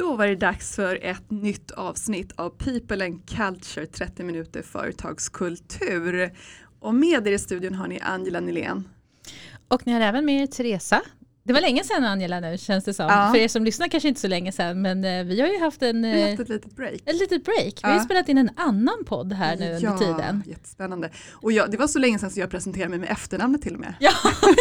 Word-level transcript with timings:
Då 0.00 0.16
var 0.16 0.26
det 0.26 0.34
dags 0.34 0.76
för 0.76 0.98
ett 1.02 1.30
nytt 1.30 1.70
avsnitt 1.70 2.32
av 2.32 2.50
People 2.50 3.04
and 3.04 3.28
Culture 3.28 3.86
30 3.86 4.22
minuter 4.22 4.62
företagskultur. 4.62 6.32
Och 6.80 6.94
med 6.94 7.26
er 7.26 7.32
i 7.32 7.38
studion 7.38 7.74
har 7.74 7.88
ni 7.88 8.00
Angela 8.00 8.40
Nylén. 8.40 8.88
Och 9.68 9.86
ni 9.86 9.92
har 9.92 10.00
även 10.00 10.24
med 10.24 10.42
er 10.42 10.46
Teresa 10.46 11.02
det 11.50 11.54
var 11.54 11.60
länge 11.60 11.84
sedan 11.84 12.04
Angela 12.04 12.40
nu 12.40 12.58
känns 12.58 12.84
det 12.84 12.94
som. 12.94 13.06
Ja. 13.06 13.30
För 13.32 13.38
er 13.40 13.48
som 13.48 13.64
lyssnar 13.64 13.88
kanske 13.88 14.08
inte 14.08 14.20
så 14.20 14.28
länge 14.28 14.52
sedan 14.52 14.82
men 14.82 15.04
eh, 15.04 15.24
vi 15.24 15.40
har 15.40 15.48
ju 15.48 15.60
haft 15.60 15.82
en... 15.82 16.02
Vi 16.02 16.22
har 16.22 16.28
haft 16.28 16.40
eh, 16.40 16.42
ett 16.42 16.48
litet 16.48 16.76
break. 16.76 17.00
Ett 17.04 17.16
litet 17.16 17.44
break. 17.44 17.74
Vi 17.82 17.88
har 17.88 17.94
ju 17.94 18.00
spelat 18.00 18.28
in 18.28 18.38
en 18.38 18.50
annan 18.56 19.04
podd 19.06 19.32
här 19.32 19.56
nu 19.56 19.78
ja, 19.80 19.90
under 19.90 19.98
tiden. 19.98 20.42
Jättespännande. 20.46 21.10
Och 21.32 21.52
jag, 21.52 21.70
det 21.70 21.76
var 21.76 21.86
så 21.86 21.98
länge 21.98 22.18
sedan 22.18 22.30
så 22.30 22.40
jag 22.40 22.50
presenterade 22.50 22.90
mig 22.90 22.98
med 22.98 23.10
efternamnet 23.10 23.62
till 23.62 23.74
och 23.74 23.80
med. 23.80 23.94
Ja, 24.00 24.12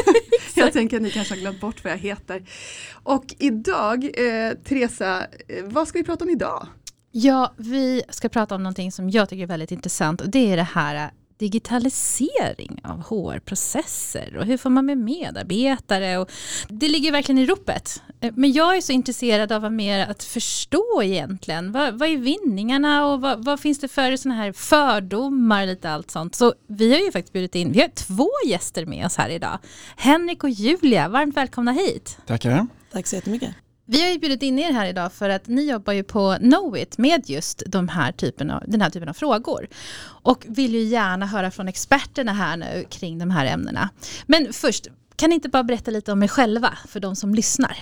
jag 0.56 0.74
tänker 0.74 0.98
att 0.98 1.04
ni 1.04 1.12
kanske 1.12 1.34
har 1.34 1.40
glömt 1.40 1.62
bort 1.62 1.84
vad 1.84 1.94
jag 1.94 1.98
heter. 1.98 2.44
Och 2.92 3.36
idag, 3.40 4.04
eh, 4.04 4.54
Teresa, 4.64 5.26
eh, 5.48 5.64
vad 5.64 5.88
ska 5.88 5.98
vi 5.98 6.04
prata 6.04 6.26
om 6.26 6.30
idag? 6.30 6.68
Ja, 7.12 7.54
vi 7.58 8.04
ska 8.10 8.30
prata 8.30 8.56
om 8.56 8.64
någonting 8.64 8.92
som 8.92 9.10
jag 9.10 9.30
tycker 9.30 9.44
är 9.44 9.48
väldigt 9.48 9.72
intressant 9.72 10.22
och 10.22 10.30
det 10.30 10.52
är 10.52 10.58
det 10.58 10.64
här 10.64 11.12
digitalisering 11.40 12.82
av 12.84 13.02
HR-processer 13.02 14.38
och 14.38 14.46
hur 14.46 14.58
får 14.58 14.70
man 14.70 14.86
med 14.86 14.98
medarbetare. 14.98 16.18
Och 16.18 16.32
det 16.68 16.88
ligger 16.88 17.12
verkligen 17.12 17.40
i 17.40 17.46
ropet. 17.46 18.02
Men 18.34 18.52
jag 18.52 18.78
är 18.78 18.82
så 18.82 18.92
intresserad 18.92 19.52
av 19.52 19.72
mer 19.72 20.08
att 20.08 20.24
förstå 20.24 21.04
egentligen. 21.04 21.72
Vad, 21.72 22.00
vad 22.00 22.10
är 22.10 22.18
vinningarna 22.18 23.08
och 23.08 23.22
vad, 23.22 23.46
vad, 23.46 23.60
finns 23.60 23.80
det 23.80 23.88
för 23.88 24.16
såna 24.16 24.36
här 24.36 24.52
fördomar 24.52 25.66
lite 25.66 25.90
allt 25.90 26.12
sånt. 26.12 26.36
Så 26.36 26.54
vi 26.68 26.92
har 26.94 27.00
ju 27.00 27.12
faktiskt 27.12 27.34
bjudit 27.34 27.56
in, 27.56 27.72
vi 27.72 27.82
har 27.82 27.88
två 27.88 28.30
gäster 28.46 28.86
med 28.86 29.06
oss 29.06 29.18
här 29.18 29.30
idag. 29.30 29.60
Henrik 29.98 30.44
och 30.44 30.50
Julia, 30.50 31.10
varmt 31.10 31.38
välkomna 31.38 31.72
hit. 31.72 32.18
Tackar. 32.26 32.68
Tack 32.92 33.08
så 33.08 33.16
jättemycket. 33.16 33.56
Vi 33.92 34.02
har 34.02 34.10
ju 34.10 34.20
bjudit 34.20 34.44
in 34.44 34.60
er 34.60 34.72
här 34.72 34.88
idag 34.88 35.14
för 35.14 35.30
att 35.30 35.48
ni 35.48 35.70
jobbar 35.70 35.94
ju 35.94 36.04
på 36.04 36.38
Knowit 36.40 36.98
med 36.98 37.30
just 37.30 37.64
de 37.68 37.88
här 37.88 38.12
typen 38.12 38.52
av, 38.52 38.64
den 38.68 38.82
här 38.82 38.90
typen 38.90 39.10
av 39.10 39.14
frågor. 39.14 39.68
Och 40.06 40.46
vill 40.48 40.74
ju 40.74 40.84
gärna 40.84 41.26
höra 41.26 41.52
från 41.52 41.68
experterna 41.68 42.34
här 42.34 42.58
nu 42.58 42.86
kring 42.90 43.20
de 43.20 43.32
här 43.32 43.46
ämnena. 43.46 43.90
Men 44.26 44.54
först, 44.54 44.88
kan 45.16 45.30
ni 45.30 45.36
inte 45.36 45.50
bara 45.50 45.64
berätta 45.64 45.92
lite 45.92 46.12
om 46.12 46.24
er 46.24 46.28
själva 46.28 46.74
för 46.88 47.00
de 47.00 47.16
som 47.16 47.36
lyssnar? 47.36 47.78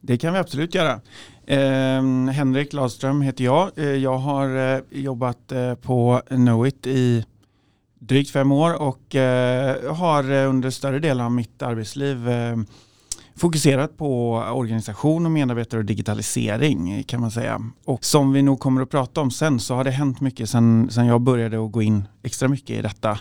Det 0.00 0.18
kan 0.18 0.32
vi 0.32 0.38
absolut 0.38 0.74
göra. 0.74 1.00
Eh, 1.46 2.02
Henrik 2.32 2.72
Ladström 2.72 3.22
heter 3.22 3.44
jag. 3.44 3.78
Eh, 3.78 3.84
jag 3.84 4.18
har 4.18 4.74
eh, 4.74 4.80
jobbat 4.90 5.52
eh, 5.52 5.74
på 5.74 6.22
Knowit 6.28 6.86
i 6.86 7.24
drygt 7.98 8.30
fem 8.30 8.52
år 8.52 8.82
och 8.82 9.14
eh, 9.14 9.94
har 9.94 10.32
eh, 10.32 10.48
under 10.48 10.70
större 10.70 10.98
delen 10.98 11.26
av 11.26 11.32
mitt 11.32 11.62
arbetsliv 11.62 12.28
ehm, 12.28 12.66
fokuserat 13.36 13.96
på 13.96 14.32
organisation 14.34 15.26
och 15.26 15.32
medarbetare 15.32 15.80
och 15.80 15.84
digitalisering 15.84 17.04
kan 17.04 17.20
man 17.20 17.30
säga. 17.30 17.60
Och 17.84 18.04
som 18.04 18.32
vi 18.32 18.42
nog 18.42 18.60
kommer 18.60 18.82
att 18.82 18.90
prata 18.90 19.20
om 19.20 19.30
sen 19.30 19.60
så 19.60 19.74
har 19.74 19.84
det 19.84 19.90
hänt 19.90 20.20
mycket 20.20 20.50
sen, 20.50 20.88
sen 20.90 21.06
jag 21.06 21.20
började 21.20 21.64
att 21.64 21.72
gå 21.72 21.82
in 21.82 22.04
extra 22.22 22.48
mycket 22.48 22.70
i 22.70 22.82
detta. 22.82 23.18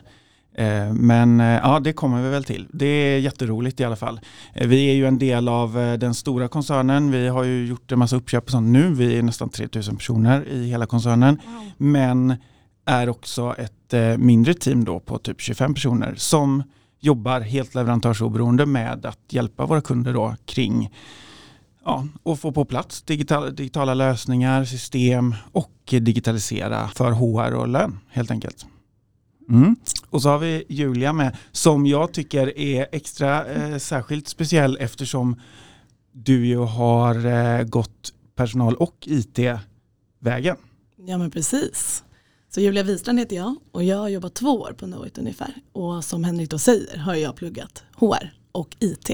Eh, 0.58 0.94
men 0.94 1.40
eh, 1.40 1.46
ja, 1.48 1.80
det 1.80 1.94
kommer 1.94 2.24
vi 2.24 2.30
väl 2.30 2.44
till. 2.44 2.68
Det 2.74 2.86
är 2.86 3.20
jätteroligt 3.20 3.80
i 3.80 3.84
alla 3.84 3.96
fall. 3.96 4.20
Eh, 4.54 4.68
vi 4.68 4.90
är 4.90 4.94
ju 4.94 5.08
en 5.08 5.20
del 5.20 5.48
av 5.48 5.74
den 6.00 6.14
stora 6.14 6.48
koncernen. 6.48 7.12
Vi 7.12 7.28
har 7.28 7.44
ju 7.44 7.66
gjort 7.66 7.92
en 7.92 8.00
massa 8.00 8.16
uppköp 8.16 8.44
och 8.44 8.52
sånt 8.52 8.68
nu. 8.68 8.94
Vi 8.94 9.18
är 9.18 9.24
nästan 9.24 9.50
3000 9.50 9.96
personer 9.96 10.48
i 10.48 10.68
hela 10.68 10.86
koncernen. 10.86 11.40
Wow. 11.46 11.72
Men 11.78 12.36
är 12.86 13.10
också 13.10 13.56
ett 13.58 14.20
mindre 14.20 14.54
team 14.54 14.86
då 14.86 15.00
på 15.00 15.18
typ 15.18 15.42
25 15.42 15.74
personer 15.74 16.14
som 16.18 16.64
jobbar 17.06 17.42
helt 17.42 17.76
leverantörsoberoende 17.76 18.66
med 18.66 19.06
att 19.06 19.20
hjälpa 19.30 19.66
våra 19.66 19.82
kunder 19.82 20.14
då 20.14 20.36
kring 20.46 20.92
ja, 21.86 22.08
och 22.24 22.40
få 22.40 22.52
på 22.52 22.66
plats 22.66 23.02
digitala, 23.02 23.50
digitala 23.50 23.94
lösningar, 23.94 24.66
system 24.66 25.36
och 25.52 25.72
digitalisera 25.86 26.88
för 26.88 27.12
HR 27.12 27.54
och 27.54 27.68
lön 27.68 28.00
helt 28.10 28.32
enkelt. 28.32 28.66
Mm. 29.50 29.76
Och 30.10 30.22
så 30.22 30.30
har 30.30 30.40
vi 30.40 30.64
Julia 30.70 31.14
med 31.14 31.38
som 31.52 31.86
jag 31.86 32.12
tycker 32.12 32.58
är 32.58 32.88
extra 32.92 33.46
eh, 33.46 33.78
särskilt 33.78 34.28
speciell 34.28 34.78
eftersom 34.80 35.42
du 36.12 36.46
ju 36.48 36.58
har 36.58 37.26
eh, 37.26 37.64
gått 37.64 38.14
personal 38.36 38.76
och 38.76 38.96
IT-vägen. 39.02 40.58
Ja 41.08 41.18
men 41.18 41.32
precis. 41.32 42.04
Så 42.56 42.62
Julia 42.62 42.84
Wistrand 42.84 43.20
heter 43.20 43.36
jag 43.36 43.56
och 43.72 43.84
jag 43.84 43.98
har 43.98 44.10
jobbat 44.10 44.34
två 44.34 44.62
år 44.62 44.76
på 44.78 44.86
Knowit 44.86 45.18
ungefär. 45.18 45.56
Och 45.72 46.04
som 46.04 46.24
Henrik 46.24 46.50
då 46.50 46.60
säger 46.60 46.98
har 46.98 47.16
jag 47.16 47.36
pluggat 47.36 47.84
HR 47.96 48.34
och 48.52 48.76
IT 48.80 49.10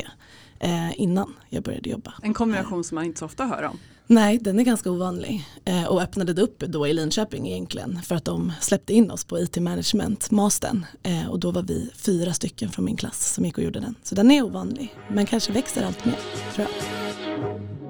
eh, 0.59 1.01
innan 1.01 1.33
jag 1.49 1.63
började 1.63 1.89
jobba. 1.89 2.13
En 2.21 2.33
kombination 2.33 2.83
som 2.83 2.95
man 2.95 3.05
inte 3.05 3.19
så 3.19 3.25
ofta 3.25 3.45
hör 3.45 3.63
om. 3.63 3.77
Nej, 4.07 4.37
den 4.37 4.59
är 4.59 4.63
ganska 4.63 4.91
ovanlig 4.91 5.45
eh, 5.65 5.85
och 5.85 6.01
öppnade 6.01 6.33
det 6.33 6.41
upp 6.41 6.59
då 6.59 6.87
i 6.87 6.93
Linköping 6.93 7.47
egentligen 7.47 8.01
för 8.01 8.15
att 8.15 8.25
de 8.25 8.53
släppte 8.61 8.93
in 8.93 9.11
oss 9.11 9.23
på 9.23 9.39
IT 9.39 9.57
management 9.57 10.31
mastern 10.31 10.85
eh, 11.03 11.29
och 11.29 11.39
då 11.39 11.51
var 11.51 11.61
vi 11.61 11.89
fyra 11.95 12.33
stycken 12.33 12.69
från 12.69 12.85
min 12.85 12.97
klass 12.97 13.33
som 13.33 13.45
gick 13.45 13.57
och 13.57 13.63
gjorde 13.63 13.79
den. 13.79 13.95
Så 14.03 14.15
den 14.15 14.31
är 14.31 14.43
ovanlig 14.43 14.95
men 15.09 15.25
kanske 15.25 15.51
växer 15.51 15.85
allt 15.85 16.05
mer 16.05 16.19
tror 16.55 16.67
jag. 16.67 17.80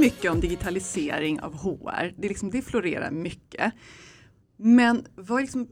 Mycket 0.00 0.30
om 0.30 0.40
digitalisering 0.40 1.40
av 1.40 1.56
HR. 1.56 2.14
Det, 2.16 2.28
liksom, 2.28 2.50
det 2.50 2.62
florerar 2.62 3.10
mycket. 3.10 3.72
Men 4.56 5.06
vad, 5.14 5.40
liksom, 5.40 5.68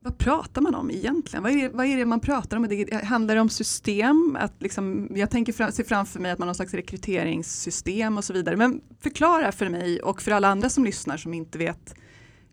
vad 0.00 0.18
pratar 0.18 0.60
man 0.62 0.74
om 0.74 0.90
egentligen? 0.90 1.42
Vad 1.42 1.52
är, 1.52 1.56
det, 1.56 1.68
vad 1.68 1.86
är 1.86 1.96
det 1.96 2.04
man 2.04 2.20
pratar 2.20 2.56
om? 2.56 2.86
Handlar 3.02 3.34
det 3.34 3.40
om 3.40 3.48
system? 3.48 4.36
Att 4.40 4.62
liksom, 4.62 5.08
jag 5.14 5.30
tänker 5.30 5.52
fram, 5.52 5.72
ser 5.72 5.84
framför 5.84 6.20
mig 6.20 6.30
att 6.30 6.38
man 6.38 6.46
har 6.46 6.50
någon 6.50 6.54
slags 6.54 6.74
rekryteringssystem 6.74 8.18
och 8.18 8.24
så 8.24 8.32
vidare. 8.32 8.56
Men 8.56 8.80
förklara 9.00 9.52
för 9.52 9.68
mig 9.68 10.00
och 10.00 10.22
för 10.22 10.30
alla 10.30 10.48
andra 10.48 10.68
som 10.68 10.84
lyssnar 10.84 11.16
som 11.16 11.34
inte 11.34 11.58
vet 11.58 11.94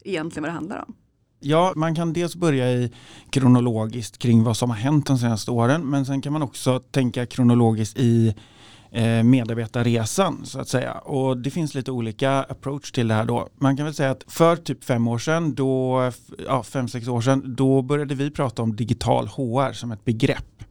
egentligen 0.04 0.44
vad 0.44 0.50
det 0.50 0.56
handlar 0.56 0.86
om. 0.88 0.96
Ja, 1.40 1.74
man 1.76 1.96
kan 1.96 2.14
dels 2.14 2.36
börja 2.36 2.72
i 2.72 2.92
kronologiskt 3.30 4.18
kring 4.18 4.44
vad 4.44 4.58
som 4.58 4.70
har 4.70 4.78
hänt 4.78 5.08
de 5.08 5.18
senaste 5.18 5.52
åren 5.52 5.90
men 5.90 6.06
sen 6.06 6.22
kan 6.22 6.34
man 6.34 6.42
också 6.42 6.80
tänka 6.80 7.26
kronologiskt 7.26 8.00
i 8.00 8.36
Eh, 8.96 9.24
medarbetarresan 9.24 10.46
så 10.46 10.60
att 10.60 10.68
säga. 10.68 10.94
Och 10.94 11.38
det 11.38 11.50
finns 11.50 11.76
lite 11.76 11.92
olika 11.92 12.32
approach 12.32 12.92
till 12.92 13.08
det 13.08 13.14
här 13.14 13.26
då. 13.26 13.48
Man 13.56 13.78
kan 13.78 13.86
väl 13.86 13.94
säga 13.94 14.12
att 14.12 14.24
för 14.28 14.56
typ 14.56 14.84
fem 14.84 15.08
år 15.08 15.18
sedan, 15.18 15.56
då, 15.56 16.12
ja, 16.48 16.64
fem, 16.64 16.88
sex 16.88 17.08
år 17.08 17.22
sedan, 17.22 17.56
då 17.56 17.82
började 17.82 18.16
vi 18.16 18.32
prata 18.32 18.62
om 18.62 18.76
digital 18.76 19.28
HR 19.28 19.74
som 19.74 19.92
ett 19.92 20.06
begrepp. 20.06 20.64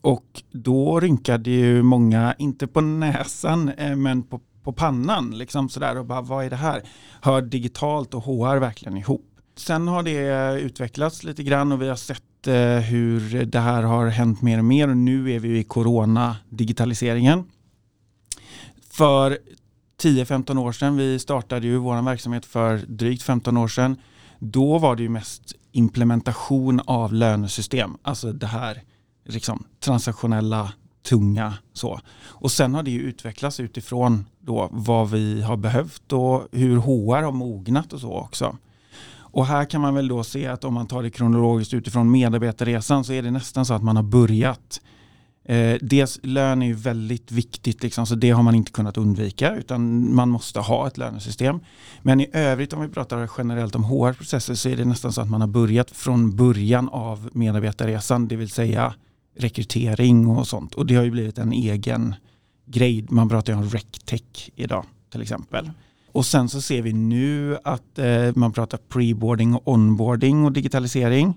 Och 0.00 0.42
då 0.50 1.00
rynkade 1.00 1.50
ju 1.50 1.82
många, 1.82 2.34
inte 2.38 2.66
på 2.66 2.80
näsan, 2.80 3.68
eh, 3.68 3.96
men 3.96 4.22
på, 4.22 4.40
på 4.62 4.72
pannan 4.72 5.30
liksom 5.30 5.68
sådär 5.68 5.98
och 5.98 6.06
bara 6.06 6.20
vad 6.20 6.44
är 6.44 6.50
det 6.50 6.56
här? 6.56 6.82
Hör 7.20 7.42
digitalt 7.42 8.14
och 8.14 8.22
HR 8.22 8.56
verkligen 8.56 8.96
ihop? 8.96 9.26
Sen 9.56 9.88
har 9.88 10.02
det 10.02 10.60
utvecklats 10.60 11.24
lite 11.24 11.42
grann 11.42 11.72
och 11.72 11.82
vi 11.82 11.88
har 11.88 11.96
sett 11.96 12.46
eh, 12.46 12.54
hur 12.78 13.44
det 13.44 13.60
här 13.60 13.82
har 13.82 14.06
hänt 14.06 14.42
mer 14.42 14.58
och 14.58 14.64
mer 14.64 14.88
och 14.88 14.96
nu 14.96 15.32
är 15.32 15.38
vi 15.38 15.58
i 15.58 15.64
corona-digitaliseringen 15.64 17.44
för 18.98 19.38
10-15 20.02 20.58
år 20.58 20.72
sedan, 20.72 20.96
vi 20.96 21.18
startade 21.18 21.66
ju 21.66 21.76
vår 21.76 22.02
verksamhet 22.02 22.46
för 22.46 22.76
drygt 22.76 23.22
15 23.22 23.56
år 23.56 23.68
sedan, 23.68 23.96
då 24.38 24.78
var 24.78 24.96
det 24.96 25.02
ju 25.02 25.08
mest 25.08 25.54
implementation 25.72 26.80
av 26.86 27.12
lönesystem, 27.12 27.96
alltså 28.02 28.32
det 28.32 28.46
här 28.46 28.82
liksom, 29.24 29.64
transaktionella, 29.80 30.72
tunga 31.08 31.54
så. 31.72 32.00
Och 32.20 32.50
sen 32.50 32.74
har 32.74 32.82
det 32.82 32.90
ju 32.90 33.00
utvecklats 33.00 33.60
utifrån 33.60 34.26
då 34.40 34.68
vad 34.72 35.10
vi 35.10 35.42
har 35.42 35.56
behövt 35.56 36.12
och 36.12 36.48
hur 36.52 36.76
HR 36.76 37.22
har 37.22 37.32
mognat 37.32 37.92
och 37.92 38.00
så 38.00 38.12
också. 38.12 38.56
Och 39.16 39.46
här 39.46 39.64
kan 39.64 39.80
man 39.80 39.94
väl 39.94 40.08
då 40.08 40.24
se 40.24 40.46
att 40.46 40.64
om 40.64 40.74
man 40.74 40.86
tar 40.86 41.02
det 41.02 41.10
kronologiskt 41.10 41.74
utifrån 41.74 42.10
medarbetarresan 42.10 43.04
så 43.04 43.12
är 43.12 43.22
det 43.22 43.30
nästan 43.30 43.66
så 43.66 43.74
att 43.74 43.82
man 43.82 43.96
har 43.96 44.02
börjat 44.02 44.80
Eh, 45.48 45.78
dels 45.80 46.20
lön 46.22 46.62
är 46.62 46.66
ju 46.66 46.74
väldigt 46.74 47.32
viktigt, 47.32 47.82
liksom, 47.82 48.06
så 48.06 48.14
det 48.14 48.30
har 48.30 48.42
man 48.42 48.54
inte 48.54 48.72
kunnat 48.72 48.96
undvika 48.96 49.54
utan 49.54 50.14
man 50.14 50.28
måste 50.28 50.60
ha 50.60 50.86
ett 50.86 50.98
lönesystem. 50.98 51.60
Men 52.02 52.20
i 52.20 52.30
övrigt 52.32 52.72
om 52.72 52.80
vi 52.80 52.88
pratar 52.88 53.30
generellt 53.38 53.74
om 53.74 53.84
HR-processer 53.84 54.54
så 54.54 54.68
är 54.68 54.76
det 54.76 54.84
nästan 54.84 55.12
så 55.12 55.20
att 55.20 55.30
man 55.30 55.40
har 55.40 55.48
börjat 55.48 55.90
från 55.90 56.36
början 56.36 56.88
av 56.88 57.30
medarbetarresan, 57.32 58.28
det 58.28 58.36
vill 58.36 58.50
säga 58.50 58.94
rekrytering 59.38 60.26
och 60.26 60.48
sånt. 60.48 60.74
Och 60.74 60.86
det 60.86 60.94
har 60.94 61.04
ju 61.04 61.10
blivit 61.10 61.38
en 61.38 61.52
egen 61.52 62.14
grej. 62.66 63.06
Man 63.10 63.28
pratar 63.28 63.52
ju 63.52 63.58
om 63.58 63.68
RecTech 63.68 64.50
idag 64.56 64.84
till 65.10 65.22
exempel. 65.22 65.70
Och 66.12 66.26
sen 66.26 66.48
så 66.48 66.60
ser 66.60 66.82
vi 66.82 66.92
nu 66.92 67.58
att 67.64 67.98
eh, 67.98 68.34
man 68.34 68.52
pratar 68.52 68.78
preboarding 68.78 69.54
och 69.54 69.68
onboarding 69.68 70.44
och 70.44 70.52
digitalisering. 70.52 71.34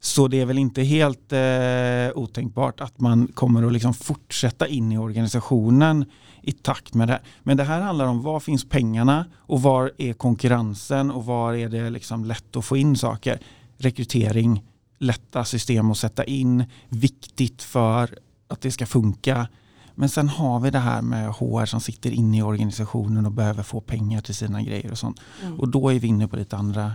Så 0.00 0.28
det 0.28 0.40
är 0.40 0.46
väl 0.46 0.58
inte 0.58 0.82
helt 0.82 1.32
eh, 1.32 2.18
otänkbart 2.22 2.80
att 2.80 3.00
man 3.00 3.28
kommer 3.34 3.66
att 3.66 3.72
liksom 3.72 3.94
fortsätta 3.94 4.68
in 4.68 4.92
i 4.92 4.98
organisationen 4.98 6.04
i 6.42 6.52
takt 6.52 6.94
med 6.94 7.08
det. 7.08 7.20
Men 7.42 7.56
det 7.56 7.64
här 7.64 7.80
handlar 7.80 8.06
om 8.06 8.22
var 8.22 8.40
finns 8.40 8.68
pengarna 8.68 9.24
och 9.36 9.62
var 9.62 9.92
är 9.98 10.12
konkurrensen 10.12 11.10
och 11.10 11.24
var 11.24 11.54
är 11.54 11.68
det 11.68 11.90
liksom 11.90 12.24
lätt 12.24 12.56
att 12.56 12.64
få 12.64 12.76
in 12.76 12.96
saker. 12.96 13.40
Rekrytering, 13.78 14.62
lätta 14.98 15.44
system 15.44 15.90
att 15.90 15.98
sätta 15.98 16.24
in, 16.24 16.64
viktigt 16.88 17.62
för 17.62 18.18
att 18.48 18.60
det 18.60 18.70
ska 18.70 18.86
funka. 18.86 19.48
Men 19.94 20.08
sen 20.08 20.28
har 20.28 20.60
vi 20.60 20.70
det 20.70 20.78
här 20.78 21.02
med 21.02 21.28
HR 21.28 21.64
som 21.64 21.80
sitter 21.80 22.10
inne 22.10 22.38
i 22.38 22.42
organisationen 22.42 23.26
och 23.26 23.32
behöver 23.32 23.62
få 23.62 23.80
pengar 23.80 24.20
till 24.20 24.34
sina 24.34 24.62
grejer 24.62 24.90
och 24.90 24.98
sånt. 24.98 25.20
Mm. 25.42 25.60
Och 25.60 25.68
då 25.68 25.92
är 25.92 26.00
vi 26.00 26.08
inne 26.08 26.28
på 26.28 26.36
lite 26.36 26.56
andra 26.56 26.92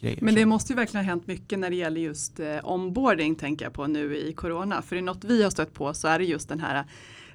grejer. 0.00 0.18
Men 0.22 0.34
det 0.34 0.46
måste 0.46 0.72
ju 0.72 0.76
verkligen 0.76 1.04
ha 1.04 1.10
hänt 1.10 1.26
mycket 1.26 1.58
när 1.58 1.70
det 1.70 1.76
gäller 1.76 2.00
just 2.00 2.40
eh, 2.40 2.58
onboarding 2.62 3.34
tänker 3.34 3.64
jag 3.64 3.72
på 3.72 3.86
nu 3.86 4.16
i 4.16 4.32
corona. 4.32 4.82
För 4.82 4.96
det 4.96 5.00
är 5.00 5.04
något 5.04 5.24
vi 5.24 5.42
har 5.42 5.50
stött 5.50 5.72
på 5.72 5.94
så 5.94 6.08
är 6.08 6.18
det 6.18 6.24
just 6.24 6.48
den 6.48 6.60
här 6.60 6.84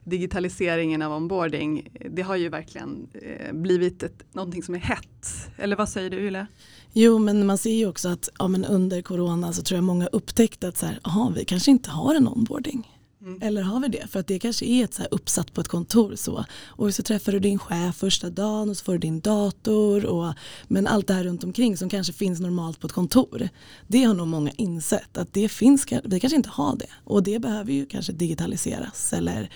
digitaliseringen 0.04 1.02
av 1.02 1.14
onboarding. 1.14 1.90
Det 2.10 2.22
har 2.22 2.36
ju 2.36 2.50
verkligen 2.50 3.08
eh, 3.14 3.54
blivit 3.54 4.04
ett, 4.04 4.24
någonting 4.34 4.64
som 4.64 4.76
är 4.76 4.80
hett. 4.80 5.52
Eller 5.58 5.76
vad 5.76 5.90
säger 5.90 6.10
du 6.10 6.18
Yle? 6.18 6.48
Jo 6.94 7.20
men 7.20 7.46
man 7.46 7.58
ser 7.58 7.74
ju 7.74 7.88
också 7.88 8.10
att 8.10 8.30
ja, 8.40 8.48
men 8.48 8.66
under 8.66 9.02
corona 9.02 9.54
så 9.54 9.62
tror 9.62 9.78
jag 9.78 9.84
många 9.84 10.08
upptäckte 10.08 10.68
att 10.68 10.78
så 10.78 10.86
här, 10.86 11.00
aha, 11.04 11.34
vi 11.36 11.46
kanske 11.46 11.72
inte 11.72 11.90
har 11.90 12.16
en 12.16 12.28
onboarding. 12.28 12.99
Mm. 13.22 13.42
Eller 13.42 13.62
har 13.62 13.80
vi 13.80 13.88
det? 13.88 14.08
För 14.08 14.20
att 14.20 14.28
det 14.28 14.40
kanske 14.40 14.66
är 14.66 14.84
ett 14.84 14.94
så 14.94 15.02
här 15.02 15.14
uppsatt 15.14 15.54
på 15.54 15.62
ett 15.62 15.68
kontor 15.68 16.16
så. 16.16 16.46
Och 16.66 16.96
så 16.96 17.04
träffar 17.04 17.32
du 17.32 17.40
din 17.40 17.60
chef 17.60 17.96
första 17.96 18.30
dagen 18.30 18.70
och 18.70 18.78
så 18.78 18.84
får 18.84 18.94
du 18.94 19.00
din 19.00 19.20
dator. 19.20 20.06
Och, 20.06 20.34
men 20.68 20.88
allt 20.88 21.08
det 21.08 21.14
här 21.14 21.24
runt 21.24 21.44
omkring 21.44 21.78
som 21.78 21.90
kanske 21.90 22.14
finns 22.14 22.40
normalt 22.40 22.80
på 22.80 22.88
ett 22.88 22.94
kontor. 22.94 23.50
Det 23.88 24.04
har 24.04 24.14
nog 24.14 24.28
många 24.28 24.52
insett 24.52 25.18
att 25.18 25.34
det 25.34 25.50
finns, 25.50 25.86
vi 26.04 26.20
kanske 26.20 26.38
inte 26.38 26.50
har 26.50 26.76
det. 26.76 26.90
Och 27.04 27.24
det 27.24 27.40
behöver 27.40 27.74
ju 27.74 27.86
kanske 27.86 28.14
digitaliseras 28.14 29.14
eller 29.14 29.50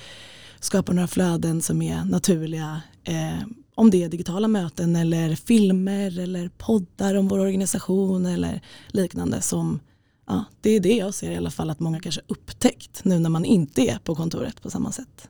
skapa 0.60 0.94
några 0.94 1.08
flöden 1.08 1.62
som 1.62 1.82
är 1.82 2.06
naturliga. 2.06 2.82
Eh, 3.04 3.48
om 3.76 3.90
det 3.90 4.04
är 4.04 4.10
digitala 4.10 4.48
möten 4.48 4.96
eller 4.96 5.36
filmer 5.36 6.20
eller 6.20 6.50
poddar 6.50 7.16
om 7.16 7.28
vår 7.28 7.40
organisation 7.40 8.26
eller 8.26 8.62
liknande 8.88 9.42
som 9.42 9.80
ja, 10.26 10.46
det 10.62 10.70
är 10.70 10.80
det 10.80 10.94
jag 10.94 11.14
ser 11.14 11.32
i 11.32 11.38
alla 11.38 11.52
fall 11.52 11.70
att 11.70 11.80
många 11.80 12.00
kanske 12.00 12.22
upptäckt 12.28 13.06
nu 13.06 13.20
när 13.20 13.30
man 13.30 13.46
inte 13.46 13.82
är 13.82 13.98
på 13.98 14.16
kontoret 14.16 14.62
på 14.62 14.70
samma 14.70 14.92
sätt. 14.92 15.30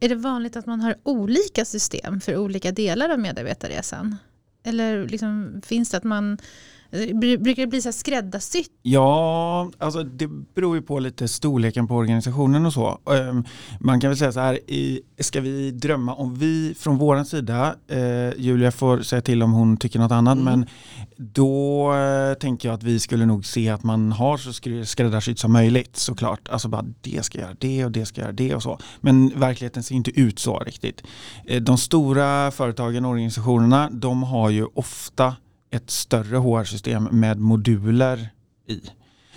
Är 0.00 0.08
det 0.08 0.14
vanligt 0.14 0.56
att 0.56 0.66
man 0.66 0.80
har 0.80 0.96
olika 1.02 1.64
system 1.64 2.20
för 2.20 2.36
olika 2.36 2.72
delar 2.72 3.08
av 3.08 3.18
medarbetarresan? 3.18 4.16
Eller 4.62 5.08
liksom, 5.08 5.60
finns 5.66 5.90
det 5.90 5.96
att 5.96 6.04
man 6.04 6.38
Brukar 7.14 7.62
det 7.62 7.66
bli 7.66 7.82
så 7.82 7.92
skräddarsytt? 7.92 8.70
Ja, 8.82 9.70
alltså 9.78 10.02
det 10.02 10.28
beror 10.54 10.76
ju 10.76 10.82
på 10.82 10.98
lite 10.98 11.28
storleken 11.28 11.86
på 11.86 11.96
organisationen 11.96 12.66
och 12.66 12.72
så. 12.72 12.98
Ehm, 13.10 13.44
man 13.80 14.00
kan 14.00 14.10
väl 14.10 14.18
säga 14.18 14.32
så 14.32 14.40
här, 14.40 14.58
ska 15.22 15.40
vi 15.40 15.70
drömma 15.70 16.14
om 16.14 16.34
vi 16.34 16.74
från 16.78 16.98
vår 16.98 17.24
sida, 17.24 17.76
eh, 17.88 18.40
Julia 18.40 18.72
får 18.72 19.02
säga 19.02 19.22
till 19.22 19.42
om 19.42 19.52
hon 19.52 19.76
tycker 19.76 19.98
något 19.98 20.12
annat, 20.12 20.38
mm. 20.38 20.44
men 20.44 20.66
då 21.16 21.92
eh, 21.94 22.34
tänker 22.34 22.68
jag 22.68 22.74
att 22.74 22.82
vi 22.82 23.00
skulle 23.00 23.26
nog 23.26 23.46
se 23.46 23.68
att 23.68 23.82
man 23.82 24.12
har 24.12 24.36
så 24.36 24.52
skräddarsytt 24.84 25.38
som 25.38 25.52
möjligt 25.52 25.96
såklart. 25.96 26.48
Alltså 26.48 26.68
bara 26.68 26.84
det 27.00 27.24
ska 27.24 27.38
göra 27.38 27.56
det 27.58 27.84
och 27.84 27.92
det 27.92 28.06
ska 28.06 28.20
göra 28.20 28.32
det 28.32 28.54
och 28.54 28.62
så. 28.62 28.78
Men 29.00 29.40
verkligheten 29.40 29.82
ser 29.82 29.94
inte 29.94 30.20
ut 30.20 30.38
så 30.38 30.58
riktigt. 30.58 31.02
Eh, 31.46 31.62
de 31.62 31.78
stora 31.78 32.50
företagen 32.50 33.04
och 33.04 33.10
organisationerna, 33.10 33.90
de 33.92 34.22
har 34.22 34.50
ju 34.50 34.64
ofta 34.74 35.34
ett 35.74 35.90
större 35.90 36.36
HR-system 36.36 37.08
med 37.10 37.38
moduler 37.38 38.28
i 38.66 38.80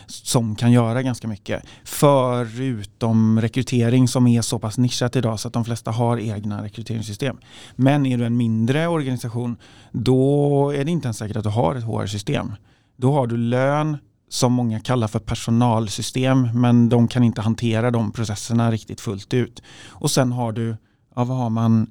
som 0.08 0.56
kan 0.56 0.72
göra 0.72 1.04
ganska 1.04 1.28
mycket. 1.28 1.64
Förutom 1.84 3.42
rekrytering 3.42 4.08
som 4.08 4.28
är 4.28 4.42
så 4.42 4.60
pass 4.60 4.78
nischat 4.78 5.16
idag 5.16 5.40
så 5.40 5.48
att 5.48 5.54
de 5.54 5.66
flesta 5.66 5.92
har 5.92 6.18
egna 6.18 6.64
rekryteringssystem. 6.64 7.38
Men 7.76 8.06
är 8.06 8.18
du 8.18 8.26
en 8.26 8.38
mindre 8.38 8.88
organisation 8.88 9.58
då 9.92 10.72
är 10.72 10.86
det 10.86 10.92
inte 10.92 11.08
ens 11.08 11.18
säkert 11.18 11.38
att 11.38 11.44
du 11.44 11.50
har 11.50 11.76
ett 11.76 11.84
HR-system. 11.84 12.54
Då 12.96 13.14
har 13.14 13.28
du 13.28 13.38
lön 13.38 13.98
som 14.30 14.54
många 14.54 14.80
kallar 14.80 15.08
för 15.08 15.20
personalsystem 15.20 16.62
men 16.62 16.90
de 16.90 17.08
kan 17.08 17.24
inte 17.24 17.42
hantera 17.42 17.92
de 17.92 18.12
processerna 18.12 18.72
riktigt 18.72 19.02
fullt 19.02 19.34
ut. 19.34 19.64
Och 19.88 20.12
sen 20.12 20.32
har 20.32 20.52
du, 20.52 20.78
ja 21.16 21.24
vad 21.24 21.38
har 21.38 21.50
man 21.50 21.90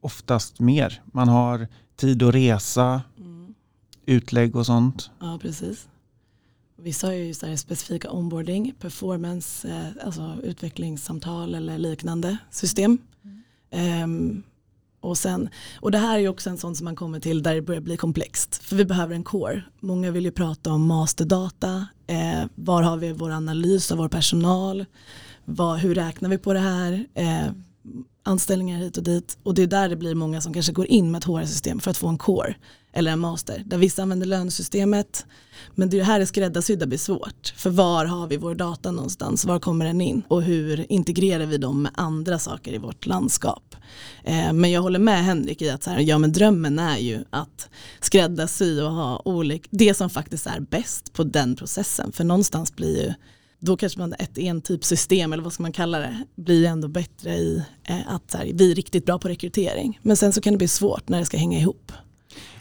oftast 0.00 0.60
mer? 0.60 1.02
Man 1.04 1.28
har 1.28 1.68
tid 1.96 2.22
att 2.22 2.34
resa, 2.34 3.02
utlägg 4.06 4.56
och 4.56 4.66
sånt. 4.66 5.10
Ja, 5.20 5.38
precis. 5.42 5.88
Vissa 6.76 7.06
har 7.06 7.14
ju 7.14 7.34
så 7.34 7.56
specifika 7.56 8.10
onboarding, 8.10 8.74
performance, 8.80 9.68
eh, 9.68 10.06
alltså 10.06 10.36
utvecklingssamtal 10.42 11.54
eller 11.54 11.78
liknande 11.78 12.38
system. 12.50 12.98
Mm. 13.70 14.02
Um, 14.04 14.42
och, 15.00 15.18
sen, 15.18 15.48
och 15.80 15.90
det 15.90 15.98
här 15.98 16.14
är 16.14 16.18
ju 16.18 16.28
också 16.28 16.50
en 16.50 16.58
sån 16.58 16.74
som 16.74 16.84
man 16.84 16.96
kommer 16.96 17.20
till 17.20 17.42
där 17.42 17.54
det 17.54 17.62
börjar 17.62 17.80
bli 17.80 17.96
komplext. 17.96 18.62
För 18.62 18.76
vi 18.76 18.84
behöver 18.84 19.14
en 19.14 19.24
core. 19.24 19.62
Många 19.80 20.10
vill 20.10 20.24
ju 20.24 20.30
prata 20.30 20.72
om 20.72 20.86
masterdata. 20.86 21.86
Eh, 22.06 22.44
var 22.54 22.82
har 22.82 22.96
vi 22.96 23.12
vår 23.12 23.30
analys 23.30 23.92
av 23.92 23.98
vår 23.98 24.08
personal? 24.08 24.84
Var, 25.44 25.76
hur 25.76 25.94
räknar 25.94 26.28
vi 26.28 26.38
på 26.38 26.52
det 26.52 26.60
här? 26.60 27.06
Eh, 27.14 27.46
anställningar 28.22 28.78
hit 28.78 28.96
och 28.96 29.02
dit. 29.02 29.38
Och 29.42 29.54
det 29.54 29.62
är 29.62 29.66
där 29.66 29.88
det 29.88 29.96
blir 29.96 30.14
många 30.14 30.40
som 30.40 30.52
kanske 30.52 30.72
går 30.72 30.86
in 30.86 31.10
med 31.10 31.18
ett 31.18 31.24
HR-system 31.24 31.80
för 31.80 31.90
att 31.90 31.96
få 31.96 32.08
en 32.08 32.18
core 32.18 32.54
eller 32.92 33.12
en 33.12 33.18
master. 33.18 33.62
Där 33.66 33.78
vissa 33.78 34.02
använder 34.02 34.26
lönesystemet. 34.26 35.26
Men 35.74 35.90
det 35.90 36.00
är 36.00 36.04
här 36.04 36.18
det 36.18 36.26
skräddarsydda 36.26 36.86
blir 36.86 36.98
svårt. 36.98 37.54
För 37.56 37.70
var 37.70 38.04
har 38.04 38.26
vi 38.26 38.36
vår 38.36 38.54
data 38.54 38.90
någonstans? 38.90 39.44
Var 39.44 39.58
kommer 39.58 39.84
den 39.84 40.00
in? 40.00 40.22
Och 40.28 40.42
hur 40.42 40.92
integrerar 40.92 41.46
vi 41.46 41.58
dem 41.58 41.82
med 41.82 41.92
andra 41.94 42.38
saker 42.38 42.72
i 42.72 42.78
vårt 42.78 43.06
landskap? 43.06 43.76
Eh, 44.24 44.52
men 44.52 44.70
jag 44.70 44.82
håller 44.82 44.98
med 44.98 45.24
Henrik 45.24 45.62
i 45.62 45.70
att 45.70 45.82
så 45.82 45.90
här, 45.90 45.98
ja, 45.98 46.18
men 46.18 46.32
drömmen 46.32 46.78
är 46.78 46.98
ju 46.98 47.24
att 47.30 47.68
skräddarsy 48.00 48.80
och 48.80 48.92
ha 48.92 49.22
olika, 49.24 49.68
det 49.70 49.94
som 49.94 50.10
faktiskt 50.10 50.46
är 50.46 50.60
bäst 50.60 51.12
på 51.12 51.24
den 51.24 51.56
processen. 51.56 52.12
För 52.12 52.24
någonstans 52.24 52.76
blir 52.76 53.02
ju 53.02 53.14
då 53.64 53.76
kanske 53.76 53.98
man 53.98 54.14
ett 54.18 54.38
entypsystem 54.38 55.32
eller 55.32 55.42
vad 55.42 55.52
ska 55.52 55.62
man 55.62 55.72
kalla 55.72 55.98
det 55.98 56.24
blir 56.36 56.66
ändå 56.66 56.88
bättre 56.88 57.34
i 57.34 57.64
eh, 57.84 58.14
att 58.14 58.34
här, 58.34 58.50
vi 58.54 58.70
är 58.70 58.74
riktigt 58.74 59.06
bra 59.06 59.18
på 59.18 59.28
rekrytering. 59.28 59.98
Men 60.02 60.16
sen 60.16 60.32
så 60.32 60.40
kan 60.40 60.52
det 60.52 60.58
bli 60.58 60.68
svårt 60.68 61.08
när 61.08 61.18
det 61.18 61.24
ska 61.24 61.36
hänga 61.36 61.58
ihop. 61.58 61.92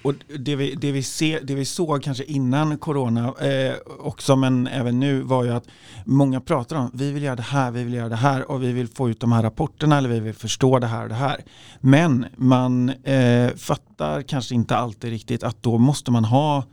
Och 0.04 0.14
det 0.40 0.56
vi, 0.56 0.76
det, 0.76 0.92
vi 0.92 1.04
ser, 1.04 1.42
det 1.42 1.56
vi 1.56 1.66
såg 1.66 2.04
kanske 2.04 2.24
innan 2.24 2.78
corona 2.78 3.34
eh, 3.40 3.74
också 4.00 4.36
men 4.36 4.68
även 4.68 5.00
nu 5.00 5.22
var 5.22 5.44
ju 5.44 5.52
att 5.52 5.68
många 6.06 6.42
pratar 6.42 6.76
om 6.76 6.92
vi 6.94 7.12
vill 7.12 7.24
göra 7.24 7.36
det 7.36 7.42
här, 7.42 7.72
vi 7.72 7.84
vill 7.84 7.94
göra 7.94 8.10
det 8.10 8.16
här 8.16 8.52
och 8.52 8.64
vi 8.64 8.72
vill 8.72 8.88
få 8.88 9.10
ut 9.10 9.20
de 9.20 9.32
här 9.32 9.44
rapporterna 9.44 9.98
eller 9.98 10.10
vi 10.10 10.20
vill 10.20 10.34
förstå 10.34 10.80
det 10.80 10.88
här 10.88 11.04
och 11.04 11.10
det 11.10 11.16
här. 11.16 11.44
Men 11.80 12.26
man 12.36 12.90
eh, 12.90 13.50
fattar 13.56 14.22
kanske 14.22 14.56
inte 14.56 14.76
alltid 14.76 15.10
riktigt 15.10 15.44
att 15.44 15.64
då 15.64 15.78
måste 15.78 16.12
man 16.12 16.26
ha 16.26 16.64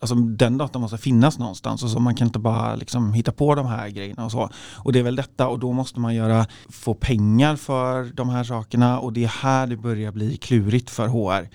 Alltså 0.00 0.14
den 0.14 0.58
datan 0.58 0.82
måste 0.82 0.98
finnas 0.98 1.38
någonstans 1.38 1.82
och 1.82 1.90
så 1.90 2.00
man 2.00 2.14
kan 2.14 2.26
inte 2.26 2.38
bara 2.38 2.74
liksom 2.74 3.12
hitta 3.12 3.32
på 3.32 3.54
de 3.54 3.66
här 3.66 3.88
grejerna 3.88 4.24
och 4.24 4.32
så. 4.32 4.50
Och 4.76 4.92
det 4.92 4.98
är 4.98 5.02
väl 5.02 5.16
detta 5.16 5.48
och 5.48 5.58
då 5.58 5.72
måste 5.72 6.00
man 6.00 6.14
göra, 6.14 6.46
få 6.68 6.94
pengar 6.94 7.56
för 7.56 8.04
de 8.04 8.28
här 8.28 8.44
sakerna 8.44 9.00
och 9.00 9.12
det 9.12 9.24
är 9.24 9.28
här 9.28 9.66
det 9.66 9.76
börjar 9.76 10.12
bli 10.12 10.36
klurigt 10.36 10.90
för 10.90 11.08
HR 11.08 11.48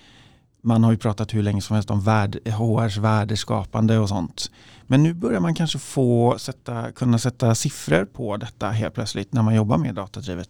man 0.66 0.84
har 0.84 0.90
ju 0.90 0.98
pratat 0.98 1.34
hur 1.34 1.42
länge 1.42 1.60
som 1.60 1.74
helst 1.74 1.90
om 1.90 2.00
värd, 2.00 2.48
HRs 2.48 2.96
värdeskapande 2.96 3.98
och 3.98 4.08
sånt. 4.08 4.50
Men 4.86 5.02
nu 5.02 5.14
börjar 5.14 5.40
man 5.40 5.54
kanske 5.54 5.78
få 5.78 6.38
sätta, 6.38 6.92
kunna 6.92 7.18
sätta 7.18 7.54
siffror 7.54 8.04
på 8.04 8.36
detta 8.36 8.70
helt 8.70 8.94
plötsligt 8.94 9.32
när 9.32 9.42
man 9.42 9.54
jobbar 9.54 9.78
med 9.78 9.94
datadrivet. 9.94 10.48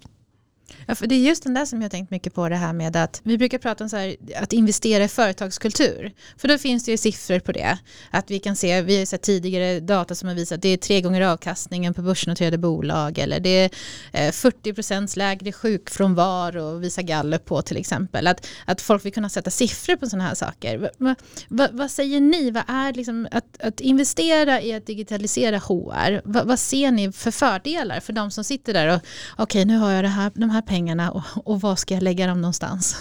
Ja, 0.86 0.94
för 0.94 1.06
det 1.06 1.14
är 1.14 1.18
just 1.18 1.42
den 1.42 1.54
där 1.54 1.64
som 1.64 1.82
jag 1.82 1.90
tänkt 1.90 2.10
mycket 2.10 2.34
på 2.34 2.48
det 2.48 2.56
här 2.56 2.72
med 2.72 2.96
att 2.96 3.20
vi 3.24 3.38
brukar 3.38 3.58
prata 3.58 3.84
om 3.84 3.90
så 3.90 3.96
här, 3.96 4.16
att 4.36 4.52
investera 4.52 5.04
i 5.04 5.08
företagskultur. 5.08 6.12
För 6.36 6.48
då 6.48 6.58
finns 6.58 6.84
det 6.84 6.90
ju 6.90 6.96
siffror 6.96 7.38
på 7.38 7.52
det. 7.52 7.78
Att 8.10 8.30
vi 8.30 8.38
kan 8.38 8.56
se, 8.56 8.82
vi 8.82 8.98
har 8.98 9.06
sett 9.06 9.22
tidigare 9.22 9.80
data 9.80 10.14
som 10.14 10.28
har 10.28 10.34
visat 10.34 10.56
att 10.56 10.62
det 10.62 10.68
är 10.68 10.76
tre 10.76 11.00
gånger 11.00 11.20
avkastningen 11.20 11.94
på 11.94 12.02
börsnoterade 12.02 12.58
bolag 12.58 13.18
eller 13.18 13.40
det 13.40 13.50
är 13.50 13.70
eh, 14.12 14.32
40 14.32 14.74
procents 14.74 15.16
lägre 15.16 15.52
sjukfrånvaro 15.52 16.78
visar 16.78 17.02
Gallup 17.02 17.44
på 17.44 17.62
till 17.62 17.76
exempel. 17.76 18.26
Att, 18.26 18.46
att 18.64 18.80
folk 18.80 19.04
vill 19.04 19.12
kunna 19.12 19.28
sätta 19.28 19.50
siffror 19.50 19.96
på 19.96 20.06
sådana 20.06 20.24
här 20.28 20.34
saker. 20.34 20.90
Va, 20.98 21.14
va, 21.48 21.68
vad 21.72 21.90
säger 21.90 22.20
ni, 22.20 22.50
vad 22.50 22.64
är 22.68 22.92
liksom 22.92 23.28
att, 23.30 23.62
att 23.62 23.80
investera 23.80 24.62
i 24.62 24.74
att 24.74 24.86
digitalisera 24.86 25.58
HR? 25.58 26.20
Va, 26.24 26.42
vad 26.44 26.58
ser 26.58 26.90
ni 26.90 27.12
för 27.12 27.30
fördelar 27.30 28.00
för 28.00 28.12
de 28.12 28.30
som 28.30 28.44
sitter 28.44 28.72
där 28.72 28.94
och 28.94 29.00
okej 29.36 29.62
okay, 29.62 29.64
nu 29.64 29.78
har 29.78 29.92
jag 29.92 30.04
det 30.04 30.08
här, 30.08 30.32
de 30.34 30.50
här 30.50 30.55
pengarna 30.62 31.10
och, 31.10 31.22
och 31.44 31.60
var 31.60 31.76
ska 31.76 31.94
jag 31.94 32.02
lägga 32.02 32.26
dem 32.26 32.40
någonstans? 32.40 32.96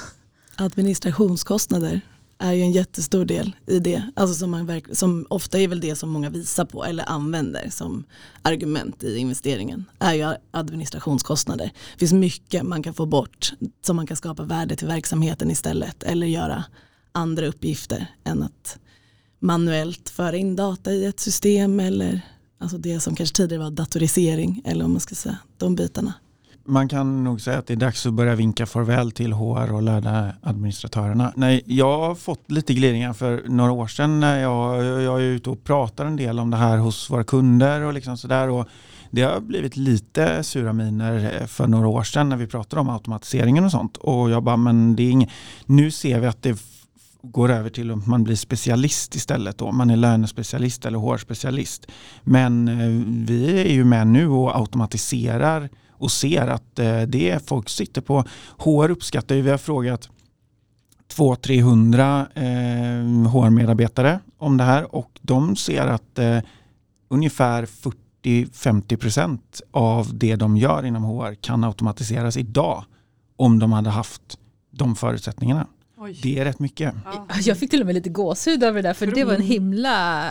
Administrationskostnader 0.55 2.01
är 2.37 2.53
ju 2.53 2.61
en 2.61 2.71
jättestor 2.71 3.25
del 3.25 3.55
i 3.67 3.79
det. 3.79 4.03
Alltså 4.15 4.35
som, 4.35 4.51
man 4.51 4.81
som 4.91 5.25
ofta 5.29 5.59
är 5.59 5.67
väl 5.67 5.79
det 5.79 5.95
som 5.95 6.09
många 6.09 6.29
visar 6.29 6.65
på 6.65 6.85
eller 6.85 7.09
använder 7.09 7.69
som 7.69 8.03
argument 8.41 9.03
i 9.03 9.17
investeringen. 9.17 9.85
är 9.99 10.13
ju 10.13 10.35
administrationskostnader. 10.51 11.71
Det 11.93 11.99
finns 11.99 12.13
mycket 12.13 12.63
man 12.63 12.83
kan 12.83 12.93
få 12.93 13.05
bort 13.05 13.53
som 13.85 13.95
man 13.95 14.07
kan 14.07 14.17
skapa 14.17 14.43
värde 14.43 14.75
till 14.75 14.87
verksamheten 14.87 15.51
istället 15.51 16.03
eller 16.03 16.27
göra 16.27 16.63
andra 17.11 17.47
uppgifter 17.47 18.07
än 18.23 18.43
att 18.43 18.79
manuellt 19.39 20.09
föra 20.09 20.35
in 20.35 20.55
data 20.55 20.91
i 20.91 21.05
ett 21.05 21.19
system 21.19 21.79
eller 21.79 22.21
alltså 22.57 22.77
det 22.77 22.99
som 22.99 23.15
kanske 23.15 23.35
tidigare 23.35 23.63
var 23.63 23.71
datorisering 23.71 24.61
eller 24.65 24.85
om 24.85 24.91
man 24.91 25.01
ska 25.01 25.15
säga 25.15 25.37
de 25.57 25.75
bitarna. 25.75 26.13
Man 26.67 26.87
kan 26.87 27.23
nog 27.23 27.41
säga 27.41 27.57
att 27.57 27.67
det 27.67 27.73
är 27.73 27.77
dags 27.77 28.05
att 28.05 28.13
börja 28.13 28.35
vinka 28.35 28.65
farväl 28.65 29.11
till 29.11 29.33
HR 29.33 29.73
och 29.73 29.81
lärda 29.81 30.33
administratörerna. 30.41 31.33
Nej, 31.35 31.63
jag 31.65 31.99
har 31.99 32.15
fått 32.15 32.51
lite 32.51 32.73
glidningar 32.73 33.13
för 33.13 33.43
några 33.47 33.71
år 33.71 33.87
sedan 33.87 34.19
när 34.19 34.39
jag, 34.39 34.85
jag 35.01 35.21
är 35.21 35.25
ute 35.25 35.49
och 35.49 35.63
pratar 35.63 36.05
en 36.05 36.15
del 36.15 36.39
om 36.39 36.51
det 36.51 36.57
här 36.57 36.77
hos 36.77 37.09
våra 37.09 37.23
kunder 37.23 37.81
och 37.81 37.93
liksom 37.93 38.17
sådär. 38.17 38.49
Och 38.49 38.67
det 39.11 39.21
har 39.21 39.39
blivit 39.39 39.77
lite 39.77 40.43
sura 40.43 40.73
miner 40.73 41.39
eh, 41.41 41.47
för 41.47 41.67
några 41.67 41.87
år 41.87 42.03
sedan 42.03 42.29
när 42.29 42.37
vi 42.37 42.47
pratade 42.47 42.79
om 42.79 42.89
automatiseringen 42.89 43.65
och 43.65 43.71
sånt. 43.71 43.97
Och 43.97 44.29
jag 44.29 44.43
bara, 44.43 44.57
men 44.57 44.95
det 44.95 45.03
är 45.03 45.11
inget. 45.11 45.29
Nu 45.65 45.91
ser 45.91 46.19
vi 46.19 46.27
att 46.27 46.41
det 46.41 46.59
går 47.21 47.51
över 47.51 47.69
till 47.69 47.91
att 47.91 48.07
man 48.07 48.23
blir 48.23 48.35
specialist 48.35 49.15
istället. 49.15 49.57
Då. 49.57 49.71
Man 49.71 49.89
är 49.89 49.95
lönespecialist 49.95 50.85
eller 50.85 50.99
HR-specialist. 50.99 51.87
Men 52.23 52.67
eh, 52.67 53.05
vi 53.27 53.61
är 53.61 53.73
ju 53.73 53.83
med 53.83 54.07
nu 54.07 54.27
och 54.27 54.55
automatiserar 54.55 55.69
och 55.97 56.11
ser 56.11 56.47
att 56.47 56.79
eh, 56.79 57.01
det 57.01 57.29
är 57.29 57.39
folk 57.39 57.69
sitter 57.69 58.01
på 58.01 58.23
HR 58.57 58.91
uppskattar 58.91 59.35
ju, 59.35 59.41
vi 59.41 59.49
har 59.49 59.57
frågat 59.57 60.09
200-300 61.15 62.25
eh, 62.35 63.31
HR-medarbetare 63.31 64.19
om 64.37 64.57
det 64.57 64.63
här 64.63 64.95
och 64.95 65.19
de 65.21 65.55
ser 65.55 65.87
att 65.87 66.19
eh, 66.19 66.39
ungefär 67.07 67.67
40-50% 68.23 69.39
av 69.71 70.17
det 70.17 70.35
de 70.35 70.57
gör 70.57 70.85
inom 70.85 71.03
HR 71.03 71.33
kan 71.33 71.63
automatiseras 71.63 72.37
idag 72.37 72.83
om 73.35 73.59
de 73.59 73.71
hade 73.71 73.89
haft 73.89 74.39
de 74.71 74.95
förutsättningarna. 74.95 75.67
Oj. 75.97 76.19
Det 76.23 76.39
är 76.39 76.45
rätt 76.45 76.59
mycket. 76.59 76.93
Ja. 77.05 77.27
Jag 77.41 77.57
fick 77.57 77.69
till 77.69 77.81
och 77.81 77.85
med 77.85 77.95
lite 77.95 78.09
gåshud 78.09 78.63
över 78.63 78.81
det 78.81 78.89
där 78.89 78.93
för 78.93 79.07
det 79.07 79.23
var 79.23 79.33
en 79.33 79.41
himla 79.41 80.29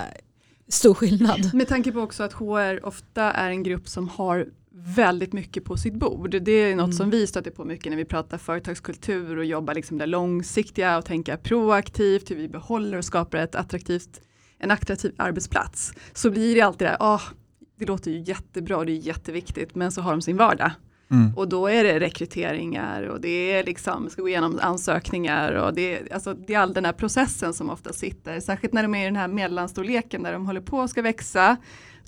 stor 0.69 0.95
skillnad. 0.95 1.55
Med 1.55 1.69
tanke 1.69 1.93
på 1.93 2.01
också 2.01 2.23
att 2.23 2.33
HR 2.33 2.87
ofta 2.87 3.33
är 3.33 3.51
en 3.51 3.63
grupp 3.63 3.89
som 3.89 4.09
har 4.09 4.47
väldigt 4.87 5.33
mycket 5.33 5.65
på 5.65 5.77
sitt 5.77 5.95
bord. 5.95 6.31
Det 6.43 6.53
är 6.53 6.77
något 6.77 6.85
mm. 6.85 6.93
som 6.93 7.11
vi 7.11 7.27
stöter 7.27 7.51
på 7.51 7.65
mycket 7.65 7.91
när 7.91 7.97
vi 7.97 8.05
pratar 8.05 8.39
företagskultur 8.39 9.37
och 9.37 9.45
jobbar 9.45 9.75
liksom 9.75 9.99
det 9.99 10.07
långsiktiga 10.07 10.99
och 10.99 11.05
tänka 11.05 11.37
proaktivt, 11.37 12.31
hur 12.31 12.37
vi 12.37 12.49
behåller 12.49 12.99
och 12.99 13.05
skapar 13.05 13.39
ett 13.39 13.55
attraktivt, 13.55 14.21
en 14.59 14.71
attraktiv 14.71 15.15
arbetsplats. 15.17 15.93
Så 16.13 16.31
blir 16.31 16.55
det 16.55 16.61
alltid 16.61 16.87
det 16.87 16.91
här, 16.91 17.17
oh, 17.17 17.23
det 17.79 17.87
låter 17.87 18.11
ju 18.11 18.19
jättebra, 18.19 18.85
det 18.85 18.93
är 18.93 18.97
jätteviktigt, 18.97 19.75
men 19.75 19.93
så 19.93 20.01
har 20.01 20.11
de 20.11 20.23
sin 20.23 20.37
vardag. 20.37 20.71
Mm. 21.11 21.35
Och 21.37 21.49
då 21.49 21.67
är 21.67 21.85
det 21.85 22.01
rekryteringar 22.01 23.03
och 23.03 23.21
det 23.21 23.53
är 23.53 23.65
liksom, 23.65 24.11
ska 24.11 24.23
gå 24.23 24.29
igenom 24.29 24.59
ansökningar 24.63 25.53
och 25.53 25.75
det 25.75 25.99
är, 25.99 26.15
alltså, 26.15 26.35
det 26.35 26.55
är 26.55 26.59
all 26.59 26.73
den 26.73 26.85
här 26.85 26.93
processen 26.93 27.55
som 27.55 27.71
ofta 27.71 27.93
sitter, 27.93 28.41
särskilt 28.41 28.73
när 28.73 28.83
de 28.83 28.95
är 28.95 29.03
i 29.03 29.05
den 29.05 29.17
här 29.17 29.29
mellanstorleken 29.29 30.23
där 30.23 30.33
de 30.33 30.47
håller 30.47 30.61
på 30.61 30.83
att 30.83 30.91
ska 30.91 31.03
växa. 31.03 31.57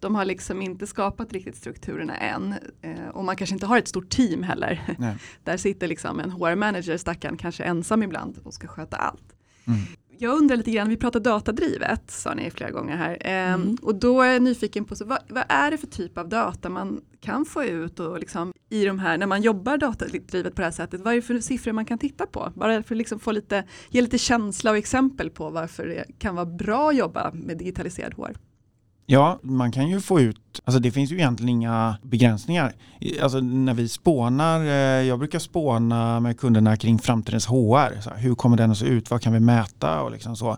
De 0.00 0.14
har 0.14 0.24
liksom 0.24 0.62
inte 0.62 0.86
skapat 0.86 1.32
riktigt 1.32 1.56
strukturerna 1.56 2.16
än 2.16 2.54
eh, 2.82 3.08
och 3.12 3.24
man 3.24 3.36
kanske 3.36 3.54
inte 3.54 3.66
har 3.66 3.78
ett 3.78 3.88
stort 3.88 4.10
team 4.10 4.42
heller. 4.42 4.96
där 5.44 5.56
sitter 5.56 5.88
liksom 5.88 6.20
en 6.20 6.30
HR-manager, 6.30 6.96
stackaren, 6.96 7.36
kanske 7.36 7.64
ensam 7.64 8.02
ibland 8.02 8.38
och 8.44 8.54
ska 8.54 8.66
sköta 8.66 8.96
allt. 8.96 9.34
Mm 9.66 9.78
jag 10.18 10.38
undrar 10.38 10.56
lite 10.56 10.70
grann, 10.70 10.88
vi 10.88 10.96
pratar 10.96 11.20
datadrivet 11.20 12.10
sa 12.10 12.34
ni 12.34 12.50
flera 12.50 12.70
gånger 12.70 12.96
här. 12.96 13.18
Ehm, 13.20 13.62
mm. 13.62 13.76
Och 13.82 13.94
då 13.94 14.22
är 14.22 14.32
jag 14.32 14.42
nyfiken 14.42 14.84
på, 14.84 14.96
så 14.96 15.04
vad, 15.04 15.18
vad, 15.28 15.44
är 15.48 15.70
det 15.70 15.78
för 15.78 15.86
typ 15.86 16.18
av 16.18 16.28
data 16.28 16.68
man 16.68 17.00
kan 17.20 17.44
få 17.44 17.64
ut 17.64 18.00
och 18.00 18.18
liksom 18.18 18.52
i 18.70 18.84
de 18.84 18.98
här, 18.98 19.18
när 19.18 19.26
man 19.26 19.42
jobbar 19.42 19.76
datadrivet 19.78 20.54
på 20.54 20.60
det 20.60 20.64
här 20.64 20.70
sättet, 20.70 21.00
vad 21.00 21.12
är 21.12 21.16
det 21.16 21.22
för 21.22 21.38
siffror 21.38 21.72
man 21.72 21.84
kan 21.84 21.98
titta 21.98 22.26
på? 22.26 22.52
Bara 22.54 22.82
för 22.82 22.94
att 22.94 22.98
liksom 22.98 23.18
få 23.18 23.32
lite, 23.32 23.64
ge 23.90 24.00
lite 24.02 24.18
känsla 24.18 24.70
och 24.70 24.76
exempel 24.76 25.30
på 25.30 25.50
varför 25.50 25.86
det 25.86 26.04
kan 26.18 26.34
vara 26.34 26.46
bra 26.46 26.88
att 26.88 26.96
jobba 26.96 27.30
med 27.34 27.58
digitaliserad 27.58 28.14
HR. 28.14 28.36
Ja, 29.08 29.38
man 29.42 29.72
kan 29.72 29.88
ju 29.88 30.00
få 30.00 30.20
ut, 30.20 30.60
alltså 30.64 30.80
det 30.80 30.90
finns 30.90 31.12
ju 31.12 31.16
egentligen 31.16 31.48
inga 31.48 31.96
begränsningar. 32.02 32.72
Alltså 33.22 33.40
när 33.40 33.74
vi 33.74 33.88
spånar, 33.88 34.60
eh, 34.60 35.06
jag 35.06 35.18
brukar 35.18 35.38
spåna 35.38 36.20
med 36.20 36.40
kunderna 36.40 36.76
kring 36.76 36.98
framtidens 36.98 37.46
HR. 37.46 38.00
Så 38.00 38.10
hur 38.10 38.34
kommer 38.34 38.56
den 38.56 38.70
att 38.70 38.78
se 38.78 38.86
ut? 38.86 39.10
Vad 39.10 39.22
kan 39.22 39.32
vi 39.32 39.40
mäta? 39.40 40.02
Och, 40.02 40.10
liksom 40.10 40.36
så. 40.36 40.56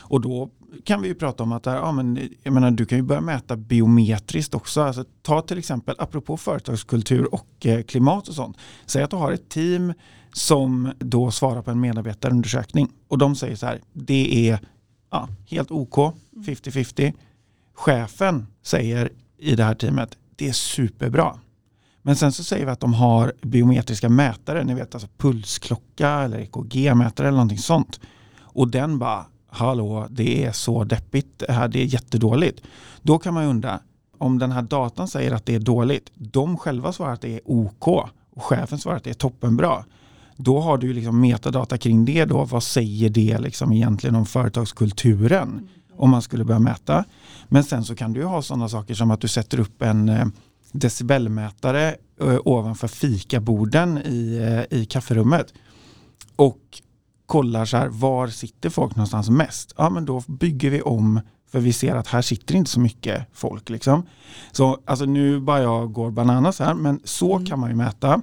och 0.00 0.20
då 0.20 0.50
kan 0.84 1.02
vi 1.02 1.08
ju 1.08 1.14
prata 1.14 1.42
om 1.42 1.52
att 1.52 1.66
ja, 1.66 1.80
ah, 1.80 1.92
men, 1.92 2.28
jag 2.42 2.52
menar, 2.52 2.70
du 2.70 2.86
kan 2.86 2.98
ju 2.98 3.04
börja 3.04 3.20
mäta 3.20 3.56
biometriskt 3.56 4.54
också. 4.54 4.80
Alltså, 4.80 5.04
ta 5.22 5.42
till 5.42 5.58
exempel, 5.58 5.94
apropå 5.98 6.36
företagskultur 6.36 7.34
och 7.34 7.66
eh, 7.66 7.82
klimat 7.82 8.28
och 8.28 8.34
sånt. 8.34 8.56
Säg 8.86 9.02
att 9.02 9.10
du 9.10 9.16
har 9.16 9.32
ett 9.32 9.48
team 9.48 9.92
som 10.32 10.92
då 10.98 11.30
svarar 11.30 11.62
på 11.62 11.70
en 11.70 11.80
medarbetarundersökning 11.80 12.88
och 13.08 13.18
de 13.18 13.36
säger 13.36 13.56
så 13.56 13.66
här, 13.66 13.80
det 13.92 14.50
är 14.50 14.58
ja, 15.10 15.28
helt 15.46 15.70
OK, 15.70 15.96
50-50 16.36 17.12
chefen 17.76 18.46
säger 18.62 19.12
i 19.38 19.54
det 19.56 19.64
här 19.64 19.74
teamet, 19.74 20.18
det 20.36 20.48
är 20.48 20.52
superbra. 20.52 21.38
Men 22.02 22.16
sen 22.16 22.32
så 22.32 22.44
säger 22.44 22.66
vi 22.66 22.72
att 22.72 22.80
de 22.80 22.94
har 22.94 23.32
biometriska 23.42 24.08
mätare, 24.08 24.64
ni 24.64 24.74
vet 24.74 24.94
alltså 24.94 25.08
pulsklocka 25.16 26.10
eller 26.10 26.38
EKG-mätare 26.38 27.26
eller 27.26 27.36
någonting 27.36 27.58
sånt. 27.58 28.00
Och 28.38 28.68
den 28.68 28.98
bara, 28.98 29.26
hallå, 29.48 30.06
det 30.10 30.44
är 30.44 30.52
så 30.52 30.84
deppigt, 30.84 31.38
det 31.38 31.52
här 31.52 31.68
det 31.68 31.82
är 31.82 31.84
jättedåligt. 31.84 32.62
Då 33.02 33.18
kan 33.18 33.34
man 33.34 33.44
undra, 33.44 33.80
om 34.18 34.38
den 34.38 34.52
här 34.52 34.62
datan 34.62 35.08
säger 35.08 35.32
att 35.32 35.46
det 35.46 35.54
är 35.54 35.60
dåligt, 35.60 36.10
de 36.14 36.56
själva 36.56 36.92
svarar 36.92 37.12
att 37.12 37.20
det 37.20 37.34
är 37.34 37.40
OK 37.44 37.88
och 38.30 38.42
chefen 38.42 38.78
svarar 38.78 38.96
att 38.96 39.04
det 39.04 39.10
är 39.10 39.14
toppenbra. 39.14 39.84
Då 40.36 40.60
har 40.60 40.78
du 40.78 40.92
liksom 40.92 41.20
metadata 41.20 41.78
kring 41.78 42.04
det 42.04 42.24
då, 42.24 42.44
vad 42.44 42.62
säger 42.62 43.08
det 43.08 43.38
liksom 43.38 43.72
egentligen 43.72 44.16
om 44.16 44.26
företagskulturen? 44.26 45.48
Mm. 45.48 45.68
Om 45.96 46.10
man 46.10 46.22
skulle 46.22 46.44
börja 46.44 46.60
mäta. 46.60 47.04
Men 47.48 47.64
sen 47.64 47.84
så 47.84 47.94
kan 47.94 48.12
du 48.12 48.24
ha 48.24 48.42
sådana 48.42 48.68
saker 48.68 48.94
som 48.94 49.10
att 49.10 49.20
du 49.20 49.28
sätter 49.28 49.60
upp 49.60 49.82
en 49.82 50.08
eh, 50.08 50.26
decibelmätare 50.72 51.96
eh, 52.20 52.38
ovanför 52.44 52.88
fikaborden 52.88 53.98
i, 53.98 54.36
eh, 54.70 54.78
i 54.78 54.84
kafferummet. 54.84 55.54
Och 56.36 56.60
kollar 57.26 57.64
så 57.64 57.76
här, 57.76 57.88
var 57.88 58.28
sitter 58.28 58.70
folk 58.70 58.96
någonstans 58.96 59.30
mest? 59.30 59.74
Ja 59.76 59.90
men 59.90 60.04
då 60.04 60.22
bygger 60.26 60.70
vi 60.70 60.82
om 60.82 61.20
för 61.50 61.60
vi 61.60 61.72
ser 61.72 61.94
att 61.94 62.06
här 62.06 62.22
sitter 62.22 62.54
inte 62.54 62.70
så 62.70 62.80
mycket 62.80 63.26
folk. 63.32 63.70
Liksom. 63.70 64.06
Så 64.52 64.78
alltså 64.84 65.04
nu 65.04 65.40
bara 65.40 65.62
jag 65.62 65.92
går 65.92 66.10
bananas 66.10 66.58
här 66.58 66.74
men 66.74 67.00
så 67.04 67.34
mm. 67.34 67.46
kan 67.46 67.60
man 67.60 67.70
ju 67.70 67.76
mäta. 67.76 68.22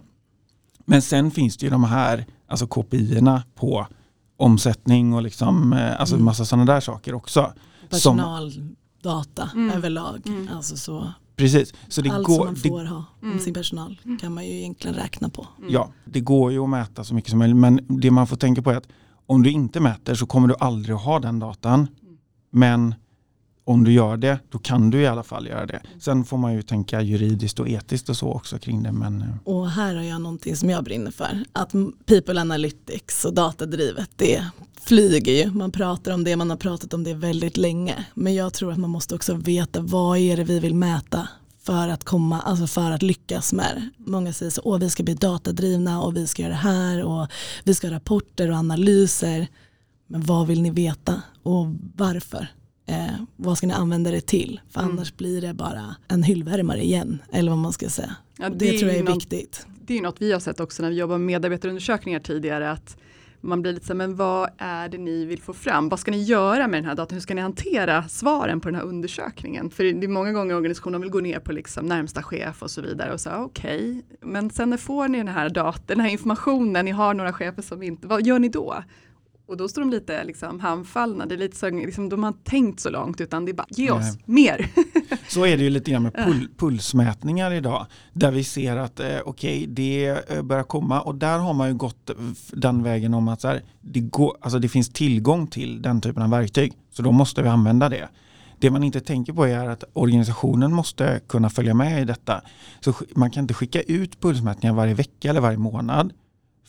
Men 0.85 1.01
sen 1.01 1.31
finns 1.31 1.57
det 1.57 1.65
ju 1.65 1.69
de 1.69 1.83
här 1.83 2.25
alltså 2.47 2.67
KPI-erna 2.67 3.43
på 3.55 3.87
omsättning 4.37 5.13
och 5.13 5.23
liksom, 5.23 5.73
alltså 5.99 6.15
mm. 6.15 6.25
massa 6.25 6.45
sådana 6.45 6.73
där 6.73 6.79
saker 6.79 7.13
också. 7.13 7.53
Personal 7.89 8.53
data 9.03 9.49
mm. 9.53 9.77
överlag. 9.77 10.21
Mm. 10.25 10.49
Alltså 10.55 10.77
så. 10.77 11.13
Precis. 11.35 11.73
Så 11.87 12.01
det 12.01 12.09
Allt 12.09 12.25
går, 12.25 12.35
som 12.35 12.45
man 12.45 12.55
får 12.55 12.83
det, 12.83 12.89
ha 12.89 13.05
om 13.21 13.27
mm. 13.27 13.39
sin 13.39 13.53
personal 13.53 14.01
mm. 14.05 14.17
kan 14.17 14.33
man 14.33 14.45
ju 14.45 14.51
egentligen 14.51 14.95
räkna 14.95 15.29
på. 15.29 15.47
Mm. 15.57 15.73
Ja, 15.73 15.89
det 16.05 16.19
går 16.19 16.51
ju 16.51 16.59
att 16.59 16.69
mäta 16.69 17.03
så 17.03 17.13
mycket 17.15 17.29
som 17.29 17.39
möjligt 17.39 17.57
men 17.57 17.79
det 17.87 18.11
man 18.11 18.27
får 18.27 18.35
tänka 18.35 18.61
på 18.61 18.71
är 18.71 18.75
att 18.75 18.87
om 19.25 19.43
du 19.43 19.51
inte 19.51 19.79
mäter 19.79 20.15
så 20.15 20.25
kommer 20.25 20.47
du 20.47 20.55
aldrig 20.59 20.95
att 20.95 21.01
ha 21.01 21.19
den 21.19 21.39
datan. 21.39 21.79
Mm. 21.79 22.17
Men 22.49 22.95
om 23.65 23.83
du 23.83 23.91
gör 23.91 24.17
det, 24.17 24.39
då 24.49 24.57
kan 24.57 24.89
du 24.89 25.01
i 25.01 25.07
alla 25.07 25.23
fall 25.23 25.47
göra 25.47 25.65
det. 25.65 25.81
Sen 25.99 26.25
får 26.25 26.37
man 26.37 26.53
ju 26.53 26.61
tänka 26.61 27.01
juridiskt 27.01 27.59
och 27.59 27.69
etiskt 27.69 28.09
och 28.09 28.17
så 28.17 28.33
också 28.33 28.59
kring 28.59 28.83
det. 28.83 28.91
Men... 28.91 29.21
Eh. 29.21 29.27
Och 29.43 29.69
här 29.69 29.95
har 29.95 30.03
jag 30.03 30.21
någonting 30.21 30.55
som 30.55 30.69
jag 30.69 30.83
brinner 30.83 31.11
för. 31.11 31.43
Att 31.53 31.71
people 32.05 32.41
analytics 32.41 33.25
och 33.25 33.33
datadrivet, 33.33 34.09
det 34.15 34.45
flyger 34.81 35.33
ju. 35.33 35.51
Man 35.51 35.71
pratar 35.71 36.11
om 36.11 36.23
det, 36.23 36.35
man 36.35 36.49
har 36.49 36.57
pratat 36.57 36.93
om 36.93 37.03
det 37.03 37.13
väldigt 37.13 37.57
länge. 37.57 38.05
Men 38.13 38.35
jag 38.35 38.53
tror 38.53 38.71
att 38.71 38.77
man 38.77 38.89
måste 38.89 39.15
också 39.15 39.33
veta 39.33 39.81
vad 39.81 40.17
är 40.17 40.37
det 40.37 40.43
vi 40.43 40.59
vill 40.59 40.75
mäta 40.75 41.27
för 41.63 41.87
att 41.87 42.03
komma, 42.03 42.41
alltså 42.41 42.67
för 42.67 42.91
att 42.91 43.01
lyckas 43.01 43.53
med 43.53 43.71
det. 43.75 44.11
Många 44.11 44.33
säger 44.33 44.49
så, 44.49 44.61
åh 44.65 44.79
vi 44.79 44.89
ska 44.89 45.03
bli 45.03 45.13
datadrivna 45.13 46.01
och 46.01 46.17
vi 46.17 46.27
ska 46.27 46.41
göra 46.41 46.51
det 46.51 46.57
här 46.57 47.03
och 47.03 47.27
vi 47.63 47.73
ska 47.73 47.87
ha 47.87 47.95
rapporter 47.95 48.49
och 48.49 48.57
analyser. 48.57 49.47
Men 50.07 50.21
vad 50.21 50.47
vill 50.47 50.61
ni 50.61 50.69
veta 50.69 51.21
och 51.43 51.65
varför? 51.95 52.47
Eh, 52.85 53.07
vad 53.35 53.57
ska 53.57 53.67
ni 53.67 53.73
använda 53.73 54.11
det 54.11 54.21
till? 54.21 54.61
För 54.69 54.81
mm. 54.81 54.91
annars 54.91 55.17
blir 55.17 55.41
det 55.41 55.53
bara 55.53 55.95
en 56.07 56.23
hyllvärmare 56.23 56.83
igen. 56.83 57.21
Eller 57.31 57.51
vad 57.51 57.59
man 57.59 57.73
ska 57.73 57.89
säga. 57.89 58.15
Ja, 58.37 58.49
det, 58.49 58.55
det 58.55 58.77
tror 58.77 58.91
jag 58.91 58.99
är 58.99 59.03
något, 59.03 59.15
viktigt. 59.15 59.67
Det 59.85 59.97
är 59.97 60.01
något 60.01 60.21
vi 60.21 60.31
har 60.31 60.39
sett 60.39 60.59
också 60.59 60.83
när 60.83 60.89
vi 60.89 60.95
jobbar 60.95 61.17
med 61.17 61.25
medarbetarundersökningar 61.25 62.19
tidigare. 62.19 62.71
att 62.71 62.97
man 63.43 63.61
blir 63.61 63.73
lite 63.73 63.87
så 63.87 63.95
men 63.95 64.15
vad 64.15 64.49
är 64.57 64.89
det 64.89 64.97
ni 64.97 65.25
vill 65.25 65.41
få 65.41 65.53
fram? 65.53 65.89
Vad 65.89 65.99
ska 65.99 66.11
ni 66.11 66.23
göra 66.23 66.67
med 66.67 66.77
den 66.77 66.85
här 66.85 66.95
datan? 66.95 67.15
Hur 67.15 67.21
ska 67.21 67.33
ni 67.33 67.41
hantera 67.41 68.07
svaren 68.07 68.59
på 68.59 68.67
den 68.67 68.75
här 68.75 68.83
undersökningen? 68.83 69.69
För 69.69 69.83
det 69.83 70.05
är 70.05 70.07
många 70.07 70.31
gånger 70.31 70.55
organisationer 70.55 70.99
vill 70.99 71.09
gå 71.09 71.19
ner 71.19 71.39
på 71.39 71.51
liksom 71.51 71.85
närmsta 71.85 72.23
chef 72.23 72.63
och 72.63 72.71
så 72.71 72.81
vidare 72.81 73.13
och 73.13 73.19
säga 73.19 73.39
okej, 73.43 73.89
okay. 73.89 74.31
men 74.31 74.49
sen 74.49 74.69
när 74.69 74.77
får 74.77 75.07
ni 75.07 75.17
den 75.17 75.27
här 75.27 75.49
datan, 75.49 75.83
den 75.87 75.99
här 75.99 76.09
informationen, 76.09 76.85
ni 76.85 76.91
har 76.91 77.13
några 77.13 77.33
chefer 77.33 77.61
som 77.61 77.83
inte, 77.83 78.07
vad 78.07 78.25
gör 78.25 78.39
ni 78.39 78.49
då? 78.49 78.83
Och 79.45 79.57
då 79.57 79.67
står 79.67 79.81
de 79.81 79.89
lite 79.89 80.23
liksom, 80.23 80.59
handfallna, 80.59 81.25
det 81.25 81.35
är 81.35 81.37
lite 81.37 81.57
så, 81.57 81.69
liksom, 81.69 82.09
de 82.09 82.23
har 82.23 82.27
inte 82.27 82.49
tänkt 82.49 82.79
så 82.79 82.89
långt 82.89 83.21
utan 83.21 83.45
det 83.45 83.51
är 83.51 83.53
bara 83.53 83.67
ge 83.69 83.91
oss 83.91 84.01
Nej. 84.01 84.23
mer. 84.25 84.69
så 85.29 85.45
är 85.45 85.57
det 85.57 85.63
ju 85.63 85.69
lite 85.69 85.91
grann 85.91 86.03
med 86.03 86.13
pul 86.13 86.47
pulsmätningar 86.57 87.53
idag. 87.53 87.85
Där 88.13 88.31
vi 88.31 88.43
ser 88.43 88.77
att 88.77 88.99
eh, 88.99 89.07
okej, 89.07 89.23
okay, 89.25 89.65
det 89.67 90.07
eh, 90.29 90.41
börjar 90.41 90.63
komma 90.63 91.01
och 91.01 91.15
där 91.15 91.39
har 91.39 91.53
man 91.53 91.67
ju 91.67 91.73
gått 91.73 92.11
den 92.51 92.83
vägen 92.83 93.13
om 93.13 93.27
att 93.27 93.41
så 93.41 93.47
här, 93.47 93.61
det, 93.81 93.99
går, 93.99 94.37
alltså 94.41 94.59
det 94.59 94.69
finns 94.69 94.89
tillgång 94.89 95.47
till 95.47 95.81
den 95.81 96.01
typen 96.01 96.23
av 96.23 96.29
verktyg. 96.29 96.73
Så 96.91 97.01
då 97.01 97.11
måste 97.11 97.41
vi 97.41 97.49
använda 97.49 97.89
det. 97.89 98.09
Det 98.59 98.71
man 98.71 98.83
inte 98.83 98.99
tänker 98.99 99.33
på 99.33 99.47
är 99.47 99.69
att 99.69 99.83
organisationen 99.93 100.73
måste 100.73 101.21
kunna 101.27 101.49
följa 101.49 101.73
med 101.73 102.01
i 102.01 102.05
detta. 102.05 102.41
Så 102.79 102.93
man 103.15 103.31
kan 103.31 103.43
inte 103.43 103.53
skicka 103.53 103.81
ut 103.81 104.19
pulsmätningar 104.19 104.73
varje 104.73 104.93
vecka 104.93 105.29
eller 105.29 105.41
varje 105.41 105.57
månad. 105.57 106.13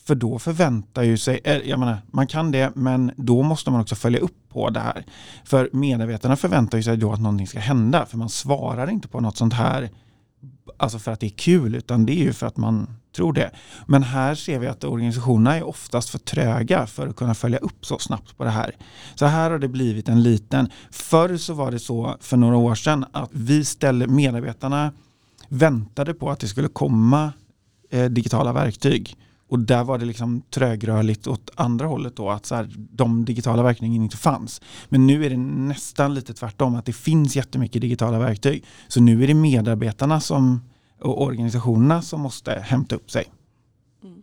För 0.06 0.14
då 0.14 0.38
förväntar 0.38 1.02
ju 1.02 1.18
sig, 1.18 1.40
eh, 1.44 1.56
jag 1.56 1.78
menar, 1.78 1.98
man 2.06 2.26
kan 2.26 2.50
det 2.50 2.72
men 2.76 3.12
då 3.16 3.42
måste 3.42 3.70
man 3.70 3.80
också 3.80 3.94
följa 3.94 4.18
upp 4.20 4.48
på 4.48 4.70
det 4.70 4.80
här. 4.80 5.04
För 5.44 5.70
medarbetarna 5.72 6.36
förväntar 6.36 6.78
ju 6.78 6.84
sig 6.84 6.96
då 6.96 7.12
att 7.12 7.20
någonting 7.20 7.46
ska 7.46 7.58
hända 7.58 8.06
för 8.06 8.16
man 8.16 8.28
svarar 8.28 8.90
inte 8.90 9.08
på 9.08 9.20
något 9.20 9.36
sånt 9.36 9.54
här 9.54 9.90
alltså 10.76 10.98
för 10.98 11.12
att 11.12 11.20
det 11.20 11.26
är 11.26 11.30
kul 11.30 11.74
utan 11.74 12.06
det 12.06 12.12
är 12.12 12.24
ju 12.24 12.32
för 12.32 12.46
att 12.46 12.56
man 12.56 12.88
tror 13.16 13.32
det. 13.32 13.50
Men 13.86 14.02
här 14.02 14.34
ser 14.34 14.58
vi 14.58 14.66
att 14.66 14.84
organisationerna 14.84 15.56
är 15.56 15.62
oftast 15.62 16.10
för 16.10 16.18
tröga 16.18 16.86
för 16.86 17.08
att 17.08 17.16
kunna 17.16 17.34
följa 17.34 17.58
upp 17.58 17.86
så 17.86 17.98
snabbt 17.98 18.36
på 18.36 18.44
det 18.44 18.50
här. 18.50 18.76
Så 19.14 19.26
här 19.26 19.50
har 19.50 19.58
det 19.58 19.68
blivit 19.68 20.08
en 20.08 20.22
liten, 20.22 20.70
förr 20.90 21.36
så 21.36 21.54
var 21.54 21.70
det 21.70 21.78
så 21.78 22.16
för 22.20 22.36
några 22.36 22.56
år 22.56 22.74
sedan 22.74 23.04
att 23.12 23.30
vi 23.32 23.64
ställde 23.64 24.06
medarbetarna 24.06 24.92
väntade 25.48 26.14
på 26.14 26.30
att 26.30 26.40
det 26.40 26.48
skulle 26.48 26.68
komma 26.68 27.32
eh, 27.90 28.04
digitala 28.04 28.52
verktyg. 28.52 29.16
Och 29.48 29.58
där 29.58 29.84
var 29.84 29.98
det 29.98 30.04
liksom 30.04 30.42
trögrörligt 30.50 31.26
åt 31.26 31.50
andra 31.54 31.86
hållet 31.86 32.16
då, 32.16 32.30
att 32.30 32.46
så 32.46 32.54
här, 32.54 32.70
de 32.76 33.24
digitala 33.24 33.62
verktygen 33.62 33.94
inte 33.94 34.16
fanns. 34.16 34.60
Men 34.88 35.06
nu 35.06 35.24
är 35.24 35.30
det 35.30 35.36
nästan 35.36 36.14
lite 36.14 36.34
tvärtom, 36.34 36.74
att 36.74 36.86
det 36.86 36.92
finns 36.92 37.36
jättemycket 37.36 37.82
digitala 37.82 38.18
verktyg. 38.18 38.64
Så 38.88 39.00
nu 39.00 39.22
är 39.22 39.26
det 39.26 39.34
medarbetarna 39.34 40.20
som, 40.20 40.60
och 41.00 41.22
organisationerna 41.22 42.02
som 42.02 42.20
måste 42.20 42.52
hämta 42.52 42.96
upp 42.96 43.10
sig. 43.10 43.24
Mm. 44.02 44.22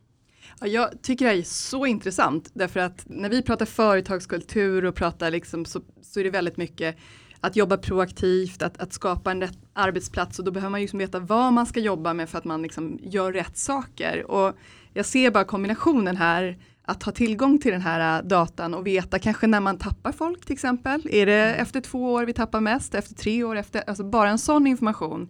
Ja, 0.59 0.67
jag 0.67 1.01
tycker 1.01 1.25
det 1.25 1.31
här 1.31 1.37
är 1.37 1.43
så 1.43 1.85
intressant, 1.85 2.49
därför 2.53 2.79
att 2.79 3.03
när 3.05 3.29
vi 3.29 3.41
pratar 3.41 3.65
företagskultur 3.65 4.85
och 4.85 4.95
pratar 4.95 5.31
liksom 5.31 5.65
så, 5.65 5.81
så 6.01 6.19
är 6.19 6.23
det 6.23 6.29
väldigt 6.29 6.57
mycket 6.57 6.97
att 7.41 7.55
jobba 7.55 7.77
proaktivt, 7.77 8.61
att, 8.61 8.81
att 8.81 8.93
skapa 8.93 9.31
en 9.31 9.41
rätt 9.41 9.57
arbetsplats 9.73 10.39
och 10.39 10.45
då 10.45 10.51
behöver 10.51 10.71
man 10.71 10.79
ju 10.79 10.83
liksom 10.83 10.99
veta 10.99 11.19
vad 11.19 11.53
man 11.53 11.65
ska 11.65 11.79
jobba 11.79 12.13
med 12.13 12.29
för 12.29 12.37
att 12.37 12.45
man 12.45 12.61
liksom 12.61 12.99
gör 13.01 13.33
rätt 13.33 13.57
saker. 13.57 14.31
Och 14.31 14.55
jag 14.93 15.05
ser 15.05 15.31
bara 15.31 15.43
kombinationen 15.43 16.17
här 16.17 16.57
att 16.85 17.03
ha 17.03 17.11
tillgång 17.11 17.59
till 17.59 17.71
den 17.71 17.81
här 17.81 18.19
äh, 18.19 18.27
datan 18.27 18.73
och 18.73 18.87
veta 18.87 19.19
kanske 19.19 19.47
när 19.47 19.59
man 19.59 19.77
tappar 19.77 20.11
folk 20.11 20.45
till 20.45 20.53
exempel. 20.53 21.07
Är 21.11 21.25
det 21.25 21.43
mm. 21.43 21.61
efter 21.61 21.81
två 21.81 22.13
år 22.13 22.25
vi 22.25 22.33
tappar 22.33 22.59
mest, 22.59 22.95
efter 22.95 23.15
tre 23.15 23.43
år, 23.43 23.55
efter, 23.55 23.83
alltså 23.87 24.03
bara 24.03 24.29
en 24.29 24.39
sån 24.39 24.67
information 24.67 25.29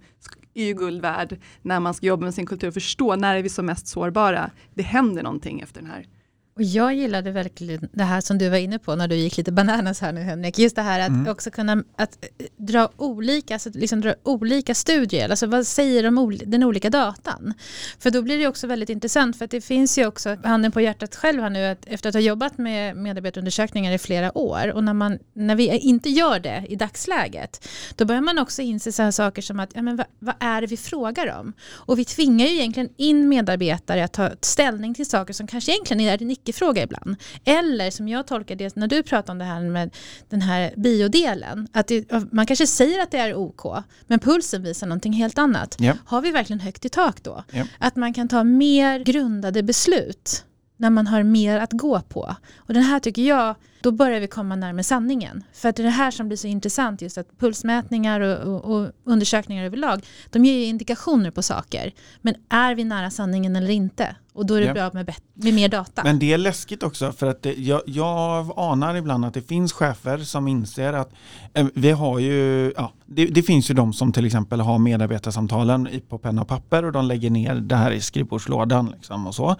är 0.54 0.66
ju 0.66 0.74
guld 0.74 1.02
värd 1.02 1.40
när 1.62 1.80
man 1.80 1.94
ska 1.94 2.06
jobba 2.06 2.24
med 2.24 2.34
sin 2.34 2.46
kultur 2.46 2.68
och 2.68 2.74
förstå 2.74 3.16
när 3.16 3.36
är 3.36 3.44
vi 3.44 3.50
som 3.50 3.66
mest 3.66 3.88
sårbara. 3.88 4.52
Det 4.74 4.84
händer 4.84 5.24
någonting 5.24 5.62
efter 5.62 5.82
den 5.82 5.92
här 5.92 6.08
och 6.56 6.64
jag 6.64 6.94
gillade 6.94 7.32
verkligen 7.32 7.90
det 7.94 8.04
här 8.04 8.22
som 8.22 8.38
du 8.38 8.50
var 8.50 8.58
inne 8.58 8.80
på 8.80 8.96
när 8.96 9.08
du 9.08 9.16
gick 9.16 9.38
lite 9.38 9.52
bananas 9.52 10.02
här 10.02 10.14
nu 10.14 10.22
Henrik. 10.22 10.60
Just 10.60 10.76
det 10.76 10.82
här 10.82 11.00
att 11.00 11.08
mm. 11.08 11.28
också 11.28 11.52
kunna 11.52 11.84
att 11.96 12.18
eh, 12.22 12.46
dra 12.58 12.90
olika, 12.98 13.54
alltså 13.54 13.70
liksom 13.74 14.02
dra 14.02 14.14
olika 14.24 14.76
studier. 14.76 15.30
Alltså 15.30 15.48
vad 15.48 15.68
säger 15.68 16.04
de, 16.04 16.40
den 16.46 16.64
olika 16.64 16.90
datan? 16.90 17.54
För 18.00 18.12
då 18.12 18.22
blir 18.22 18.38
det 18.38 18.48
också 18.48 18.68
väldigt 18.68 18.90
intressant 18.90 19.38
för 19.38 19.46
att 19.46 19.52
det 19.52 19.62
finns 19.62 19.98
ju 19.98 20.06
också 20.06 20.38
handen 20.44 20.72
på 20.72 20.82
hjärtat 20.82 21.16
själv 21.16 21.42
här 21.42 21.50
nu 21.50 21.66
att 21.66 21.86
efter 21.86 22.10
att 22.10 22.16
ha 22.16 22.22
jobbat 22.22 22.58
med 22.58 22.98
medarbetarundersökningar 22.98 23.92
i 23.92 23.98
flera 23.98 24.38
år 24.38 24.72
och 24.74 24.84
när, 24.84 24.94
man, 24.94 25.20
när 25.34 25.56
vi 25.56 25.78
inte 25.78 26.10
gör 26.10 26.40
det 26.40 26.66
i 26.70 26.76
dagsläget 26.76 27.68
då 27.96 28.06
börjar 28.06 28.22
man 28.22 28.40
också 28.40 28.62
inse 28.62 28.92
sådana 28.92 29.12
saker 29.12 29.42
som 29.42 29.60
att 29.60 29.70
ja, 29.74 29.82
men 29.82 29.96
vad, 29.96 30.06
vad 30.20 30.36
är 30.40 30.62
det 30.62 30.68
vi 30.68 30.78
frågar 30.78 31.40
om? 31.40 31.54
Och 31.72 32.00
vi 32.00 32.06
tvingar 32.06 32.48
ju 32.48 32.54
egentligen 32.54 32.90
in 32.98 33.30
medarbetare 33.30 34.04
att 34.04 34.14
ta 34.14 34.30
ställning 34.42 34.94
till 34.94 35.06
saker 35.06 35.34
som 35.34 35.48
kanske 35.48 35.72
egentligen 35.72 36.02
är 36.02 36.22
icke-fråga 36.44 36.84
ibland. 36.84 37.16
Eller 37.46 37.92
som 37.92 38.08
jag 38.08 38.28
tolkar 38.28 38.56
det 38.56 38.76
när 38.76 38.88
du 38.88 39.04
pratar 39.04 39.34
om 39.34 39.40
det 39.40 39.46
här 39.46 39.62
med 39.62 39.96
den 40.30 40.42
här 40.42 40.74
biodelen. 40.78 41.68
Att 41.72 41.88
det, 41.88 42.12
man 42.32 42.46
kanske 42.46 42.68
säger 42.68 43.04
att 43.04 43.12
det 43.12 43.18
är 43.18 43.36
OK, 43.36 43.84
men 44.08 44.20
pulsen 44.20 44.64
visar 44.64 44.88
någonting 44.88 45.14
helt 45.14 45.38
annat. 45.38 45.82
Yep. 45.82 45.98
Har 46.06 46.22
vi 46.22 46.32
verkligen 46.32 46.60
högt 46.60 46.86
i 46.86 46.90
tak 46.90 47.24
då? 47.24 47.44
Yep. 47.54 47.68
Att 47.80 47.96
man 47.96 48.14
kan 48.14 48.28
ta 48.28 48.44
mer 48.44 49.00
grundade 49.00 49.64
beslut 49.64 50.46
när 50.82 50.90
man 50.90 51.08
har 51.08 51.24
mer 51.24 51.60
att 51.60 51.72
gå 51.74 52.02
på. 52.02 52.36
Och 52.58 52.74
den 52.74 52.84
här 52.84 53.00
tycker 53.00 53.22
jag, 53.22 53.56
då 53.82 53.92
börjar 53.92 54.20
vi 54.20 54.28
komma 54.28 54.56
närmare 54.56 54.84
sanningen. 54.84 55.44
För 55.54 55.70
att 55.70 55.76
det 55.76 55.82
är 55.82 55.86
det 55.86 55.90
här 55.90 56.12
som 56.12 56.28
blir 56.28 56.38
så 56.38 56.48
intressant, 56.48 57.02
just 57.02 57.18
att 57.18 57.40
pulsmätningar 57.40 58.22
och, 58.22 58.56
och, 58.56 58.76
och 58.76 58.92
undersökningar 59.04 59.66
överlag, 59.66 60.06
de 60.30 60.46
ger 60.46 60.54
ju 60.54 60.66
indikationer 60.66 61.32
på 61.32 61.42
saker. 61.42 61.94
Men 62.22 62.36
är 62.50 62.76
vi 62.76 62.84
nära 62.84 63.10
sanningen 63.10 63.56
eller 63.56 63.70
inte? 63.70 64.16
Och 64.34 64.46
då 64.46 64.54
är 64.54 64.62
det 64.62 64.68
ja. 64.68 64.74
bra 64.74 64.92
med, 64.94 65.16
med 65.34 65.54
mer 65.54 65.70
data. 65.70 66.04
Men 66.04 66.20
det 66.20 66.34
är 66.34 66.38
läskigt 66.38 66.84
också 66.84 67.12
för 67.12 67.28
att 67.28 67.42
det, 67.42 67.54
jag, 67.54 67.82
jag 67.86 68.54
anar 68.58 68.96
ibland 68.96 69.26
att 69.26 69.34
det 69.34 69.42
finns 69.42 69.74
chefer 69.74 70.18
som 70.18 70.48
inser 70.48 70.94
att 70.94 71.14
eh, 71.54 71.68
vi 71.74 71.92
har 71.92 72.20
ju, 72.20 72.74
ja, 72.76 72.92
det, 73.06 73.26
det, 73.26 73.44
finns 73.44 73.70
ju 73.70 73.74
de 73.74 73.94
som 73.94 74.12
till 74.12 74.26
exempel 74.26 74.60
har 74.60 74.80
medarbetarsamtalen 74.80 75.90
på 76.10 76.18
penna 76.18 76.42
och 76.42 76.48
papper 76.48 76.86
och 76.86 76.92
de 76.92 77.06
lägger 77.06 77.30
ner 77.30 77.56
det 77.56 77.76
här 77.76 77.92
i 77.92 78.02
skrivbordslådan 78.02 78.90
liksom 78.96 79.28
och 79.28 79.36
så. 79.36 79.56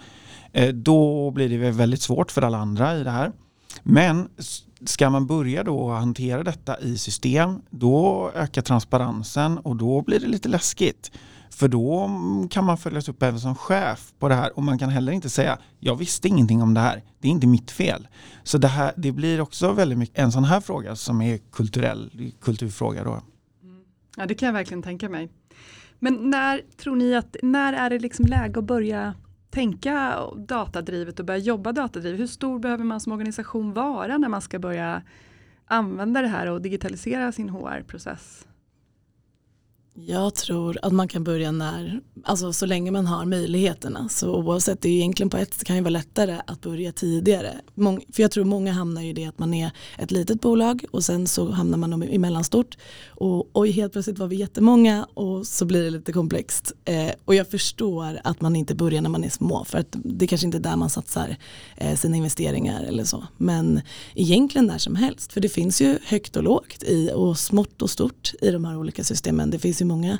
Eh, 0.52 0.74
då 0.74 1.30
blir 1.30 1.48
det 1.48 1.70
väldigt 1.70 2.02
svårt 2.02 2.32
för 2.32 2.42
alla 2.42 2.58
andra 2.58 2.98
i 2.98 3.04
det 3.04 3.10
här. 3.10 3.32
Men 3.82 4.28
ska 4.84 5.10
man 5.10 5.26
börja 5.26 5.64
då 5.64 5.90
hantera 5.90 6.42
detta 6.42 6.80
i 6.80 6.98
system, 6.98 7.62
då 7.70 8.30
ökar 8.34 8.62
transparensen 8.62 9.58
och 9.58 9.76
då 9.76 10.02
blir 10.02 10.20
det 10.20 10.26
lite 10.26 10.48
läskigt. 10.48 11.10
För 11.50 11.68
då 11.68 12.04
mm, 12.04 12.48
kan 12.48 12.64
man 12.64 12.78
följas 12.78 13.08
upp 13.08 13.22
även 13.22 13.40
som 13.40 13.54
chef 13.54 14.12
på 14.18 14.28
det 14.28 14.34
här 14.34 14.56
och 14.56 14.62
man 14.62 14.78
kan 14.78 14.88
heller 14.88 15.12
inte 15.12 15.30
säga 15.30 15.58
jag 15.80 15.96
visste 15.96 16.28
ingenting 16.28 16.62
om 16.62 16.74
det 16.74 16.80
här, 16.80 17.02
det 17.18 17.28
är 17.28 17.32
inte 17.32 17.46
mitt 17.46 17.70
fel. 17.70 18.08
Så 18.42 18.58
det, 18.58 18.68
här, 18.68 18.92
det 18.96 19.12
blir 19.12 19.40
också 19.40 19.72
väldigt 19.72 19.98
mycket 19.98 20.18
en 20.18 20.32
sån 20.32 20.44
här 20.44 20.60
fråga 20.60 20.96
som 20.96 21.22
är 21.22 21.38
kulturell 21.52 22.32
kulturfråga. 22.40 23.04
Då. 23.04 23.10
Mm. 23.10 23.22
Ja 24.16 24.26
det 24.26 24.34
kan 24.34 24.46
jag 24.46 24.52
verkligen 24.52 24.82
tänka 24.82 25.08
mig. 25.08 25.30
Men 25.98 26.30
när 26.30 26.60
tror 26.76 26.96
ni 26.96 27.14
att, 27.14 27.36
när 27.42 27.72
är 27.72 27.90
det 27.90 27.98
liksom 27.98 28.26
läge 28.26 28.58
att 28.58 28.64
börja 28.64 29.14
tänka 29.52 30.26
datadrivet 30.36 31.20
och 31.20 31.26
börja 31.26 31.38
jobba 31.38 31.72
datadrivet? 31.72 32.20
Hur 32.20 32.26
stor 32.26 32.58
behöver 32.58 32.84
man 32.84 33.00
som 33.00 33.12
organisation 33.12 33.72
vara 33.72 34.18
när 34.18 34.28
man 34.28 34.42
ska 34.42 34.58
börja 34.58 35.02
använda 35.66 36.22
det 36.22 36.28
här 36.28 36.50
och 36.50 36.62
digitalisera 36.62 37.32
sin 37.32 37.48
HR-process? 37.48 38.46
Jag 39.94 40.34
tror 40.34 40.78
att 40.82 40.92
man 40.92 41.08
kan 41.08 41.24
börja 41.24 41.52
när, 41.52 42.00
alltså 42.24 42.52
så 42.52 42.66
länge 42.66 42.90
man 42.90 43.06
har 43.06 43.24
möjligheterna. 43.24 44.08
Så 44.08 44.34
oavsett, 44.34 44.80
det 44.80 44.88
är 44.88 44.92
egentligen 44.92 45.30
på 45.30 45.36
ett 45.36 45.54
sätt 45.54 45.64
kan 45.64 45.76
ju 45.76 45.82
vara 45.82 45.90
lättare 45.90 46.40
att 46.46 46.60
börja 46.60 46.92
tidigare. 46.92 47.60
Mång, 47.74 48.04
för 48.12 48.22
jag 48.22 48.30
tror 48.30 48.44
många 48.44 48.72
hamnar 48.72 49.02
i 49.02 49.12
det 49.12 49.24
att 49.24 49.38
man 49.38 49.54
är 49.54 49.70
ett 49.98 50.10
litet 50.10 50.40
bolag 50.40 50.84
och 50.90 51.04
sen 51.04 51.26
så 51.26 51.50
hamnar 51.50 51.78
man 51.78 52.02
i 52.02 52.18
mellanstort. 52.18 52.78
Och 53.08 53.50
oj, 53.52 53.70
helt 53.70 53.92
plötsligt 53.92 54.18
var 54.18 54.26
vi 54.26 54.36
jättemånga 54.36 55.06
och 55.14 55.46
så 55.46 55.64
blir 55.64 55.84
det 55.84 55.90
lite 55.90 56.12
komplext. 56.12 56.72
Eh, 56.84 57.10
och 57.24 57.34
jag 57.34 57.50
förstår 57.50 58.20
att 58.24 58.40
man 58.40 58.56
inte 58.56 58.74
börjar 58.74 59.02
när 59.02 59.10
man 59.10 59.24
är 59.24 59.30
små 59.30 59.64
för 59.64 59.78
att 59.78 59.96
det 60.04 60.26
kanske 60.26 60.46
inte 60.46 60.58
är 60.58 60.62
där 60.62 60.76
man 60.76 60.90
satsar 60.90 61.36
eh, 61.76 61.96
sina 61.96 62.16
investeringar 62.16 62.82
eller 62.82 63.04
så. 63.04 63.24
Men 63.36 63.80
egentligen 64.14 64.66
när 64.66 64.78
som 64.78 64.96
helst, 64.96 65.32
för 65.32 65.40
det 65.40 65.48
finns 65.48 65.80
ju 65.82 65.98
högt 66.04 66.36
och 66.36 66.42
lågt 66.42 66.82
i 66.82 67.10
och 67.14 67.38
smått 67.38 67.82
och 67.82 67.90
stort 67.90 68.32
i 68.40 68.50
de 68.50 68.64
här 68.64 68.78
olika 68.78 69.04
systemen. 69.04 69.50
Det 69.50 69.58
finns 69.58 69.81
ju 69.82 69.86
många 69.86 70.18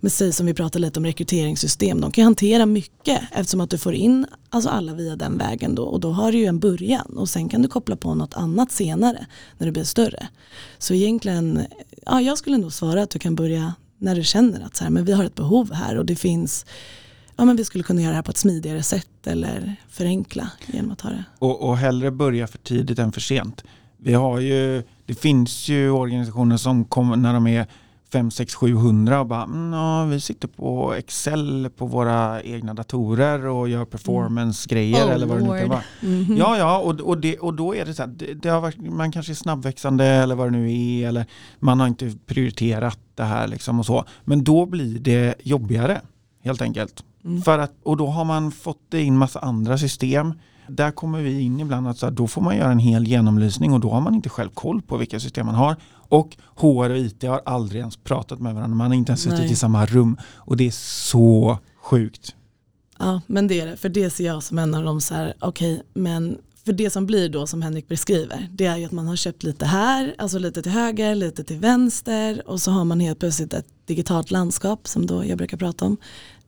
med 0.00 0.12
sig 0.12 0.32
som 0.32 0.46
vi 0.46 0.54
pratar 0.54 0.80
lite 0.80 1.00
om 1.00 1.06
rekryteringssystem. 1.06 2.00
De 2.00 2.10
kan 2.10 2.24
hantera 2.24 2.66
mycket 2.66 3.20
eftersom 3.32 3.60
att 3.60 3.70
du 3.70 3.78
får 3.78 3.94
in 3.94 4.26
alltså 4.50 4.70
alla 4.70 4.94
via 4.94 5.16
den 5.16 5.38
vägen 5.38 5.74
då 5.74 5.82
och 5.82 6.00
då 6.00 6.10
har 6.10 6.32
du 6.32 6.38
ju 6.38 6.46
en 6.46 6.60
början 6.60 7.16
och 7.16 7.28
sen 7.28 7.48
kan 7.48 7.62
du 7.62 7.68
koppla 7.68 7.96
på 7.96 8.14
något 8.14 8.34
annat 8.34 8.72
senare 8.72 9.26
när 9.58 9.66
du 9.66 9.72
blir 9.72 9.84
större. 9.84 10.28
Så 10.78 10.94
egentligen, 10.94 11.66
ja 12.06 12.20
jag 12.20 12.38
skulle 12.38 12.56
nog 12.56 12.72
svara 12.72 13.02
att 13.02 13.10
du 13.10 13.18
kan 13.18 13.34
börja 13.34 13.74
när 13.98 14.14
du 14.14 14.24
känner 14.24 14.60
att 14.60 14.76
så 14.76 14.84
här, 14.84 14.90
men 14.90 15.04
vi 15.04 15.12
har 15.12 15.24
ett 15.24 15.34
behov 15.34 15.72
här 15.72 15.96
och 15.98 16.06
det 16.06 16.16
finns 16.16 16.66
ja, 17.36 17.44
men 17.44 17.56
vi 17.56 17.64
skulle 17.64 17.84
kunna 17.84 18.00
göra 18.00 18.10
det 18.10 18.16
här 18.16 18.22
på 18.22 18.30
ett 18.30 18.36
smidigare 18.36 18.82
sätt 18.82 19.26
eller 19.26 19.76
förenkla 19.88 20.50
genom 20.66 20.90
att 20.90 21.00
ha 21.00 21.10
det. 21.10 21.24
Och, 21.38 21.68
och 21.68 21.76
hellre 21.76 22.10
börja 22.10 22.46
för 22.46 22.58
tidigt 22.58 22.98
än 22.98 23.12
för 23.12 23.20
sent. 23.20 23.64
Vi 23.96 24.14
har 24.14 24.40
ju, 24.40 24.82
det 25.06 25.14
finns 25.14 25.68
ju 25.68 25.90
organisationer 25.90 26.56
som 26.56 26.84
kommer 26.84 27.16
när 27.16 27.34
de 27.34 27.46
är 27.46 27.66
5, 28.12 28.30
6, 28.30 28.54
700 28.54 29.20
och 29.20 29.26
bara 29.26 29.42
mm, 29.42 29.72
ja, 29.72 30.04
vi 30.04 30.20
sitter 30.20 30.48
på 30.48 30.94
Excel 30.94 31.70
på 31.76 31.86
våra 31.86 32.42
egna 32.42 32.74
datorer 32.74 33.46
och 33.46 33.68
gör 33.68 33.84
performance-grejer 33.84 34.96
mm. 34.96 35.08
oh, 35.08 35.14
eller 35.14 35.26
vad 35.26 35.38
det 35.38 35.44
nu 35.44 35.60
kan 35.60 35.68
vara. 35.68 35.82
Mm 36.02 36.24
-hmm. 36.24 36.38
Ja, 36.38 36.58
ja, 36.58 36.78
och, 36.78 37.00
och, 37.00 37.18
det, 37.18 37.38
och 37.38 37.54
då 37.54 37.74
är 37.74 37.84
det 37.84 37.94
så 37.94 38.02
här, 38.02 38.10
det, 38.16 38.34
det 38.34 38.48
har 38.48 38.60
varit, 38.60 38.78
man 38.78 39.12
kanske 39.12 39.32
är 39.32 39.34
snabbväxande 39.34 40.04
eller 40.04 40.34
vad 40.34 40.46
det 40.46 40.58
nu 40.58 40.72
är 40.72 41.08
eller 41.08 41.26
man 41.58 41.80
har 41.80 41.86
inte 41.86 42.12
prioriterat 42.26 42.98
det 43.14 43.24
här 43.24 43.48
liksom 43.48 43.78
och 43.78 43.86
så. 43.86 44.04
Men 44.24 44.44
då 44.44 44.66
blir 44.66 44.98
det 44.98 45.34
jobbigare 45.42 46.00
helt 46.44 46.62
enkelt. 46.62 47.04
Mm. 47.24 47.42
För 47.42 47.58
att, 47.58 47.72
och 47.82 47.96
då 47.96 48.06
har 48.06 48.24
man 48.24 48.52
fått 48.52 48.94
in 48.94 49.18
massa 49.18 49.38
andra 49.38 49.78
system. 49.78 50.34
Där 50.68 50.90
kommer 50.90 51.22
vi 51.22 51.40
in 51.40 51.60
ibland 51.60 51.88
att 51.88 51.98
så 51.98 52.06
här, 52.06 52.10
då 52.10 52.26
får 52.26 52.42
man 52.42 52.56
göra 52.56 52.70
en 52.70 52.78
hel 52.78 53.06
genomlysning 53.06 53.72
och 53.72 53.80
då 53.80 53.90
har 53.90 54.00
man 54.00 54.14
inte 54.14 54.28
själv 54.28 54.50
koll 54.50 54.82
på 54.82 54.96
vilka 54.96 55.20
system 55.20 55.46
man 55.46 55.54
har. 55.54 55.76
Och 56.08 56.36
HR 56.54 56.90
och 56.90 56.98
IT 56.98 57.22
har 57.22 57.42
aldrig 57.44 57.80
ens 57.80 57.96
pratat 57.96 58.40
med 58.40 58.54
varandra. 58.54 58.76
Man 58.76 58.86
har 58.86 58.94
inte 58.94 59.10
ens 59.10 59.22
suttit 59.22 59.50
i 59.50 59.56
samma 59.56 59.86
rum 59.86 60.16
och 60.34 60.56
det 60.56 60.66
är 60.66 60.70
så 61.10 61.58
sjukt. 61.82 62.34
Ja, 62.98 63.20
men 63.26 63.48
det 63.48 63.60
är 63.60 63.66
det. 63.66 63.76
För 63.76 63.88
det 63.88 64.10
ser 64.10 64.26
jag 64.26 64.42
som 64.42 64.58
en 64.58 64.74
av 64.74 64.84
de 64.84 65.00
så 65.00 65.14
här, 65.14 65.34
okej, 65.40 65.82
men 65.94 66.38
för 66.64 66.72
det 66.72 66.90
som 66.90 67.06
blir 67.06 67.28
då 67.28 67.46
som 67.46 67.62
Henrik 67.62 67.88
beskriver, 67.88 68.48
det 68.52 68.66
är 68.66 68.76
ju 68.76 68.84
att 68.84 68.92
man 68.92 69.06
har 69.06 69.16
köpt 69.16 69.42
lite 69.42 69.66
här, 69.66 70.14
alltså 70.18 70.38
lite 70.38 70.62
till 70.62 70.72
höger, 70.72 71.14
lite 71.14 71.44
till 71.44 71.58
vänster 71.58 72.42
och 72.46 72.60
så 72.60 72.70
har 72.70 72.84
man 72.84 73.00
helt 73.00 73.18
plötsligt 73.18 73.52
ett 73.52 73.66
digitalt 73.86 74.30
landskap 74.30 74.88
som 74.88 75.06
då 75.06 75.24
jag 75.24 75.38
brukar 75.38 75.56
prata 75.56 75.84
om 75.84 75.96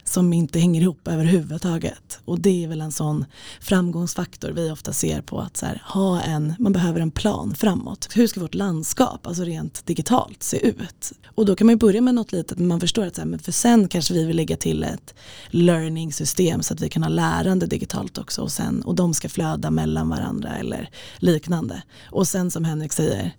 som 0.09 0.33
inte 0.33 0.59
hänger 0.59 0.81
ihop 0.81 1.09
överhuvudtaget. 1.09 2.21
Och 2.25 2.41
det 2.41 2.65
är 2.65 2.69
väl 2.69 2.81
en 2.81 2.93
sån 2.93 3.25
framgångsfaktor 3.61 4.51
vi 4.51 4.71
ofta 4.71 4.93
ser 4.93 5.21
på 5.21 5.41
att 5.41 5.57
så 5.57 5.67
här, 5.67 5.83
ha 5.87 6.21
en, 6.21 6.55
man 6.59 6.73
behöver 6.73 7.01
en 7.01 7.11
plan 7.11 7.55
framåt. 7.55 8.09
Hur 8.15 8.27
ska 8.27 8.41
vårt 8.41 8.55
landskap, 8.55 9.27
alltså 9.27 9.45
rent 9.45 9.87
digitalt, 9.87 10.43
se 10.43 10.69
ut? 10.69 11.13
Och 11.27 11.47
då 11.47 11.57
kan 11.57 11.67
man 11.67 11.73
ju 11.73 11.79
börja 11.79 12.01
med 12.01 12.15
något 12.15 12.33
litet, 12.33 12.59
men 12.59 12.69
man 12.69 12.81
förstår 12.81 13.07
att 13.07 13.15
så 13.15 13.21
här, 13.21 13.29
men 13.29 13.39
för 13.39 13.53
sen 13.53 13.89
kanske 13.89 14.15
vi 14.15 14.25
vill 14.25 14.37
lägga 14.37 14.57
till 14.57 14.83
ett 14.83 15.15
learning-system 15.51 16.63
så 16.63 16.75
att 16.75 16.81
vi 16.81 16.89
kan 16.89 17.03
ha 17.03 17.11
lärande 17.11 17.67
digitalt 17.67 18.19
också 18.19 18.43
och, 18.43 18.53
sen, 18.53 18.83
och 18.83 18.95
de 18.95 19.15
ska 19.15 19.29
flöda 19.29 19.71
mellan 19.71 20.09
varandra 20.09 20.57
eller 20.57 20.91
liknande. 21.19 21.83
Och 22.11 22.29
sen 22.29 22.51
som 22.51 22.65
Henrik 22.65 22.93
säger, 22.93 23.33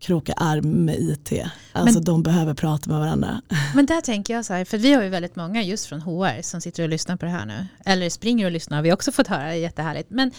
kroka 0.00 0.32
arm 0.32 0.84
med 0.84 0.96
IT. 1.00 1.32
Alltså 1.72 1.94
Men- 1.98 2.04
de 2.04 2.22
behöver 2.22 2.54
prata 2.54 2.90
med 2.90 2.98
varandra. 3.00 3.42
Men 3.74 3.86
där 3.86 4.00
tänker 4.00 4.34
jag 4.34 4.44
så 4.44 4.52
här, 4.52 4.64
för 4.64 4.78
vi 4.78 4.92
har 4.92 5.02
ju 5.02 5.08
väldigt 5.08 5.36
många 5.36 5.62
just 5.62 5.86
från 5.86 6.00
HR 6.00 6.42
som 6.42 6.60
sitter 6.60 6.82
och 6.82 6.88
lyssnar 6.88 7.16
på 7.16 7.24
det 7.24 7.30
här 7.32 7.46
nu. 7.46 7.66
Eller 7.84 8.10
springer 8.10 8.44
och 8.46 8.52
lyssnar 8.52 8.76
har 8.76 8.82
vi 8.82 8.92
också 8.92 9.12
fått 9.12 9.26
höra, 9.26 9.42
det 9.44 9.50
är 9.50 9.54
jättehärligt. 9.54 10.10
Men 10.10 10.30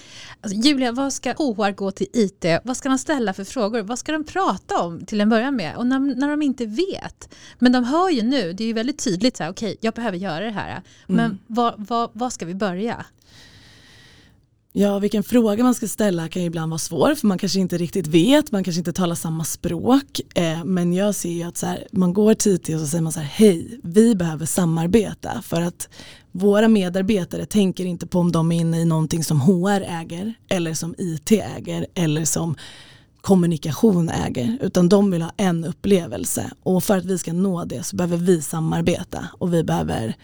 alltså, 0.42 0.60
Julia, 0.60 0.92
vad 0.92 1.14
ska 1.14 1.32
HR 1.34 1.72
gå 1.72 1.92
till 1.92 2.08
IT? 2.14 2.46
Vad 2.64 2.78
ska 2.78 2.90
de 2.90 2.98
ställa 2.98 3.34
för 3.34 3.44
frågor? 3.44 3.82
Vad 3.82 4.00
ska 4.00 4.12
de 4.12 4.24
prata 4.24 4.82
om 4.82 5.06
till 5.06 5.22
en 5.22 5.30
början 5.30 5.56
med? 5.56 5.76
Och 5.76 5.88
när, 5.88 6.00
när 6.00 6.30
de 6.30 6.42
inte 6.42 6.66
vet. 6.66 7.30
Men 7.60 7.72
de 7.72 7.84
hör 7.84 8.10
ju 8.10 8.22
nu, 8.22 8.54
det 8.54 8.64
är 8.64 8.68
ju 8.68 8.74
väldigt 8.74 9.04
tydligt 9.04 9.38
så 9.38 9.44
här, 9.44 9.52
okej, 9.52 9.78
jag 9.82 9.94
behöver 9.94 10.18
göra 10.18 10.46
det 10.46 10.52
här. 10.52 10.82
Men 11.08 11.20
Mm. 11.26 11.38
vad, 11.48 11.74
vad, 11.78 12.10
vad 12.14 12.34
ska 12.34 12.46
vi 12.46 12.56
börja? 12.56 13.06
Ja, 14.80 15.00
vilken 15.00 15.24
fråga 15.24 15.64
man 15.64 15.76
ska 15.76 15.88
ställa 15.88 16.28
kan 16.28 16.42
ju 16.42 16.48
ibland 16.48 16.70
vara 16.70 16.80
svår 16.80 17.16
för 17.16 17.28
man 17.28 17.38
kanske 17.38 17.60
inte 17.60 17.78
riktigt 17.78 18.08
vet, 18.08 18.52
man 18.52 18.64
kanske 18.64 18.80
inte 18.80 18.94
talar 18.94 19.16
samma 19.16 19.44
språk. 19.44 20.22
Eh, 20.36 20.64
men 20.66 20.94
jag 20.94 21.16
ser 21.16 21.30
ju 21.30 21.44
att 21.44 21.58
så 21.58 21.66
här, 21.66 21.88
man 21.92 22.14
går 22.14 22.34
till 22.34 22.52
IT 22.52 22.70
och 22.70 22.80
så 22.80 22.88
säger 22.88 23.02
man 23.02 23.12
så 23.12 23.20
här, 23.20 23.28
hej, 23.28 23.80
vi 23.84 24.16
behöver 24.16 24.46
samarbeta 24.46 25.42
för 25.42 25.62
att 25.62 25.90
våra 26.32 26.68
medarbetare 26.68 27.46
tänker 27.46 27.86
inte 27.86 28.08
på 28.08 28.20
om 28.20 28.32
de 28.32 28.52
är 28.52 28.56
inne 28.56 28.82
i 28.82 28.86
någonting 28.86 29.24
som 29.24 29.42
HR 29.42 29.82
äger 29.82 30.34
eller 30.50 30.74
som 30.74 30.96
IT 30.98 31.32
äger 31.32 31.86
eller 31.94 32.26
som 32.26 32.56
kommunikation 33.22 34.10
äger 34.10 34.58
utan 34.62 34.90
de 34.90 35.12
vill 35.12 35.22
ha 35.22 35.32
en 35.38 35.66
upplevelse 35.66 36.52
och 36.64 36.84
för 36.84 36.98
att 36.98 37.06
vi 37.06 37.18
ska 37.18 37.34
nå 37.34 37.66
det 37.66 37.84
så 37.84 37.96
behöver 37.96 38.18
vi 38.18 38.42
samarbeta 38.42 39.28
och 39.40 39.54
vi 39.54 39.64
behöver 39.64 40.16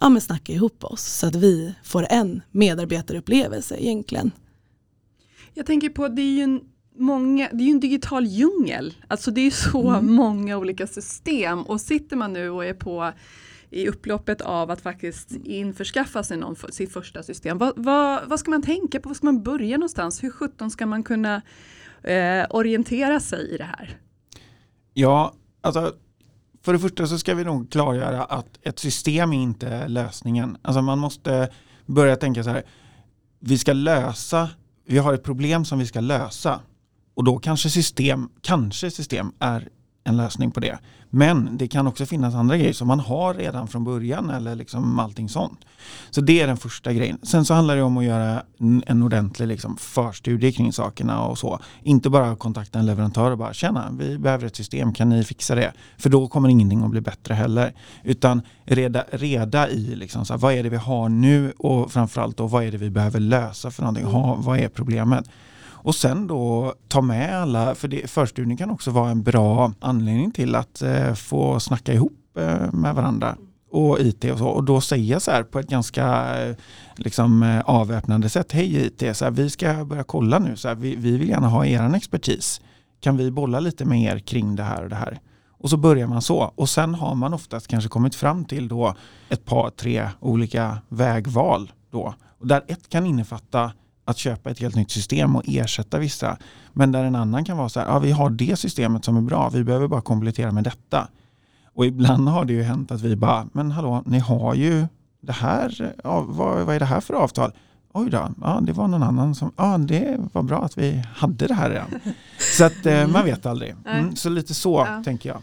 ja, 0.00 0.08
men 0.08 0.20
snacka 0.20 0.52
ihop 0.52 0.84
oss 0.84 1.02
så 1.02 1.26
att 1.26 1.34
vi 1.34 1.74
får 1.84 2.06
en 2.10 2.42
medarbetarupplevelse 2.50 3.76
egentligen. 3.78 4.30
Jag 5.54 5.66
tänker 5.66 5.88
på, 5.88 6.08
det 6.08 6.22
är 6.22 6.36
ju 6.36 6.42
en, 6.42 6.60
många, 6.96 7.48
det 7.52 7.62
är 7.62 7.66
ju 7.66 7.70
en 7.70 7.80
digital 7.80 8.26
djungel. 8.26 8.94
Alltså 9.08 9.30
det 9.30 9.40
är 9.40 9.44
ju 9.44 9.50
så 9.50 9.90
Mm. 9.90 10.12
många 10.14 10.56
olika 10.58 10.86
system 10.86 11.62
och 11.62 11.80
sitter 11.80 12.16
man 12.16 12.32
nu 12.32 12.50
och 12.50 12.64
är 12.64 12.74
på 12.74 13.12
i 13.70 13.88
upploppet 13.88 14.40
av 14.40 14.70
att 14.70 14.80
faktiskt 14.80 15.32
införskaffa 15.44 16.22
sig 16.22 16.36
någon, 16.36 16.56
sitt 16.70 16.92
första 16.92 17.22
system. 17.22 17.58
Vad, 17.58 17.72
vad, 17.76 18.28
vad 18.28 18.40
ska 18.40 18.50
man 18.50 18.62
tänka 18.62 19.00
på? 19.00 19.08
Var 19.08 19.14
ska 19.14 19.26
man 19.26 19.42
börja 19.42 19.76
någonstans? 19.76 20.22
Hur 20.22 20.30
sjutton 20.30 20.70
ska 20.70 20.86
man 20.86 21.02
kunna 21.02 21.42
eh, 22.02 22.46
orientera 22.50 23.20
sig 23.20 23.54
i 23.54 23.56
det 23.56 23.64
här? 23.64 23.98
Ja, 24.94 25.34
alltså 25.60 25.94
för 26.62 26.72
det 26.72 26.78
första 26.78 27.06
så 27.06 27.18
ska 27.18 27.34
vi 27.34 27.44
nog 27.44 27.70
klargöra 27.70 28.24
att 28.24 28.58
ett 28.62 28.78
system 28.78 29.32
är 29.32 29.36
inte 29.36 29.88
lösningen. 29.88 30.56
Alltså 30.62 30.82
man 30.82 30.98
måste 30.98 31.48
börja 31.86 32.16
tänka 32.16 32.44
så 32.44 32.50
här, 32.50 32.62
vi 33.40 33.58
ska 33.58 33.72
lösa, 33.72 34.50
vi 34.86 34.98
har 34.98 35.14
ett 35.14 35.24
problem 35.24 35.64
som 35.64 35.78
vi 35.78 35.86
ska 35.86 36.00
lösa 36.00 36.60
och 37.14 37.24
då 37.24 37.38
kanske 37.38 37.70
system, 37.70 38.28
kanske 38.40 38.90
system 38.90 39.32
är 39.38 39.68
en 40.08 40.16
lösning 40.16 40.50
på 40.50 40.60
det. 40.60 40.78
Men 41.10 41.56
det 41.56 41.68
kan 41.68 41.86
också 41.86 42.06
finnas 42.06 42.34
andra 42.34 42.56
grejer 42.56 42.72
som 42.72 42.88
man 42.88 43.00
har 43.00 43.34
redan 43.34 43.68
från 43.68 43.84
början 43.84 44.30
eller 44.30 44.54
liksom 44.54 44.98
allting 44.98 45.28
sånt. 45.28 45.58
Så 46.10 46.20
det 46.20 46.40
är 46.40 46.46
den 46.46 46.56
första 46.56 46.92
grejen. 46.92 47.18
Sen 47.22 47.44
så 47.44 47.54
handlar 47.54 47.76
det 47.76 47.82
om 47.82 47.96
att 47.96 48.04
göra 48.04 48.42
en- 48.58 48.82
en 48.86 49.02
ordentlig 49.02 49.46
liksom 49.48 49.76
förstudie 49.76 50.52
kring 50.52 50.72
sakerna 50.72 51.20
och 51.24 51.38
så. 51.38 51.60
Inte 51.82 52.10
bara 52.10 52.36
kontakta 52.36 52.78
en 52.78 52.86
leverantör 52.86 53.30
och 53.30 53.38
bara 53.38 53.52
tjena, 53.52 53.84
vi 53.98 54.18
behöver 54.18 54.46
ett 54.46 54.56
system, 54.56 54.92
kan 54.92 55.08
ni 55.08 55.24
fixa 55.24 55.54
det? 55.54 55.72
För 55.98 56.10
då 56.10 56.28
kommer 56.28 56.48
ingenting 56.48 56.82
att 56.84 56.90
bli 56.90 57.00
bättre 57.00 57.34
heller. 57.34 57.72
Utan 58.04 58.42
reda, 58.64 59.04
reda 59.12 59.68
i 59.68 59.96
liksom 59.96 60.24
så 60.24 60.32
här, 60.32 60.40
vad 60.40 60.52
är 60.54 60.62
det 60.62 60.68
vi 60.68 60.76
har 60.76 61.08
nu 61.08 61.52
och 61.58 61.92
framförallt 61.92 62.36
då 62.36 62.46
vad 62.46 62.64
är 62.64 62.72
det 62.72 62.78
vi 62.78 62.90
behöver 62.90 63.20
lösa 63.20 63.70
för 63.70 63.82
någonting? 63.82 64.04
Ha, 64.06 64.34
vad 64.34 64.58
är 64.58 64.68
problemet? 64.68 65.24
Och 65.82 65.94
sen 65.94 66.26
då 66.26 66.74
ta 66.88 67.00
med 67.00 67.42
alla, 67.42 67.74
för 67.74 67.88
det, 67.88 68.10
förstudien 68.10 68.56
kan 68.56 68.70
också 68.70 68.90
vara 68.90 69.10
en 69.10 69.22
bra 69.22 69.72
anledning 69.80 70.30
till 70.30 70.54
att 70.54 70.82
eh, 70.82 71.14
få 71.14 71.60
snacka 71.60 71.92
ihop 71.92 72.36
eh, 72.38 72.72
med 72.72 72.94
varandra 72.94 73.36
och 73.70 74.00
IT 74.00 74.24
och 74.24 74.38
så. 74.38 74.46
Och 74.46 74.64
då 74.64 74.80
säga 74.80 75.20
så 75.20 75.30
här 75.30 75.42
på 75.42 75.58
ett 75.58 75.68
ganska 75.68 76.36
eh, 76.40 76.56
liksom, 76.96 77.42
eh, 77.42 77.60
avväpnande 77.60 78.28
sätt. 78.28 78.52
Hej 78.52 78.86
IT, 78.86 79.16
så 79.16 79.24
här, 79.24 79.32
vi 79.32 79.50
ska 79.50 79.84
börja 79.84 80.04
kolla 80.04 80.38
nu. 80.38 80.56
Så 80.56 80.68
här, 80.68 80.74
vi, 80.74 80.96
vi 80.96 81.16
vill 81.16 81.28
gärna 81.28 81.48
ha 81.48 81.66
er 81.66 81.94
expertis. 81.94 82.60
Kan 83.00 83.16
vi 83.16 83.30
bolla 83.30 83.60
lite 83.60 83.84
med 83.84 84.02
er 84.02 84.18
kring 84.18 84.56
det 84.56 84.62
här 84.62 84.82
och 84.82 84.88
det 84.88 84.96
här? 84.96 85.20
Och 85.60 85.70
så 85.70 85.76
börjar 85.76 86.06
man 86.06 86.22
så. 86.22 86.52
Och 86.54 86.68
sen 86.68 86.94
har 86.94 87.14
man 87.14 87.34
oftast 87.34 87.68
kanske 87.68 87.88
kommit 87.88 88.14
fram 88.14 88.44
till 88.44 88.68
då 88.68 88.94
ett 89.28 89.44
par, 89.44 89.70
tre 89.70 90.08
olika 90.20 90.78
vägval. 90.88 91.72
Då. 91.90 92.14
Och 92.38 92.46
där 92.46 92.64
ett 92.68 92.88
kan 92.88 93.06
innefatta 93.06 93.72
att 94.08 94.18
köpa 94.18 94.50
ett 94.50 94.60
helt 94.60 94.74
nytt 94.74 94.90
system 94.90 95.36
och 95.36 95.42
ersätta 95.46 95.98
vissa. 95.98 96.36
Men 96.72 96.92
där 96.92 97.04
en 97.04 97.14
annan 97.14 97.44
kan 97.44 97.56
vara 97.56 97.68
så 97.68 97.80
här, 97.80 97.86
ja, 97.86 97.98
vi 97.98 98.10
har 98.12 98.30
det 98.30 98.56
systemet 98.58 99.04
som 99.04 99.16
är 99.16 99.20
bra, 99.20 99.48
vi 99.48 99.64
behöver 99.64 99.88
bara 99.88 100.00
komplettera 100.00 100.52
med 100.52 100.64
detta. 100.64 101.08
Och 101.74 101.86
ibland 101.86 102.28
har 102.28 102.44
det 102.44 102.52
ju 102.52 102.62
hänt 102.62 102.90
att 102.90 103.00
vi 103.00 103.16
bara, 103.16 103.48
men 103.52 103.70
hallå, 103.70 104.02
ni 104.06 104.18
har 104.18 104.54
ju 104.54 104.86
det 105.20 105.32
här, 105.32 105.94
ja, 106.04 106.24
vad, 106.28 106.66
vad 106.66 106.74
är 106.74 106.78
det 106.80 106.84
här 106.86 107.00
för 107.00 107.14
avtal? 107.14 107.52
Oj 107.92 108.10
då, 108.10 108.28
ja, 108.42 108.60
det 108.62 108.72
var 108.72 108.88
någon 108.88 109.02
annan 109.02 109.34
som, 109.34 109.52
ja 109.56 109.78
det 109.78 110.16
var 110.32 110.42
bra 110.42 110.64
att 110.64 110.78
vi 110.78 111.04
hade 111.14 111.46
det 111.46 111.54
här 111.54 111.70
redan. 111.70 111.88
Så 112.56 112.64
att 112.64 112.86
eh, 112.86 113.06
man 113.06 113.24
vet 113.24 113.46
aldrig. 113.46 113.74
Mm, 113.86 114.16
så 114.16 114.28
lite 114.28 114.54
så 114.54 114.84
Ja. 114.88 115.02
tänker 115.04 115.28
jag. 115.28 115.38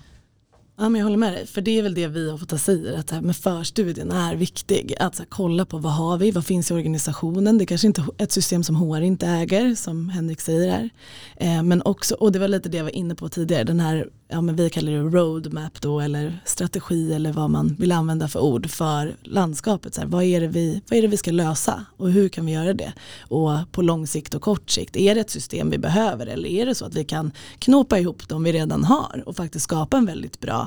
Ja, 0.78 0.90
men 0.90 1.00
jag 1.00 1.06
håller 1.06 1.18
med 1.18 1.34
dig, 1.34 1.48
för 1.48 1.62
det 1.62 1.80
är 1.80 1.84
väl 1.84 1.94
det 1.94 2.08
vi 2.08 2.32
ofta 2.32 2.58
säger, 2.58 3.00
att 3.00 3.08
det 3.08 3.16
här 3.16 3.22
med 3.22 3.36
förstudien 3.36 4.12
är 4.12 4.36
viktig. 4.36 4.96
Att 5.00 5.20
här, 5.20 5.26
kolla 5.30 5.66
på 5.66 5.78
vad 5.78 5.94
har 5.94 6.18
vi, 6.18 6.32
vad 6.32 6.46
finns 6.46 6.72
i 6.72 6.74
organisationen, 6.74 7.58
det 7.58 7.64
är 7.64 7.66
kanske 7.66 7.88
inte 7.88 8.02
är 8.02 8.24
ett 8.24 8.32
system 8.32 8.64
som 8.64 8.76
HR 8.76 9.02
inte 9.02 9.28
äger, 9.28 9.76
som 9.76 10.10
Henrik 10.10 10.42
säger 10.42 10.72
här. 10.72 10.90
Eh, 11.38 11.64
men 11.64 11.82
också, 11.82 12.16
och 12.16 12.32
det 12.32 12.40
var 12.40 12.48
lite 12.48 12.70
det 12.70 12.78
jag 12.78 12.84
var 12.84 12.96
inne 12.96 13.16
på 13.16 13.30
tidigare, 13.30 13.64
den 13.64 13.80
här, 13.80 14.10
ja 14.28 14.42
men 14.42 14.56
vi 14.56 14.70
kallar 14.70 14.92
det 14.92 15.00
roadmap 15.00 15.82
då, 15.82 16.00
eller 16.00 16.40
strategi 16.46 17.14
eller 17.14 17.34
vad 17.34 17.50
man 17.50 17.76
vill 17.80 17.92
använda 17.92 18.28
för 18.28 18.40
ord 18.40 18.70
för 18.70 19.16
landskapet. 19.24 19.94
Så 19.94 20.02
här, 20.02 20.08
vad, 20.08 20.24
är 20.24 20.42
det 20.42 20.48
vi, 20.48 20.82
vad 20.90 20.98
är 20.98 21.02
det 21.02 21.08
vi 21.08 21.18
ska 21.18 21.32
lösa 21.32 21.86
och 21.98 22.12
hur 22.12 22.30
kan 22.30 22.46
vi 22.46 22.52
göra 22.52 22.74
det? 22.74 22.94
Och 23.20 23.52
på 23.72 23.82
lång 23.82 24.08
sikt 24.08 24.34
och 24.34 24.42
kort 24.42 24.70
sikt, 24.70 24.96
är 24.96 25.16
det 25.16 25.22
ett 25.22 25.30
system 25.30 25.70
vi 25.70 25.78
behöver 25.78 26.28
eller 26.28 26.50
är 26.50 26.66
det 26.66 26.76
så 26.76 26.86
att 26.86 26.96
vi 26.96 27.04
kan 27.04 27.32
knopa 27.60 28.00
ihop 28.00 28.30
de 28.30 28.44
vi 28.44 28.52
redan 28.52 28.84
har 28.84 29.24
och 29.26 29.36
faktiskt 29.36 29.64
skapa 29.64 29.98
en 29.98 30.06
väldigt 30.06 30.40
bra 30.40 30.65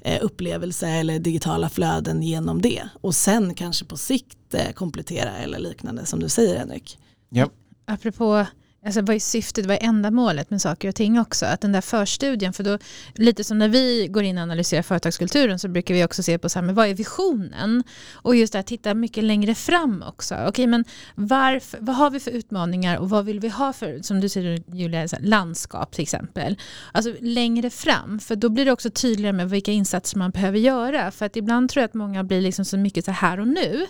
eh, 0.00 0.18
upplevelse 0.22 0.88
eller 0.88 1.18
digitala 1.18 1.68
flöden 1.68 2.22
genom 2.22 2.62
det. 2.62 2.82
Och 3.00 3.14
sen 3.14 3.54
kanske 3.54 3.84
på 3.84 3.96
sikt 3.96 4.54
eh, 4.54 4.72
komplettera 4.72 5.36
eller 5.36 5.58
liknande 5.58 6.06
som 6.06 6.20
du 6.20 6.28
säger 6.28 6.58
Henrik. 6.58 6.98
Ja. 7.28 7.50
Apropå 7.84 8.46
Alltså 8.84 9.00
vad 9.00 9.16
är 9.16 9.20
syftet, 9.20 9.66
vad 9.66 9.76
är 9.76 9.82
ändamålet 9.82 10.50
med 10.50 10.62
saker 10.62 10.88
och 10.88 10.94
ting 10.94 11.20
också? 11.20 11.46
Att 11.46 11.60
den 11.60 11.72
där 11.72 11.80
förstudien, 11.80 12.52
för 12.52 12.64
då, 12.64 12.78
lite 13.14 13.44
som 13.44 13.58
när 13.58 13.68
vi 13.68 14.08
går 14.10 14.22
in 14.22 14.38
och 14.38 14.42
analyserar 14.42 14.82
företagskulturen 14.82 15.58
så 15.58 15.68
brukar 15.68 15.94
vi 15.94 16.04
också 16.04 16.22
se 16.22 16.38
på 16.38 16.48
så 16.48 16.58
här, 16.58 16.66
men 16.66 16.74
vad 16.74 16.88
är 16.88 16.94
visionen? 16.94 17.84
Och 18.12 18.36
just 18.36 18.52
det 18.52 18.58
här, 18.58 18.62
titta 18.62 18.94
mycket 18.94 19.24
längre 19.24 19.54
fram 19.54 20.04
också. 20.06 20.36
Okej, 20.48 20.66
men 20.66 20.84
varför, 21.14 21.78
vad 21.80 21.96
har 21.96 22.10
vi 22.10 22.20
för 22.20 22.30
utmaningar 22.30 22.96
och 22.96 23.10
vad 23.10 23.24
vill 23.24 23.40
vi 23.40 23.48
ha 23.48 23.72
för, 23.72 24.02
som 24.02 24.20
du 24.20 24.28
säger 24.28 24.62
Julia, 24.72 25.08
landskap 25.20 25.92
till 25.92 26.02
exempel. 26.02 26.56
Alltså 26.92 27.14
längre 27.20 27.70
fram, 27.70 28.18
för 28.18 28.36
då 28.36 28.48
blir 28.48 28.64
det 28.64 28.72
också 28.72 28.90
tydligare 28.90 29.32
med 29.32 29.50
vilka 29.50 29.72
insatser 29.72 30.18
man 30.18 30.30
behöver 30.30 30.58
göra. 30.58 31.10
För 31.10 31.26
att 31.26 31.36
ibland 31.36 31.70
tror 31.70 31.80
jag 31.80 31.88
att 31.88 31.94
många 31.94 32.24
blir 32.24 32.40
liksom 32.40 32.64
så 32.64 32.76
mycket 32.76 33.04
så 33.04 33.10
här 33.10 33.40
och 33.40 33.48
nu. 33.48 33.86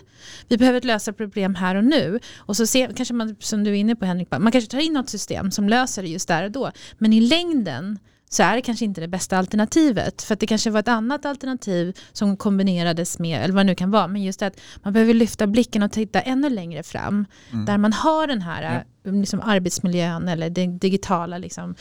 Vi 0.48 0.58
behöver 0.58 0.80
lösa 0.80 1.12
problem 1.12 1.54
här 1.54 1.74
och 1.74 1.84
nu. 1.84 2.18
Och 2.36 2.56
så 2.56 2.66
ser, 2.66 2.92
kanske 2.92 3.14
man, 3.14 3.36
som 3.40 3.64
du 3.64 3.70
är 3.70 3.74
inne 3.74 3.96
på 3.96 4.04
Henrik, 4.04 4.28
man 4.30 4.52
kanske 4.52 4.70
tar 4.70 4.81
in 4.82 4.92
något 4.92 5.08
system 5.10 5.50
som 5.50 5.68
löser 5.68 6.02
det 6.02 6.08
just 6.08 6.28
där 6.28 6.44
och 6.44 6.50
då. 6.50 6.70
Men 6.98 7.12
i 7.12 7.20
längden 7.20 7.98
så 8.30 8.42
är 8.42 8.56
det 8.56 8.62
kanske 8.62 8.84
inte 8.84 9.00
det 9.00 9.08
bästa 9.08 9.38
alternativet. 9.38 10.22
För 10.22 10.34
att 10.34 10.40
det 10.40 10.46
kanske 10.46 10.70
var 10.70 10.80
ett 10.80 10.88
annat 10.88 11.26
alternativ 11.26 11.98
som 12.12 12.36
kombinerades 12.36 13.18
med, 13.18 13.44
eller 13.44 13.54
vad 13.54 13.60
det 13.60 13.66
nu 13.66 13.74
kan 13.74 13.90
vara, 13.90 14.06
men 14.06 14.22
just 14.22 14.42
att 14.42 14.60
man 14.82 14.92
behöver 14.92 15.14
lyfta 15.14 15.46
blicken 15.46 15.82
och 15.82 15.92
titta 15.92 16.20
ännu 16.20 16.50
längre 16.50 16.82
fram. 16.82 17.26
Mm. 17.52 17.64
Där 17.64 17.78
man 17.78 17.92
har 17.92 18.26
den 18.26 18.42
här 18.42 18.84
liksom, 19.04 19.40
arbetsmiljön 19.40 20.28
eller 20.28 20.50
den 20.50 20.78
digitala 20.78 21.38
liksom, 21.38 21.74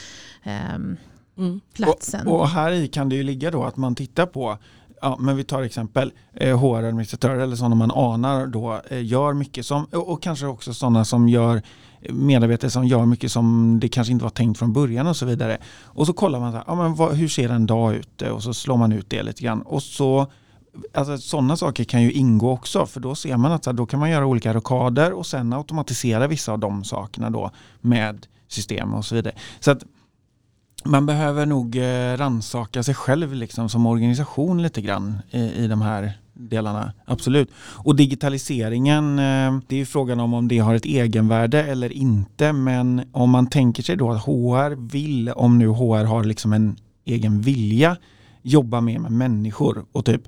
ehm, 0.44 0.98
Mm. 1.38 1.62
platsen. 1.74 2.28
Och, 2.28 2.40
och 2.40 2.50
här 2.50 2.72
i 2.72 2.88
kan 2.88 3.10
det 3.10 3.16
ju 3.16 3.24
ligga 3.24 3.52
då 3.52 3.64
att 3.64 3.78
man 3.78 3.96
tittar 3.96 4.26
på 4.26 4.58
Ja, 5.02 5.18
men 5.20 5.38
vi 5.38 5.44
tar 5.44 5.62
exempel 5.62 6.12
eh, 6.34 6.58
HR-administratörer 6.58 7.40
eller 7.40 7.56
sådana 7.56 7.76
man 7.76 7.92
anar 7.92 8.48
då 8.48 8.82
eh, 8.90 9.06
gör 9.06 9.34
mycket 9.34 9.66
som, 9.66 9.86
och, 9.86 10.10
och 10.10 10.24
kanske 10.24 10.46
också 10.46 10.74
sådana 10.74 11.06
som 11.06 11.30
gör 11.30 11.62
medarbetare 12.10 12.72
som 12.72 12.88
gör 12.88 13.06
mycket 13.06 13.32
som 13.32 13.78
det 13.82 13.88
kanske 13.88 14.12
inte 14.12 14.24
var 14.24 14.30
tänkt 14.30 14.60
från 14.60 14.74
början 14.74 15.08
och 15.08 15.18
så 15.18 15.26
vidare. 15.26 15.58
Och 15.84 16.08
så 16.08 16.14
kollar 16.14 16.40
man 16.40 16.52
så 16.52 16.58
här, 16.58 16.66
ja, 16.68 16.76
men 16.76 16.96
vad, 16.96 17.14
hur 17.14 17.28
ser 17.28 17.50
en 17.50 17.66
dag 17.66 17.96
ut 17.96 18.22
och 18.22 18.44
så 18.44 18.54
slår 18.54 18.78
man 18.78 18.92
ut 18.92 19.10
det 19.10 19.24
lite 19.24 19.44
grann. 19.44 19.62
Och 19.62 19.84
så, 19.84 20.28
alltså, 20.94 21.18
sådana 21.18 21.58
saker 21.58 21.84
kan 21.84 22.02
ju 22.02 22.12
ingå 22.12 22.52
också 22.52 22.86
för 22.86 23.00
då 23.00 23.16
ser 23.16 23.38
man 23.38 23.52
att 23.52 23.64
så 23.64 23.70
här, 23.70 23.78
då 23.78 23.86
kan 23.86 24.00
man 24.00 24.10
göra 24.10 24.26
olika 24.26 24.54
rockader 24.54 25.14
och 25.14 25.26
sen 25.26 25.54
automatisera 25.54 26.28
vissa 26.28 26.52
av 26.52 26.60
de 26.60 26.84
sakerna 26.84 27.30
då 27.30 27.52
med 27.82 28.28
system 28.48 28.94
och 28.94 29.06
så 29.06 29.16
vidare. 29.16 29.34
Så 29.60 29.72
att 29.72 29.84
man 30.86 31.06
behöver 31.06 31.46
nog 31.46 31.76
eh, 31.76 32.18
ransaka 32.18 32.84
sig 32.84 32.96
själv 32.96 33.34
liksom 33.34 33.70
som 33.70 33.86
organisation 33.86 34.62
lite 34.62 34.82
grann 34.82 35.18
i, 35.32 35.42
i 35.42 35.68
de 35.68 35.82
här 35.82 36.21
delarna. 36.34 36.94
Absolut. 37.06 37.52
Och 37.58 37.96
digitaliseringen, 37.96 39.20
eh, 39.20 39.60
det 39.68 39.76
är 39.76 39.80
ju 39.80 39.86
frågan 39.86 40.20
om 40.20 40.34
om 40.34 40.48
det 40.48 40.58
har 40.58 40.76
ett 40.76 40.86
egenvärde 40.86 41.64
eller 41.64 41.92
inte. 41.92 42.54
Men 42.54 43.02
om 43.12 43.30
man 43.30 43.48
tänker 43.48 43.84
sig 43.84 43.96
då 43.96 44.12
att 44.12 44.26
HR 44.26 44.92
vill, 44.92 45.30
om 45.30 45.58
nu 45.58 45.68
HR 45.68 46.04
har 46.04 46.24
liksom 46.24 46.54
en 46.54 46.76
egen 47.06 47.42
vilja, 47.42 47.98
jobba 48.42 48.82
mer 48.82 49.00
med 49.00 49.12
människor 49.12 49.86
och 49.92 50.06
typ 50.06 50.22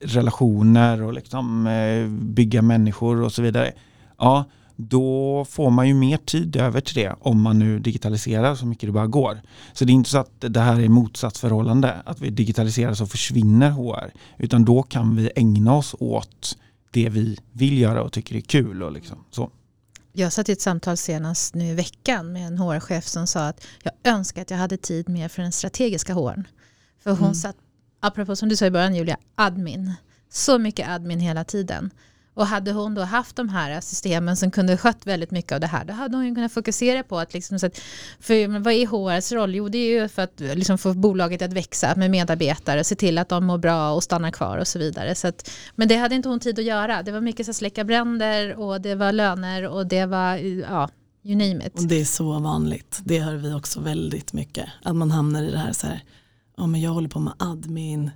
relationer 0.00 1.02
och 1.02 1.12
liksom 1.12 1.66
eh, 1.66 2.08
bygga 2.08 2.62
människor 2.62 3.22
och 3.22 3.32
så 3.32 3.42
vidare. 3.42 3.72
Ja, 4.18 4.44
då 4.76 5.44
får 5.44 5.70
man 5.70 5.88
ju 5.88 5.94
mer 5.94 6.16
tid 6.16 6.56
över 6.56 6.80
till 6.80 6.94
det 6.94 7.14
om 7.20 7.40
man 7.40 7.58
nu 7.58 7.78
digitaliserar 7.78 8.54
så 8.54 8.66
mycket 8.66 8.88
det 8.88 8.92
bara 8.92 9.06
går. 9.06 9.40
Så 9.72 9.84
det 9.84 9.92
är 9.92 9.94
inte 9.94 10.10
så 10.10 10.18
att 10.18 10.30
det 10.38 10.60
här 10.60 10.80
är 10.80 10.88
motsatsförhållande, 10.88 12.02
att 12.04 12.20
vi 12.20 12.30
digitaliserar 12.30 12.94
så 12.94 13.06
försvinner 13.06 13.70
HR, 13.70 14.12
utan 14.38 14.64
då 14.64 14.82
kan 14.82 15.16
vi 15.16 15.30
ägna 15.36 15.74
oss 15.74 15.94
åt 15.98 16.58
det 16.90 17.08
vi 17.08 17.38
vill 17.52 17.78
göra 17.78 18.02
och 18.02 18.12
tycker 18.12 18.36
är 18.36 18.40
kul. 18.40 18.82
Och 18.82 18.92
liksom, 18.92 19.24
så. 19.30 19.50
Jag 20.12 20.32
satt 20.32 20.48
i 20.48 20.52
ett 20.52 20.60
samtal 20.60 20.96
senast 20.96 21.54
nu 21.54 21.68
i 21.68 21.74
veckan 21.74 22.32
med 22.32 22.46
en 22.46 22.58
HR-chef 22.58 23.06
som 23.06 23.26
sa 23.26 23.46
att 23.48 23.66
jag 23.82 23.92
önskar 24.04 24.42
att 24.42 24.50
jag 24.50 24.58
hade 24.58 24.76
tid 24.76 25.08
mer 25.08 25.28
för 25.28 25.42
den 25.42 25.52
strategiska 25.52 26.14
HR. 26.14 26.44
För 27.02 27.10
hon 27.10 27.18
Mm. 27.22 27.34
satt, 27.34 27.56
apropå 28.00 28.36
som 28.36 28.48
du 28.48 28.56
sa 28.56 28.66
i 28.66 28.70
början 28.70 28.94
Julia, 28.94 29.16
admin. 29.34 29.94
Så 30.30 30.58
mycket 30.58 30.88
admin 30.88 31.20
hela 31.20 31.44
tiden. 31.44 31.90
Och 32.36 32.46
hade 32.46 32.72
hon 32.72 32.94
då 32.94 33.02
haft 33.02 33.36
de 33.36 33.48
här 33.48 33.80
systemen 33.80 34.36
som 34.36 34.50
kunde 34.50 34.76
skött 34.76 35.06
väldigt 35.06 35.30
mycket 35.30 35.52
av 35.52 35.60
det 35.60 35.66
här, 35.66 35.84
då 35.84 35.92
hade 35.92 36.16
hon 36.16 36.26
ju 36.26 36.34
kunnat 36.34 36.52
fokusera 36.52 37.02
på 37.02 37.18
att 37.18 37.34
liksom, 37.34 37.58
så 37.58 37.66
att, 37.66 37.80
för 38.20 38.58
vad 38.58 38.72
är 38.72 38.86
HRs 38.86 39.32
roll? 39.32 39.54
Jo, 39.54 39.68
det 39.68 39.78
är 39.78 40.02
ju 40.02 40.08
för 40.08 40.22
att 40.22 40.40
liksom, 40.40 40.78
få 40.78 40.94
bolaget 40.94 41.42
att 41.42 41.52
växa 41.52 41.94
med 41.96 42.10
medarbetare, 42.10 42.84
se 42.84 42.94
till 42.94 43.18
att 43.18 43.28
de 43.28 43.44
mår 43.44 43.58
bra 43.58 43.92
och 43.92 44.02
stannar 44.02 44.30
kvar 44.30 44.58
och 44.58 44.68
så 44.68 44.78
vidare. 44.78 45.14
Så 45.14 45.28
att, 45.28 45.50
men 45.76 45.88
det 45.88 45.96
hade 45.96 46.14
inte 46.14 46.28
hon 46.28 46.40
tid 46.40 46.58
att 46.58 46.64
göra. 46.64 47.02
Det 47.02 47.12
var 47.12 47.20
mycket 47.20 47.46
så 47.46 47.50
att 47.50 47.56
släcka 47.56 47.84
bränder 47.84 48.54
och 48.54 48.80
det 48.80 48.94
var 48.94 49.12
löner 49.12 49.66
och 49.66 49.86
det 49.86 50.06
var, 50.06 50.36
ja, 50.36 50.88
you 51.24 51.36
name 51.36 51.66
it. 51.66 51.74
Och 51.74 51.88
det 51.88 52.00
är 52.00 52.04
så 52.04 52.38
vanligt. 52.38 53.00
Det 53.04 53.18
hör 53.18 53.36
vi 53.36 53.52
också 53.52 53.80
väldigt 53.80 54.32
mycket. 54.32 54.68
Att 54.82 54.96
man 54.96 55.10
hamnar 55.10 55.42
i 55.42 55.50
det 55.50 55.58
här 55.58 55.72
så 55.72 55.86
här, 55.86 56.02
ja 56.56 56.66
men 56.66 56.80
jag 56.80 56.90
håller 56.90 57.08
på 57.08 57.20
med 57.20 57.32
admin, 57.38 58.10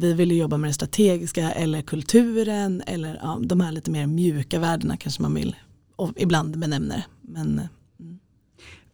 vi 0.00 0.12
vill 0.12 0.32
ju 0.32 0.38
jobba 0.38 0.56
med 0.56 0.70
det 0.70 0.74
strategiska 0.74 1.52
eller 1.52 1.82
kulturen 1.82 2.82
eller 2.86 3.18
ja, 3.22 3.40
de 3.42 3.60
här 3.60 3.72
lite 3.72 3.90
mer 3.90 4.06
mjuka 4.06 4.58
värdena 4.58 4.96
kanske 4.96 5.22
man 5.22 5.34
vill 5.34 5.56
och 5.96 6.12
ibland 6.16 6.58
benämner. 6.58 7.06
Men 7.20 7.58
eh, 7.58 7.66
mm. 8.00 8.18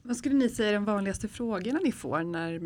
Vad 0.02 0.16
skulle 0.16 0.34
ni 0.34 0.48
säga 0.48 0.68
är 0.68 0.74
de 0.74 0.84
vanligaste 0.84 1.28
frågorna 1.28 1.78
ni 1.84 1.92
får 1.92 2.22
när, 2.22 2.60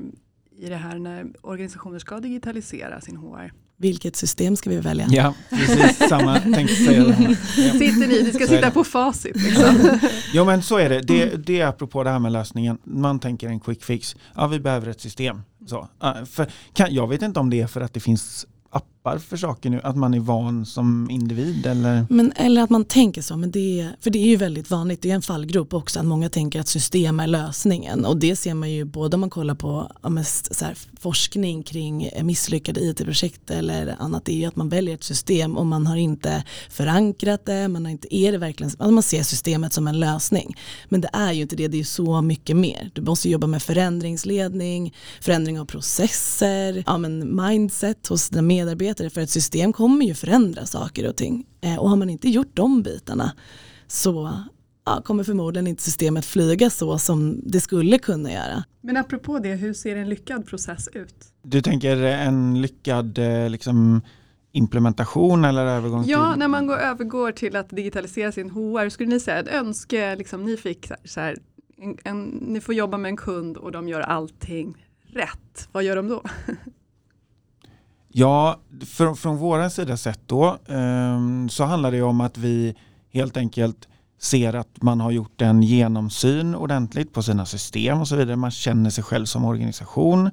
i 0.56 0.68
det 0.68 0.76
här 0.76 0.98
när 0.98 1.26
organisationer 1.40 1.98
ska 1.98 2.20
digitalisera 2.20 3.00
sin 3.00 3.16
HR? 3.16 3.52
Vilket 3.76 4.16
system 4.16 4.56
ska 4.56 4.70
vi 4.70 4.76
välja? 4.76 5.06
Ja, 5.10 5.34
precis 5.50 6.08
samma 6.08 6.40
tänkte 6.40 6.76
säga. 6.76 7.04
Ja. 7.56 7.72
Sitter 7.72 8.08
ni, 8.08 8.22
ni 8.22 8.32
ska 8.32 8.46
sitta 8.46 8.70
på 8.70 8.84
facit. 8.84 9.36
Liksom. 9.36 9.98
Jo 10.32 10.44
men 10.44 10.62
så 10.62 10.78
är 10.78 10.88
det. 10.88 11.00
det. 11.00 11.46
Det 11.46 11.60
är 11.60 11.66
apropå 11.66 12.04
det 12.04 12.10
här 12.10 12.18
med 12.18 12.32
lösningen. 12.32 12.78
Man 12.84 13.18
tänker 13.18 13.48
en 13.48 13.60
quick 13.60 13.84
fix. 13.84 14.16
Ja 14.34 14.46
vi 14.46 14.60
behöver 14.60 14.88
ett 14.88 15.00
system. 15.00 15.42
Så, 15.66 15.88
ja, 16.00 16.16
för, 16.30 16.46
kan, 16.72 16.94
jag 16.94 17.08
vet 17.08 17.22
inte 17.22 17.40
om 17.40 17.50
det 17.50 17.60
är 17.60 17.66
för 17.66 17.80
att 17.80 17.94
det 17.94 18.00
finns 18.00 18.46
tappar 19.04 19.18
för 19.18 19.36
saker 19.36 19.70
nu. 19.70 19.80
Att 19.84 19.96
man 19.96 20.14
är 20.14 20.20
van 20.20 20.66
som 20.66 21.10
individ 21.10 21.66
eller? 21.66 22.06
Men, 22.10 22.32
eller 22.36 22.62
att 22.62 22.70
man 22.70 22.84
tänker 22.84 23.22
så, 23.22 23.36
men 23.36 23.50
det, 23.50 23.80
är- 23.80 23.96
för 24.00 24.10
det 24.10 24.18
är 24.18 24.26
ju 24.26 24.36
väldigt 24.36 24.70
vanligt, 24.70 25.02
det 25.02 25.10
är 25.10 25.14
en 25.14 25.22
fallgrop 25.22 25.74
också 25.74 25.98
att 26.00 26.06
många 26.06 26.28
tänker 26.28 26.60
att 26.60 26.68
system 26.68 27.20
är 27.20 27.26
lösningen 27.26 28.04
och 28.04 28.16
det 28.16 28.36
ser 28.36 28.54
man 28.54 28.70
ju 28.70 28.84
både 28.84 29.16
om 29.16 29.20
man 29.20 29.30
kollar 29.30 29.54
på 29.54 29.92
mest 30.08 30.54
så 30.56 30.64
här, 30.64 30.76
forskning 31.00 31.62
kring 31.62 32.10
misslyckade 32.22 32.80
IT-projekt 32.80 33.50
eller 33.50 33.96
annat, 33.98 34.24
det 34.24 34.32
är 34.32 34.36
ju 34.36 34.44
att 34.44 34.56
man 34.56 34.68
väljer 34.68 34.94
ett 34.94 35.04
system 35.04 35.56
och 35.56 35.66
man 35.66 35.86
har 35.86 35.96
inte 35.96 36.44
förankrat 36.70 37.46
det, 37.46 37.68
man 37.68 37.84
har 37.84 37.92
inte, 37.92 38.14
är 38.16 38.32
det 38.32 38.38
verkligen, 38.38 38.70
alltså 38.78 38.90
man 38.90 39.02
ser 39.02 39.22
systemet 39.22 39.72
som 39.72 39.88
en 39.88 40.00
lösning. 40.00 40.56
Men 40.88 41.00
det 41.00 41.10
är 41.12 41.32
ju 41.32 41.42
inte 41.42 41.56
det, 41.56 41.68
det 41.68 41.76
är 41.76 41.78
ju 41.78 41.84
så 41.84 42.22
mycket 42.22 42.56
mer. 42.56 42.90
Du 42.94 43.02
måste 43.02 43.28
jobba 43.30 43.46
med 43.46 43.62
förändringsledning, 43.62 44.94
förändring 45.20 45.60
av 45.60 45.64
processer, 45.64 46.84
ja, 46.86 46.98
men 46.98 47.36
mindset 47.46 48.06
hos 48.06 48.28
dina 48.28 48.42
medarbetare 48.42 48.93
för 49.10 49.20
ett 49.20 49.30
system 49.30 49.72
kommer 49.72 50.06
ju 50.06 50.14
förändra 50.14 50.66
saker 50.66 51.08
och 51.08 51.16
ting. 51.16 51.46
Eh, 51.60 51.76
och 51.78 51.90
har 51.90 51.96
man 51.96 52.10
inte 52.10 52.28
gjort 52.28 52.50
de 52.56 52.82
bitarna 52.82 53.32
så 53.86 54.32
ja, 54.86 55.02
kommer 55.04 55.24
förmodligen 55.24 55.66
inte 55.66 55.82
systemet 55.82 56.24
flyga 56.24 56.70
så 56.70 56.98
som 56.98 57.40
det 57.46 57.60
skulle 57.60 57.98
kunna 57.98 58.32
göra. 58.32 58.64
Men 58.80 58.96
apropå 58.96 59.38
det, 59.38 59.54
hur 59.54 59.72
ser 59.74 59.96
en 59.96 60.08
lyckad 60.08 60.46
process 60.46 60.88
ut? 60.92 61.14
Du 61.42 61.62
tänker 61.62 61.96
en 61.96 62.62
lyckad 62.62 63.18
eh, 63.18 63.50
liksom, 63.50 64.00
implementation 64.52 65.44
eller 65.44 65.66
övergång 65.66 66.04
Ja, 66.06 66.32
till? 66.32 66.38
när 66.38 66.48
man 66.48 66.66
går, 66.66 66.76
övergår 66.78 67.32
till 67.32 67.56
att 67.56 67.68
digitalisera 67.70 68.32
sin 68.32 68.50
HR, 68.50 68.88
skulle 68.88 69.10
ni 69.10 69.20
säga 69.20 69.38
ett 69.38 69.48
önske, 69.48 70.16
liksom, 70.16 70.44
ni 70.44 70.56
fick 70.56 70.88
så 71.04 71.20
här, 71.20 71.36
en, 71.76 71.96
en, 72.04 72.22
ni 72.24 72.60
får 72.60 72.74
jobba 72.74 72.98
med 72.98 73.08
en 73.08 73.16
kund 73.16 73.56
och 73.56 73.72
de 73.72 73.88
gör 73.88 74.00
allting 74.00 74.86
rätt. 75.06 75.68
Vad 75.72 75.84
gör 75.84 75.96
de 75.96 76.08
då? 76.08 76.22
Ja, 78.16 78.60
från, 78.86 79.16
från 79.16 79.36
vår 79.36 79.68
sida 79.68 79.96
sett 79.96 80.20
då 80.26 80.58
ehm, 80.68 81.48
så 81.48 81.64
handlar 81.64 81.92
det 81.92 82.02
om 82.02 82.20
att 82.20 82.38
vi 82.38 82.74
helt 83.12 83.36
enkelt 83.36 83.88
ser 84.20 84.54
att 84.54 84.82
man 84.82 85.00
har 85.00 85.10
gjort 85.10 85.42
en 85.42 85.62
genomsyn 85.62 86.54
ordentligt 86.54 87.12
på 87.12 87.22
sina 87.22 87.46
system 87.46 88.00
och 88.00 88.08
så 88.08 88.16
vidare. 88.16 88.36
Man 88.36 88.50
känner 88.50 88.90
sig 88.90 89.04
själv 89.04 89.26
som 89.26 89.44
organisation, 89.44 90.30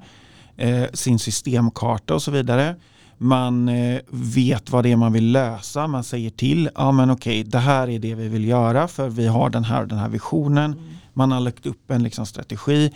eh, 0.57 0.85
sin 0.93 1.19
systemkarta 1.19 2.13
och 2.13 2.21
så 2.21 2.31
vidare. 2.31 2.75
Man 3.17 3.69
eh, 3.69 4.01
vet 4.09 4.71
vad 4.71 4.83
det 4.83 4.91
är 4.91 4.95
man 4.95 5.13
vill 5.13 5.31
lösa. 5.31 5.87
Man 5.87 6.03
säger 6.03 6.29
till, 6.29 6.69
ja 6.75 6.91
men 6.91 7.11
okej, 7.11 7.43
det 7.43 7.59
här 7.59 7.89
är 7.89 7.99
det 7.99 8.15
vi 8.15 8.27
vill 8.27 8.47
göra 8.47 8.87
för 8.87 9.09
vi 9.09 9.27
har 9.27 9.49
den 9.49 9.63
här 9.63 9.85
den 9.85 9.97
här 9.97 10.09
visionen. 10.09 10.75
Man 11.13 11.31
har 11.31 11.39
lagt 11.39 11.65
upp 11.65 11.91
en 11.91 12.03
liksom, 12.03 12.25
strategi. 12.25 12.91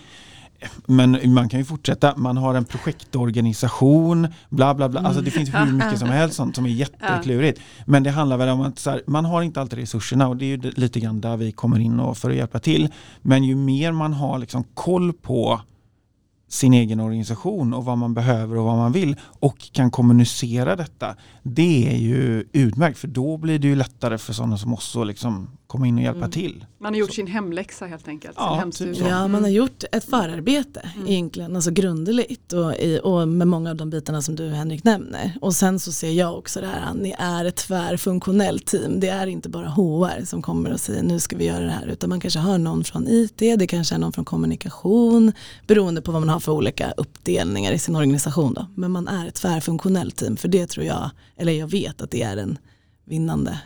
Men 0.87 1.33
man 1.33 1.49
kan 1.49 1.59
ju 1.59 1.65
fortsätta, 1.65 2.17
man 2.17 2.37
har 2.37 2.55
en 2.55 2.65
projektorganisation, 2.65 4.27
bla 4.49 4.73
bla 4.73 4.89
bla. 4.89 5.01
Alltså 5.01 5.21
det 5.21 5.31
finns 5.31 5.49
hur 5.53 5.71
mycket 5.71 5.99
som 5.99 6.09
helst 6.09 6.35
sånt 6.35 6.55
som 6.55 6.65
är 6.65 6.69
jätteklurigt. 6.69 7.59
Men 7.85 8.03
det 8.03 8.11
handlar 8.11 8.37
väl 8.37 8.49
om 8.49 8.61
att 8.61 8.79
så 8.79 8.89
här, 8.89 9.01
man 9.07 9.25
har 9.25 9.41
inte 9.41 9.61
alltid 9.61 9.79
resurserna 9.79 10.27
och 10.27 10.37
det 10.37 10.45
är 10.45 10.57
ju 10.57 10.71
lite 10.71 10.99
grann 10.99 11.21
där 11.21 11.37
vi 11.37 11.51
kommer 11.51 11.79
in 11.79 11.99
och 11.99 12.17
för 12.17 12.29
att 12.29 12.35
hjälpa 12.35 12.59
till. 12.59 12.89
Men 13.21 13.43
ju 13.43 13.55
mer 13.55 13.91
man 13.91 14.13
har 14.13 14.39
liksom 14.39 14.63
koll 14.73 15.13
på 15.13 15.61
sin 16.47 16.73
egen 16.73 16.99
organisation 16.99 17.73
och 17.73 17.85
vad 17.85 17.97
man 17.97 18.13
behöver 18.13 18.57
och 18.57 18.65
vad 18.65 18.77
man 18.77 18.91
vill 18.91 19.15
och 19.21 19.57
kan 19.71 19.91
kommunicera 19.91 20.75
detta. 20.75 21.15
Det 21.43 21.93
är 21.93 21.97
ju 21.97 22.45
utmärkt 22.51 22.97
för 22.97 23.07
då 23.07 23.37
blir 23.37 23.59
det 23.59 23.67
ju 23.67 23.75
lättare 23.75 24.17
för 24.17 24.33
sådana 24.33 24.57
som 24.57 24.73
oss 24.73 24.95
att 24.95 25.07
liksom 25.07 25.47
komma 25.75 25.87
in 25.87 25.95
och 25.97 26.03
hjälpa 26.03 26.17
Mm. 26.17 26.31
till. 26.31 26.65
Man 26.77 26.93
har 26.93 26.99
gjort 26.99 27.09
Så. 27.09 27.13
sin 27.15 27.27
hemläxa 27.27 27.85
helt 27.85 28.07
enkelt. 28.07 28.33
Ja, 28.37 28.69
typ. 28.73 28.97
Ja, 28.97 29.27
man 29.27 29.43
har 29.43 29.49
gjort 29.49 29.83
ett 29.91 30.03
förarbete 30.03 30.89
egentligen, 31.07 31.55
alltså 31.55 31.71
grundligt 31.71 32.53
och, 32.53 32.75
i, 32.75 32.99
och 33.03 33.27
med 33.27 33.47
många 33.47 33.69
av 33.69 33.75
de 33.75 33.89
bitarna 33.89 34.21
som 34.21 34.35
du 34.35 34.49
Henrik 34.49 34.83
nämner. 34.83 35.37
Och 35.41 35.55
sen 35.55 35.79
så 35.79 35.91
ser 35.91 36.11
jag 36.11 36.37
också 36.37 36.61
det 36.61 36.67
här, 36.67 36.89
att 36.91 36.97
ni 36.97 37.15
är 37.19 37.45
ett 37.45 37.55
tvärfunktionellt 37.55 38.65
team. 38.65 38.99
Det 38.99 39.07
är 39.09 39.27
inte 39.27 39.49
bara 39.49 39.67
HR 39.69 40.25
som 40.25 40.41
kommer 40.41 40.73
och 40.73 40.79
säger 40.79 41.03
nu 41.03 41.19
ska 41.19 41.37
vi 41.37 41.45
göra 41.45 41.63
det 41.65 41.71
här, 41.71 41.87
utan 41.87 42.09
man 42.09 42.19
kanske 42.19 42.39
har 42.39 42.57
någon 42.57 42.83
från 42.83 43.07
IT, 43.07 43.37
det 43.37 43.67
kanske 43.67 43.95
är 43.95 43.99
någon 43.99 44.13
från 44.13 44.25
kommunikation, 44.25 45.31
beroende 45.67 46.01
på 46.01 46.11
vad 46.11 46.21
man 46.21 46.29
har 46.29 46.39
för 46.39 46.51
olika 46.51 46.91
uppdelningar 46.97 47.71
i 47.71 47.79
sin 47.79 47.95
organisation. 47.95 48.53
Då. 48.53 48.65
Men 48.75 48.91
man 48.91 49.07
är 49.07 49.27
ett 49.27 49.35
tvärfunktionellt 49.35 50.15
team, 50.15 50.37
för 50.37 50.47
det 50.47 50.67
tror 50.67 50.85
jag, 50.85 51.09
eller 51.37 51.51
jag 51.53 51.67
vet 51.67 52.01
att 52.01 52.11
det 52.11 52.21
är 52.23 52.37
en 52.37 52.57
vinnande, 53.05 53.59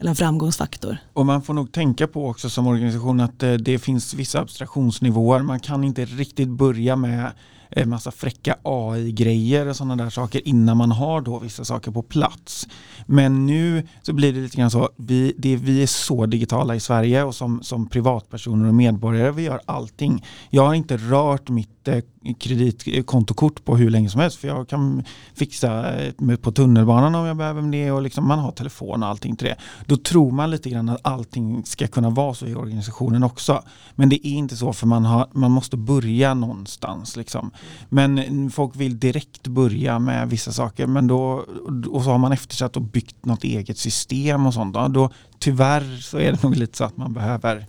eller 0.00 0.10
en 0.10 0.16
framgångsfaktor. 0.16 0.96
Och 1.12 1.26
man 1.26 1.42
får 1.42 1.54
nog 1.54 1.72
tänka 1.72 2.06
på 2.06 2.28
också 2.28 2.50
som 2.50 2.66
organisation 2.66 3.20
att 3.20 3.42
eh, 3.42 3.52
det 3.52 3.78
finns 3.78 4.14
vissa 4.14 4.40
abstraktionsnivåer. 4.40 5.40
Man 5.42 5.60
kan 5.60 5.84
inte 5.84 6.04
riktigt 6.04 6.48
börja 6.48 6.96
med 6.96 7.32
Eh, 7.70 7.86
massa 7.86 8.10
fräcka 8.10 8.56
AI-grejer 8.62 9.68
och 9.68 9.76
sådana 9.76 10.04
där 10.04 10.10
saker 10.10 10.48
innan 10.48 10.76
man 10.76 10.90
har 10.90 11.20
då 11.20 11.38
vissa 11.38 11.64
saker 11.64 11.90
på 11.90 12.02
plats. 12.02 12.68
Men 13.06 13.46
nu 13.46 13.86
så 14.02 14.12
blir 14.12 14.32
det 14.32 14.40
lite 14.40 14.56
grann 14.56 14.70
så, 14.70 14.88
vi, 14.96 15.34
det, 15.38 15.56
vi 15.56 15.82
är 15.82 15.86
så 15.86 16.26
digitala 16.26 16.74
i 16.74 16.80
Sverige 16.80 17.24
och 17.24 17.34
som, 17.34 17.62
som 17.62 17.88
privatpersoner 17.88 18.68
och 18.68 18.74
medborgare, 18.74 19.30
vi 19.30 19.42
gör 19.42 19.60
allting. 19.66 20.24
Jag 20.50 20.66
har 20.66 20.74
inte 20.74 20.96
rört 20.96 21.48
mitt 21.48 21.88
eh, 21.88 22.02
kreditkontokort 22.38 23.58
eh, 23.58 23.64
på 23.64 23.76
hur 23.76 23.90
länge 23.90 24.08
som 24.08 24.20
helst 24.20 24.36
för 24.36 24.48
jag 24.48 24.68
kan 24.68 25.04
fixa 25.34 25.98
eh, 25.98 26.36
på 26.36 26.52
tunnelbanan 26.52 27.14
om 27.14 27.26
jag 27.26 27.36
behöver 27.36 27.62
det 27.62 27.90
och 27.90 28.02
liksom 28.02 28.28
man 28.28 28.38
har 28.38 28.52
telefon 28.52 29.02
och 29.02 29.08
allting 29.08 29.36
till 29.36 29.48
det. 29.48 29.56
Då 29.86 29.96
tror 29.96 30.30
man 30.30 30.50
lite 30.50 30.70
grann 30.70 30.88
att 30.88 31.00
allting 31.02 31.62
ska 31.64 31.86
kunna 31.86 32.10
vara 32.10 32.34
så 32.34 32.46
i 32.46 32.54
organisationen 32.54 33.22
också. 33.22 33.62
Men 33.94 34.08
det 34.08 34.26
är 34.26 34.32
inte 34.32 34.56
så 34.56 34.72
för 34.72 34.86
man, 34.86 35.04
har, 35.04 35.28
man 35.32 35.50
måste 35.50 35.76
börja 35.76 36.34
någonstans. 36.34 37.16
Liksom. 37.16 37.50
Men 37.88 38.50
folk 38.50 38.76
vill 38.76 38.98
direkt 38.98 39.46
börja 39.46 39.98
med 39.98 40.28
vissa 40.28 40.52
saker 40.52 40.86
men 40.86 41.06
då, 41.06 41.44
och 41.90 42.04
så 42.04 42.10
har 42.10 42.18
man 42.18 42.32
eftersatt 42.32 42.76
och 42.76 42.82
byggt 42.82 43.24
något 43.24 43.44
eget 43.44 43.78
system 43.78 44.46
och 44.46 44.54
sånt. 44.54 44.74
Då, 44.74 44.88
då, 44.88 45.10
tyvärr 45.38 46.00
så 46.00 46.18
är 46.18 46.32
det 46.32 46.42
nog 46.42 46.56
lite 46.56 46.76
så 46.76 46.84
att 46.84 46.96
man 46.96 47.12
behöver 47.12 47.66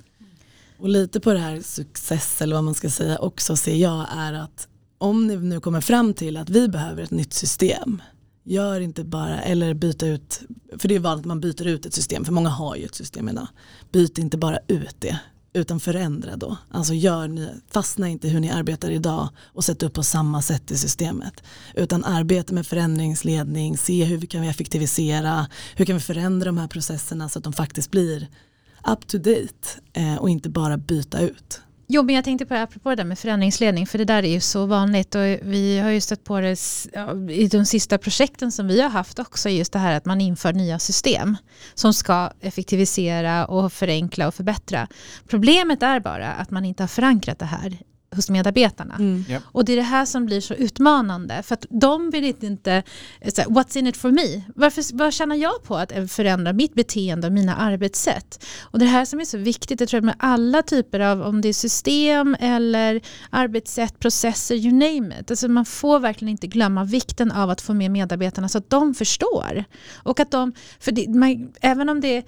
och 0.82 0.90
lite 0.90 1.20
på 1.20 1.34
det 1.34 1.40
här 1.40 1.62
success 1.62 2.42
eller 2.42 2.56
vad 2.56 2.64
man 2.64 2.74
ska 2.74 2.90
säga 2.90 3.18
också 3.18 3.56
ser 3.56 3.76
jag 3.76 4.06
är 4.18 4.34
att 4.34 4.68
om 4.98 5.28
ni 5.28 5.38
nu 5.38 5.60
kommer 5.60 5.82
fram 5.82 6.14
till 6.14 6.38
att 6.38 6.50
vi 6.50 6.68
behöver 6.68 7.04
ett 7.04 7.12
nytt 7.12 7.34
system 7.34 8.02
gör 8.44 8.80
inte 8.80 9.04
bara, 9.04 9.42
eller 9.42 9.74
byta 9.74 10.08
ut, 10.08 10.42
för 10.78 10.88
det 10.88 10.96
är 10.96 11.00
vanligt 11.00 11.22
att 11.22 11.28
man 11.28 11.42
byter 11.42 11.68
ut 11.68 11.86
ett 11.86 11.94
system, 11.94 12.26
för 12.26 12.34
många 12.34 12.50
har 12.50 12.76
ju 12.76 12.86
ett 12.86 12.96
system 12.96 13.30
idag. 13.30 13.48
Byt 13.92 14.18
inte 14.18 14.38
bara 14.38 14.58
ut 14.68 14.96
det, 15.00 15.20
utan 15.54 15.80
förändra 15.80 16.36
då. 16.36 16.58
Alltså 16.72 16.94
gör 16.94 17.28
ni, 17.28 17.50
fastna 17.72 18.10
inte 18.10 18.28
hur 18.28 18.40
ni 18.40 18.50
arbetar 18.50 18.92
idag 18.92 19.30
och 19.46 19.64
sätt 19.64 19.84
upp 19.84 19.94
på 19.94 20.04
samma 20.04 20.42
sätt 20.42 20.72
i 20.72 20.78
systemet. 20.78 21.44
Utan 21.76 22.04
arbeta 22.04 22.54
med 22.54 22.68
förändringsledning, 22.68 23.78
se 23.78 24.04
hur 24.04 24.18
vi 24.18 24.28
kan 24.28 24.42
vi 24.42 24.48
effektivisera, 24.48 25.48
hur 25.76 25.86
kan 25.86 25.96
vi 25.96 26.02
förändra 26.02 26.46
de 26.46 26.58
här 26.58 26.68
processerna 26.68 27.30
så 27.30 27.40
att 27.40 27.44
de 27.44 27.54
faktiskt 27.54 27.92
blir 27.92 28.28
up 28.88 29.08
to 29.08 29.18
date 29.18 29.68
eh, 29.94 30.16
och 30.16 30.30
inte 30.30 30.50
bara 30.50 30.78
byta 30.78 31.20
ut. 31.20 31.62
Jo, 31.94 32.04
men 32.04 32.16
jag 32.16 32.24
tänkte 32.24 32.46
på 32.46 32.54
det 32.54 32.62
apropå 32.62 32.90
det 32.90 32.96
där 32.96 33.04
med 33.04 33.20
förändringsledning, 33.20 33.88
för 33.88 33.98
det 33.98 34.06
där 34.06 34.24
är 34.24 34.28
ju 34.28 34.40
så 34.40 34.66
vanligt 34.66 35.16
och 35.16 35.22
vi 35.42 35.80
har 35.80 35.90
ju 35.90 36.02
stött 36.02 36.24
på 36.24 36.40
det 36.40 36.58
i 37.30 37.48
de 37.48 37.66
sista 37.66 37.98
projekten 37.98 38.52
som 38.52 38.68
vi 38.68 38.82
har 38.82 38.90
haft 38.90 39.20
också, 39.20 39.50
just 39.50 39.74
det 39.74 39.80
här 39.80 39.98
att 39.98 40.06
man 40.06 40.22
inför 40.22 40.54
nya 40.54 40.80
system 40.80 41.38
som 41.74 41.94
ska 41.94 42.32
effektivisera 42.42 43.46
och 43.46 43.74
förenkla 43.74 44.28
och 44.28 44.36
förbättra. 44.36 44.88
Problemet 45.28 45.84
är 45.84 46.00
bara 46.00 46.32
att 46.32 46.52
man 46.52 46.66
inte 46.66 46.84
har 46.84 46.88
förankrat 46.88 47.40
det 47.40 47.46
här 47.46 47.78
hos 48.16 48.30
medarbetarna. 48.30 48.96
Mm. 48.96 49.26
Yep. 49.30 49.44
Och 49.46 49.66
det 49.66 49.72
är 49.72 49.78
det 49.78 49.82
här 49.82 50.06
som 50.06 50.26
blir 50.26 50.42
så 50.42 50.54
utmanande. 50.54 51.44
För 51.44 51.54
att 51.54 51.66
de 51.70 52.10
vill 52.10 52.24
inte, 52.40 52.84
så 53.24 53.42
what's 53.42 53.78
in 53.78 53.88
it 53.88 53.98
for 53.98 54.12
me? 54.12 54.42
Varför, 54.56 54.98
vad 54.98 55.14
tjänar 55.14 55.36
jag 55.36 55.64
på 55.64 55.76
att 55.76 55.92
förändra 56.12 56.54
mitt 56.54 56.74
beteende 56.74 57.28
och 57.28 57.34
mina 57.34 57.56
arbetssätt? 57.56 58.46
Och 58.62 58.80
det 58.80 58.86
här 58.86 59.06
som 59.06 59.20
är 59.20 59.26
så 59.26 59.38
viktigt, 59.38 59.80
jag 59.80 59.90
tror 59.90 60.02
med 60.02 60.16
alla 60.20 60.62
typer 60.62 61.00
av, 61.00 61.22
om 61.22 61.42
det 61.42 61.50
är 61.50 61.54
system 61.54 62.36
eller 62.40 63.02
arbetssätt, 63.30 64.00
processer, 64.00 64.56
you 64.56 64.72
name 64.72 65.20
it. 65.20 65.32
Alltså 65.32 65.48
man 65.48 65.66
får 65.66 66.00
verkligen 66.00 66.32
inte 66.32 66.48
glömma 66.48 66.84
vikten 66.84 67.32
av 67.32 67.50
att 67.50 67.62
få 67.62 67.74
med 67.74 67.92
medarbetarna 67.92 68.50
så 68.50 68.58
att 68.58 68.70
de 68.70 68.94
förstår. 68.94 69.64
Och 70.04 70.20
att 70.20 70.32
de, 70.32 70.54
för 70.80 70.92
det, 70.92 71.10
man, 71.10 71.52
även 71.62 71.90
om 71.90 72.02
det, 72.02 72.24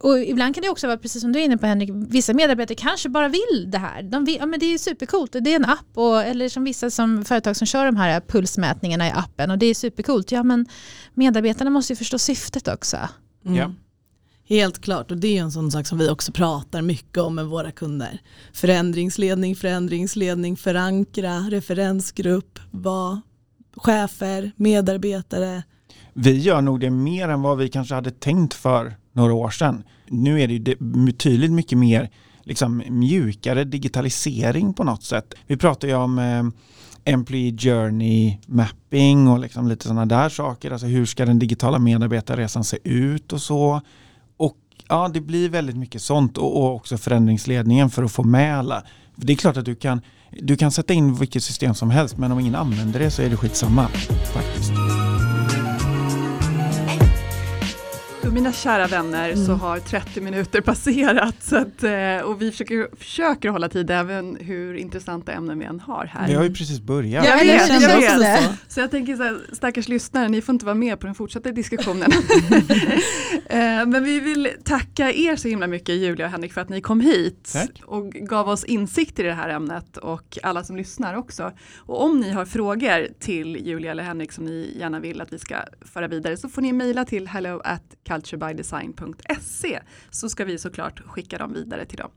och 0.00 0.18
ibland 0.18 0.54
kan 0.54 0.62
det 0.62 0.68
också 0.68 0.86
vara 0.86 0.98
precis 0.98 1.22
som 1.22 1.32
du 1.32 1.40
är 1.40 1.44
inne 1.44 1.58
på 1.58 1.66
Henrik, 1.66 1.90
vissa 1.92 2.34
medarbetare 2.34 2.76
kanske 2.76 3.08
bara 3.08 3.28
vill 3.28 3.64
det 3.66 3.78
här. 3.78 4.02
De 4.02 4.24
vill, 4.24 4.36
ja 4.40 4.46
men 4.46 4.60
det 4.60 4.74
är 4.74 4.78
supercoolt 4.78 5.25
coolt. 5.32 5.44
Det 5.44 5.52
är 5.52 5.56
en 5.56 5.64
app, 5.64 5.86
och, 5.94 6.22
eller 6.22 6.48
som 6.48 6.64
vissa 6.64 6.90
som 6.90 7.24
företag 7.24 7.56
som 7.56 7.66
kör 7.66 7.86
de 7.86 7.96
här 7.96 8.20
pulsmätningarna 8.20 9.08
i 9.08 9.10
appen 9.10 9.50
och 9.50 9.58
det 9.58 9.66
är 9.66 9.74
supercoolt. 9.74 10.32
Ja 10.32 10.42
men 10.42 10.66
medarbetarna 11.14 11.70
måste 11.70 11.92
ju 11.92 11.96
förstå 11.96 12.18
syftet 12.18 12.68
också. 12.68 12.96
Mm. 13.44 13.56
Ja. 13.58 13.72
Helt 14.48 14.80
klart 14.80 15.10
och 15.10 15.16
det 15.16 15.38
är 15.38 15.42
en 15.42 15.52
sån 15.52 15.70
sak 15.70 15.86
som 15.86 15.98
vi 15.98 16.08
också 16.08 16.32
pratar 16.32 16.82
mycket 16.82 17.18
om 17.18 17.34
med 17.34 17.46
våra 17.46 17.70
kunder. 17.70 18.20
Förändringsledning, 18.52 19.56
förändringsledning, 19.56 20.56
förankra, 20.56 21.38
referensgrupp, 21.38 22.58
vad 22.70 23.20
chefer, 23.76 24.52
medarbetare. 24.56 25.62
Vi 26.14 26.38
gör 26.38 26.60
nog 26.60 26.80
det 26.80 26.90
mer 26.90 27.28
än 27.28 27.42
vad 27.42 27.58
vi 27.58 27.68
kanske 27.68 27.94
hade 27.94 28.10
tänkt 28.10 28.54
för 28.54 28.96
några 29.12 29.34
år 29.34 29.50
sedan. 29.50 29.84
Nu 30.08 30.40
är 30.40 30.48
det 30.48 30.54
ju 30.54 30.76
betydligt 30.78 31.52
mycket 31.52 31.78
mer 31.78 32.10
liksom 32.46 32.82
mjukare 32.88 33.64
digitalisering 33.64 34.74
på 34.74 34.84
något 34.84 35.02
sätt. 35.02 35.34
Vi 35.46 35.56
pratar 35.56 35.88
ju 35.88 35.94
om 35.94 36.18
eh, 36.18 36.42
Employee 37.12 37.58
Journey 37.58 38.38
Mapping 38.46 39.28
och 39.28 39.38
liksom 39.38 39.68
lite 39.68 39.82
sådana 39.82 40.06
där 40.06 40.28
saker. 40.28 40.70
Alltså 40.70 40.86
hur 40.86 41.06
ska 41.06 41.26
den 41.26 41.38
digitala 41.38 41.78
medarbetarresan 41.78 42.64
se 42.64 42.78
ut 42.84 43.32
och 43.32 43.40
så. 43.40 43.80
Och 44.36 44.56
ja, 44.88 45.10
det 45.14 45.20
blir 45.20 45.48
väldigt 45.48 45.76
mycket 45.76 46.02
sånt 46.02 46.38
och, 46.38 46.56
och 46.56 46.74
också 46.74 46.98
förändringsledningen 46.98 47.90
för 47.90 48.02
att 48.02 48.12
få 48.12 48.22
med 48.22 48.58
alla. 48.58 48.82
Det 49.16 49.32
är 49.32 49.36
klart 49.36 49.56
att 49.56 49.64
du 49.64 49.74
kan, 49.74 50.00
du 50.30 50.56
kan 50.56 50.70
sätta 50.70 50.94
in 50.94 51.14
vilket 51.14 51.44
system 51.44 51.74
som 51.74 51.90
helst 51.90 52.16
men 52.16 52.32
om 52.32 52.40
ingen 52.40 52.54
använder 52.54 53.00
det 53.00 53.10
så 53.10 53.22
är 53.22 53.30
det 53.30 53.36
skitsamma 53.36 53.88
Tack. 54.34 54.45
För 58.26 58.32
mina 58.32 58.52
kära 58.52 58.86
vänner 58.86 59.30
mm. 59.30 59.46
så 59.46 59.52
har 59.52 59.78
30 59.78 60.20
minuter 60.20 60.60
passerat 60.60 61.34
så 61.42 61.56
att, 61.56 61.82
eh, 61.82 62.18
och 62.24 62.42
vi 62.42 62.50
försöker, 62.50 62.96
försöker 62.96 63.48
hålla 63.48 63.68
tid 63.68 63.90
även 63.90 64.36
hur 64.40 64.74
intressanta 64.74 65.32
ämnen 65.32 65.58
vi 65.58 65.64
än 65.64 65.80
har 65.80 66.04
här. 66.06 66.28
Vi 66.28 66.34
har 66.34 66.44
ju 66.44 66.54
precis 66.54 66.80
börjat. 66.80 67.26
Jag 67.26 67.36
vet, 67.36 67.82
jag 67.82 68.00
vet. 68.00 68.18
Det. 68.18 68.56
Så 68.68 68.80
jag 68.80 68.90
tänker 68.90 69.16
så 69.16 69.22
här, 69.22 69.40
stackars 69.52 69.88
lyssnare, 69.88 70.28
ni 70.28 70.42
får 70.42 70.52
inte 70.52 70.64
vara 70.64 70.74
med 70.74 71.00
på 71.00 71.06
den 71.06 71.14
fortsatta 71.14 71.52
diskussionen. 71.52 72.10
Eh, 73.48 73.86
men 73.86 74.04
vi 74.04 74.20
vill 74.20 74.48
tacka 74.64 75.12
er 75.12 75.36
så 75.36 75.48
himla 75.48 75.66
mycket 75.66 75.94
Julia 75.94 76.26
och 76.26 76.32
Henrik 76.32 76.52
för 76.52 76.60
att 76.60 76.68
ni 76.68 76.80
kom 76.80 77.00
hit 77.00 77.50
Tack. 77.52 77.82
och 77.84 78.12
gav 78.12 78.48
oss 78.48 78.64
insikt 78.64 79.18
i 79.18 79.22
det 79.22 79.32
här 79.32 79.48
ämnet 79.48 79.96
och 79.96 80.38
alla 80.42 80.64
som 80.64 80.76
lyssnar 80.76 81.14
också. 81.14 81.52
Och 81.78 82.04
om 82.04 82.20
ni 82.20 82.30
har 82.30 82.44
frågor 82.44 83.08
till 83.20 83.56
Julia 83.66 83.90
eller 83.90 84.02
Henrik 84.02 84.32
som 84.32 84.44
ni 84.44 84.76
gärna 84.78 85.00
vill 85.00 85.20
att 85.20 85.32
vi 85.32 85.38
ska 85.38 85.56
föra 85.80 86.08
vidare 86.08 86.36
så 86.36 86.48
får 86.48 86.62
ni 86.62 86.72
mejla 86.72 87.04
till 87.04 87.28
hello 87.28 87.60
at 87.64 87.82
culturebydesign.se 88.16 89.80
så 90.10 90.28
ska 90.28 90.44
vi 90.44 90.58
såklart 90.58 91.00
skicka 91.06 91.38
dem 91.38 91.52
vidare 91.52 91.86
till 91.86 91.98
dem. 91.98 92.10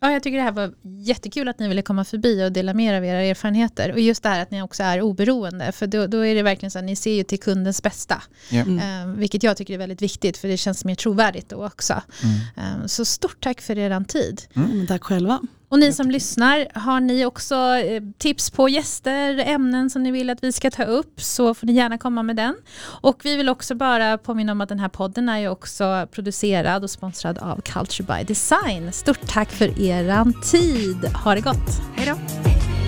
Ja, 0.00 0.12
jag 0.12 0.22
tycker 0.22 0.38
det 0.38 0.44
här 0.44 0.52
var 0.52 0.74
jättekul 0.82 1.48
att 1.48 1.58
ni 1.58 1.68
ville 1.68 1.82
komma 1.82 2.04
förbi 2.04 2.46
och 2.46 2.52
dela 2.52 2.74
med 2.74 2.94
er 2.94 2.96
av 2.96 3.04
era 3.04 3.22
erfarenheter. 3.22 3.92
Och 3.92 4.00
just 4.00 4.22
det 4.22 4.28
här 4.28 4.42
att 4.42 4.50
ni 4.50 4.62
också 4.62 4.82
är 4.82 5.00
oberoende. 5.00 5.72
För 5.72 5.86
då, 5.86 6.06
då 6.06 6.26
är 6.26 6.34
det 6.34 6.42
verkligen 6.42 6.70
så 6.70 6.78
att 6.78 6.84
ni 6.84 6.96
ser 6.96 7.14
ju 7.14 7.24
till 7.24 7.40
kundens 7.40 7.82
bästa. 7.82 8.22
Mm. 8.50 8.78
Eh, 8.78 9.16
vilket 9.16 9.42
jag 9.42 9.56
tycker 9.56 9.74
är 9.74 9.78
väldigt 9.78 10.02
viktigt 10.02 10.36
för 10.36 10.48
det 10.48 10.56
känns 10.56 10.84
mer 10.84 10.94
trovärdigt 10.94 11.48
då 11.48 11.66
också. 11.66 12.02
Mm. 12.22 12.80
Eh, 12.80 12.86
så 12.86 13.04
stort 13.04 13.40
tack 13.40 13.60
för 13.60 13.78
er 13.78 14.04
tid. 14.04 14.42
Mm, 14.54 14.86
tack 14.86 15.04
själva. 15.04 15.40
Och 15.72 15.78
ni 15.78 15.92
som 15.92 16.10
lyssnar, 16.10 16.66
har 16.74 17.00
ni 17.00 17.24
också 17.24 17.54
eh, 17.54 18.02
tips 18.18 18.50
på 18.50 18.68
gäster, 18.68 19.38
ämnen 19.38 19.90
som 19.90 20.02
ni 20.02 20.10
vill 20.10 20.30
att 20.30 20.44
vi 20.44 20.52
ska 20.52 20.70
ta 20.70 20.84
upp 20.84 21.20
så 21.20 21.54
får 21.54 21.66
ni 21.66 21.72
gärna 21.72 21.98
komma 21.98 22.22
med 22.22 22.36
den. 22.36 22.54
Och 22.82 23.20
vi 23.24 23.36
vill 23.36 23.48
också 23.48 23.74
bara 23.74 24.18
påminna 24.18 24.52
om 24.52 24.60
att 24.60 24.68
den 24.68 24.78
här 24.78 24.88
podden 24.88 25.28
är 25.28 25.38
ju 25.38 25.48
också 25.48 26.08
producerad 26.10 26.84
och 26.84 26.90
sponsrad 26.90 27.38
av 27.38 27.60
Culture 27.60 28.16
by 28.18 28.24
Design. 28.24 28.92
Stort 28.92 29.26
tack 29.28 29.50
för 29.50 29.80
eran 29.82 30.42
tid. 30.42 31.04
Ha 31.24 31.34
det 31.34 31.40
gott. 31.40 31.80
Hej 31.96 32.06
då. 32.06 32.81